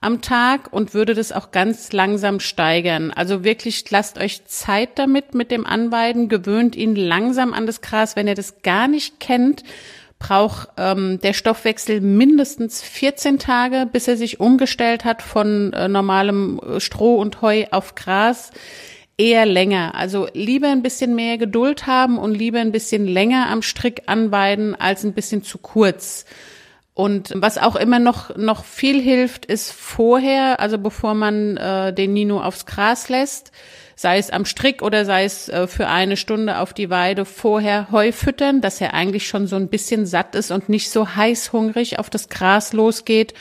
am 0.02 0.22
Tag 0.22 0.72
und 0.72 0.94
würde 0.94 1.14
das 1.14 1.32
auch 1.32 1.52
ganz 1.52 1.92
langsam 1.92 2.40
steigern. 2.40 3.12
Also 3.12 3.44
wirklich 3.44 3.90
lasst 3.90 4.18
euch 4.18 4.46
Zeit 4.46 5.00
damit 5.00 5.34
mit 5.34 5.52
dem 5.52 5.66
Anweiden, 5.66 6.30
gewöhnt 6.30 6.76
ihn 6.76 6.96
langsam 6.96 7.54
an 7.54 7.66
das 7.66 7.82
Gras. 7.82 8.16
Wenn 8.16 8.28
ihr 8.28 8.36
das 8.36 8.62
gar 8.62 8.88
nicht 8.88 9.20
kennt, 9.20 9.64
braucht 10.20 10.70
ähm, 10.78 11.20
der 11.22 11.34
Stoffwechsel 11.34 12.02
mindestens 12.02 12.82
14 12.82 13.40
Tage, 13.40 13.88
bis 13.92 14.08
er 14.08 14.18
sich 14.18 14.40
umgestellt 14.40 15.06
hat 15.06 15.22
von 15.22 15.74
äh, 15.74 15.88
normalem 15.88 16.60
äh, 16.60 16.80
Stroh 16.80 17.18
und 17.18 17.42
Heu 17.42 17.66
auf 17.72 17.96
Gras. 17.96 18.52
Eher 19.20 19.46
länger. 19.48 19.96
Also 19.96 20.28
lieber 20.34 20.68
ein 20.68 20.84
bisschen 20.84 21.16
mehr 21.16 21.40
Geduld 21.40 21.88
haben 21.88 22.20
und 22.20 22.36
lieber 22.36 22.60
ein 22.60 22.72
bisschen 22.72 23.08
länger 23.08 23.50
am 23.50 23.64
Strick 23.64 24.04
anweiden 24.06 24.76
als 24.76 25.04
ein 25.04 25.14
bisschen 25.14 25.42
zu 25.42 25.58
kurz. 25.58 26.26
Und 26.98 27.32
was 27.36 27.60
auch 27.60 27.76
immer 27.76 28.00
noch, 28.00 28.36
noch 28.38 28.66
viel 28.66 29.00
hilft, 29.00 29.46
ist 29.46 29.72
vorher, 29.72 30.60
also 30.60 30.80
bevor 30.80 31.14
man 31.14 31.56
äh, 31.56 31.94
den 31.94 32.14
Nino 32.14 32.42
aufs 32.42 32.66
Gras 32.66 33.08
lässt, 33.08 33.52
sei 33.96 34.18
es 34.18 34.32
am 34.32 34.46
Strick 34.46 34.82
oder 34.82 35.06
sei 35.06 35.24
es 35.24 35.48
äh, 35.48 35.68
für 35.68 35.90
eine 35.90 36.18
Stunde 36.18 36.58
auf 36.58 36.74
die 36.74 36.90
Weide, 36.90 37.26
vorher 37.26 37.92
Heu 37.92 38.12
füttern, 38.12 38.62
dass 38.62 38.82
er 38.82 38.96
eigentlich 38.96 39.28
schon 39.28 39.46
so 39.46 39.58
ein 39.58 39.68
bisschen 39.68 40.08
satt 40.08 40.34
ist 40.34 40.50
und 40.50 40.70
nicht 40.70 40.90
so 40.90 41.16
heißhungrig 41.16 42.00
auf 42.00 42.10
das 42.10 42.30
Gras 42.30 42.74
losgeht. 42.74 43.36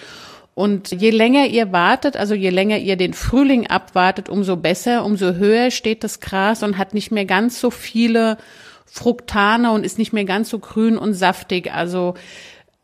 Und 0.52 0.92
je 0.92 1.08
länger 1.08 1.46
ihr 1.46 1.72
wartet, 1.72 2.18
also 2.18 2.34
je 2.34 2.50
länger 2.50 2.76
ihr 2.76 2.96
den 2.96 3.14
Frühling 3.14 3.68
abwartet, 3.68 4.28
umso 4.28 4.56
besser, 4.56 5.02
umso 5.02 5.32
höher 5.32 5.70
steht 5.70 6.04
das 6.04 6.20
Gras 6.20 6.62
und 6.62 6.76
hat 6.76 6.92
nicht 6.92 7.10
mehr 7.10 7.24
ganz 7.24 7.58
so 7.58 7.70
viele 7.70 8.36
Fruktane 8.84 9.72
und 9.72 9.84
ist 9.84 9.98
nicht 9.98 10.12
mehr 10.12 10.26
ganz 10.26 10.50
so 10.50 10.58
grün 10.58 10.98
und 10.98 11.14
saftig. 11.14 11.72
Also 11.72 12.16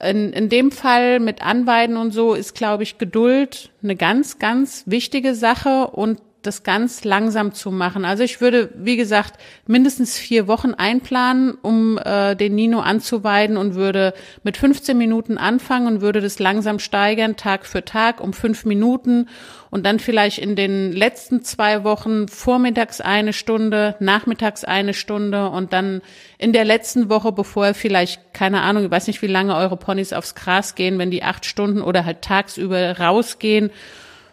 in, 0.02 0.32
in 0.32 0.48
dem 0.48 0.70
Fall 0.70 1.20
mit 1.20 1.42
Anweiden 1.42 1.96
und 1.96 2.12
so 2.12 2.34
ist, 2.34 2.54
glaube 2.54 2.82
ich, 2.82 2.98
Geduld 2.98 3.70
eine 3.82 3.96
ganz, 3.96 4.38
ganz 4.38 4.82
wichtige 4.86 5.34
Sache 5.34 5.86
und 5.88 6.20
das 6.42 6.62
ganz 6.62 7.04
langsam 7.04 7.52
zu 7.52 7.70
machen. 7.70 8.04
Also 8.04 8.22
ich 8.22 8.40
würde, 8.40 8.70
wie 8.76 8.96
gesagt, 8.96 9.34
mindestens 9.66 10.18
vier 10.18 10.46
Wochen 10.48 10.74
einplanen, 10.74 11.54
um 11.62 11.98
äh, 11.98 12.34
den 12.36 12.54
Nino 12.54 12.80
anzuweiden 12.80 13.56
und 13.56 13.74
würde 13.74 14.14
mit 14.42 14.56
15 14.56 14.96
Minuten 14.96 15.38
anfangen 15.38 15.86
und 15.86 16.00
würde 16.00 16.20
das 16.20 16.38
langsam 16.38 16.78
steigern, 16.78 17.36
Tag 17.36 17.66
für 17.66 17.84
Tag 17.84 18.20
um 18.20 18.32
fünf 18.32 18.64
Minuten 18.64 19.28
und 19.72 19.86
dann 19.86 20.00
vielleicht 20.00 20.38
in 20.38 20.54
den 20.54 20.92
letzten 20.92 21.42
zwei 21.42 21.82
Wochen 21.82 22.28
vormittags 22.28 23.00
eine 23.00 23.32
Stunde, 23.32 23.96
nachmittags 24.00 24.64
eine 24.64 24.92
Stunde 24.92 25.48
und 25.48 25.72
dann 25.72 26.02
in 26.36 26.52
der 26.52 26.66
letzten 26.66 27.08
Woche, 27.08 27.32
bevor 27.32 27.68
er 27.68 27.74
vielleicht, 27.74 28.34
keine 28.34 28.60
Ahnung, 28.60 28.84
ich 28.84 28.90
weiß 28.90 29.06
nicht, 29.06 29.22
wie 29.22 29.28
lange 29.28 29.56
eure 29.56 29.78
Ponys 29.78 30.12
aufs 30.12 30.34
Gras 30.34 30.74
gehen, 30.74 30.98
wenn 30.98 31.10
die 31.10 31.22
acht 31.22 31.46
Stunden 31.46 31.80
oder 31.80 32.04
halt 32.04 32.20
tagsüber 32.20 32.98
rausgehen, 32.98 33.70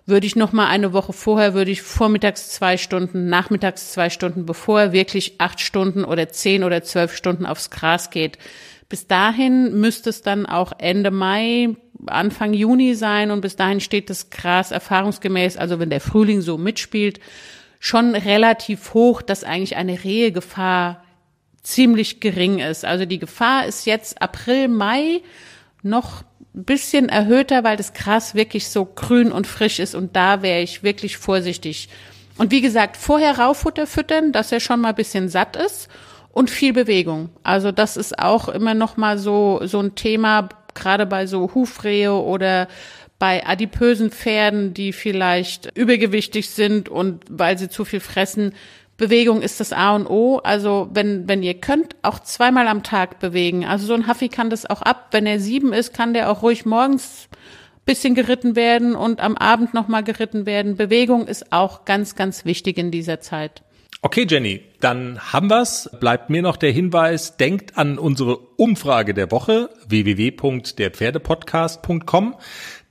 würde 0.10 0.28
ich 0.28 0.36
noch 0.36 0.52
mal 0.52 0.68
eine 0.68 0.94
Woche 0.94 1.14
vorher, 1.14 1.54
würde 1.54 1.72
ich 1.72 1.82
vormittags 1.82 2.50
zwei 2.50 2.78
Stunden, 2.78 3.30
nachmittags 3.30 3.92
zwei 3.92 4.10
Stunden, 4.10 4.46
bevor 4.46 4.82
er 4.82 4.92
wirklich 4.92 5.36
acht 5.40 5.60
Stunden 5.60 6.04
oder 6.04 6.30
zehn 6.30 6.64
oder 6.64 6.84
zwölf 6.84 7.16
Stunden 7.16 7.46
aufs 7.46 7.70
Gras 7.70 8.10
geht. 8.10 8.38
Bis 8.90 9.08
dahin 9.08 9.80
müsste 9.80 10.10
es 10.10 10.22
dann 10.22 10.46
auch 10.46 10.74
Ende 10.80 11.12
Mai, 11.12 11.76
Anfang 12.08 12.54
Juni 12.54 12.96
sein 12.96 13.30
und 13.30 13.42
bis 13.42 13.56
dahin 13.56 13.80
steht 13.80 14.10
das 14.10 14.30
Gras 14.30 14.72
erfahrungsgemäß, 14.72 15.58
also 15.58 15.80
wenn 15.80 15.90
der 15.90 16.02
Frühling 16.02 16.42
so 16.42 16.58
mitspielt, 16.58 17.20
schon 17.80 18.16
relativ 18.16 18.94
hoch, 18.94 19.22
dass 19.22 19.44
eigentlich 19.44 19.76
eine 19.76 20.04
Rehegefahr 20.04 21.04
ziemlich 21.62 22.20
gering 22.20 22.60
ist. 22.60 22.86
Also 22.86 23.06
die 23.06 23.20
Gefahr 23.20 23.66
ist 23.68 23.86
jetzt 23.86 24.22
April, 24.22 24.68
Mai 24.68 25.22
noch 25.82 26.24
bisschen 26.54 27.10
erhöhter, 27.10 27.64
weil 27.64 27.78
das 27.78 27.94
Gras 27.94 28.36
wirklich 28.36 28.70
so 28.70 28.86
grün 28.86 29.32
und 29.32 29.48
frisch 29.48 29.80
ist 29.80 29.96
und 29.96 30.16
da 30.16 30.42
wäre 30.42 30.62
ich 30.62 30.84
wirklich 30.84 31.18
vorsichtig. 31.18 31.90
Und 32.38 32.52
wie 32.52 32.62
gesagt, 32.62 32.98
vorher 32.98 33.38
Raufutter 33.38 33.86
füttern, 33.86 34.32
dass 34.32 34.52
er 34.52 34.60
schon 34.60 34.82
mal 34.82 34.90
ein 34.90 34.96
bisschen 34.96 35.30
satt 35.30 35.56
ist 35.56 35.90
und 36.32 36.50
viel 36.50 36.74
Bewegung. 36.74 37.30
Also 37.44 37.72
das 37.72 37.98
ist 37.98 38.18
auch 38.20 38.50
immer 38.50 38.74
noch 38.74 38.98
mal 38.98 39.18
so 39.18 39.62
so 39.64 39.80
ein 39.80 39.96
Thema, 39.96 40.50
gerade 40.74 41.06
bei 41.06 41.28
so 41.28 41.54
Hufrehe 41.54 42.14
oder 42.14 42.68
bei 43.20 43.46
adipösen 43.46 44.12
Pferden, 44.12 44.74
die 44.74 44.94
vielleicht 44.94 45.78
übergewichtig 45.78 46.50
sind 46.50 46.88
und 46.88 47.26
weil 47.30 47.58
sie 47.58 47.70
zu 47.70 47.84
viel 47.84 48.00
fressen, 48.00 48.54
Bewegung 49.00 49.42
ist 49.42 49.60
das 49.60 49.74
A 49.74 49.96
und 49.96 50.06
O. 50.06 50.40
Also 50.44 50.90
wenn, 50.94 51.28
wenn 51.28 51.42
ihr 51.42 51.56
könnt, 51.56 51.96
auch 52.04 52.20
zweimal 52.20 52.68
am 52.68 52.84
Tag 52.84 53.20
bewegen. 53.20 53.66
Also 53.66 53.88
so 53.88 53.94
ein 53.94 54.08
Huffy 54.08 54.30
kann 54.30 54.52
das 54.52 54.70
auch 54.70 54.84
ab. 54.84 55.08
Wenn 55.12 55.26
er 55.26 55.40
sieben 55.40 55.74
ist, 55.74 55.94
kann 55.94 56.14
der 56.14 56.30
auch 56.30 56.44
ruhig 56.44 56.66
morgens 56.66 57.28
bisschen 57.86 58.14
geritten 58.14 58.56
werden 58.56 58.96
und 58.96 59.20
am 59.20 59.36
Abend 59.36 59.74
nochmal 59.74 60.04
geritten 60.04 60.46
werden. 60.46 60.76
Bewegung 60.76 61.28
ist 61.28 61.52
auch 61.52 61.86
ganz, 61.86 62.16
ganz 62.16 62.46
wichtig 62.46 62.78
in 62.78 62.92
dieser 62.92 63.20
Zeit. 63.20 63.64
Okay, 64.02 64.26
Jenny, 64.30 64.62
dann 64.80 65.20
haben 65.34 65.50
wir's. 65.50 65.90
Bleibt 66.00 66.30
mir 66.30 66.42
noch 66.42 66.56
der 66.58 66.72
Hinweis, 66.72 67.38
denkt 67.38 67.78
an 67.78 67.98
unsere 67.98 68.38
Umfrage 68.38 69.14
der 69.14 69.32
Woche 69.32 69.70
www.derpferdepodcast.com. 69.88 72.36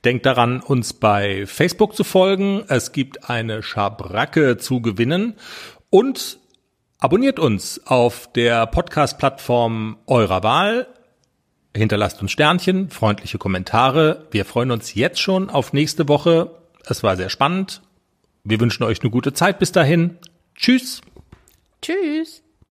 Denkt 0.05 0.25
daran, 0.25 0.61
uns 0.61 0.93
bei 0.93 1.45
Facebook 1.45 1.93
zu 1.95 2.03
folgen. 2.03 2.63
Es 2.67 2.91
gibt 2.91 3.29
eine 3.29 3.61
Schabracke 3.63 4.57
zu 4.57 4.81
gewinnen 4.81 5.35
und 5.89 6.39
abonniert 6.99 7.39
uns 7.39 7.85
auf 7.85 8.31
der 8.33 8.67
Podcast-Plattform 8.67 9.97
eurer 10.05 10.43
Wahl. 10.43 10.87
Hinterlasst 11.75 12.21
uns 12.21 12.31
Sternchen, 12.31 12.89
freundliche 12.89 13.37
Kommentare. 13.37 14.27
Wir 14.31 14.45
freuen 14.45 14.71
uns 14.71 14.93
jetzt 14.95 15.19
schon 15.19 15.49
auf 15.49 15.73
nächste 15.73 16.07
Woche. 16.07 16.51
Es 16.85 17.03
war 17.03 17.15
sehr 17.15 17.29
spannend. 17.29 17.81
Wir 18.43 18.59
wünschen 18.59 18.83
euch 18.83 19.01
eine 19.01 19.11
gute 19.11 19.33
Zeit 19.33 19.59
bis 19.59 19.71
dahin. 19.71 20.17
Tschüss. 20.55 21.01
Tschüss. 21.81 22.43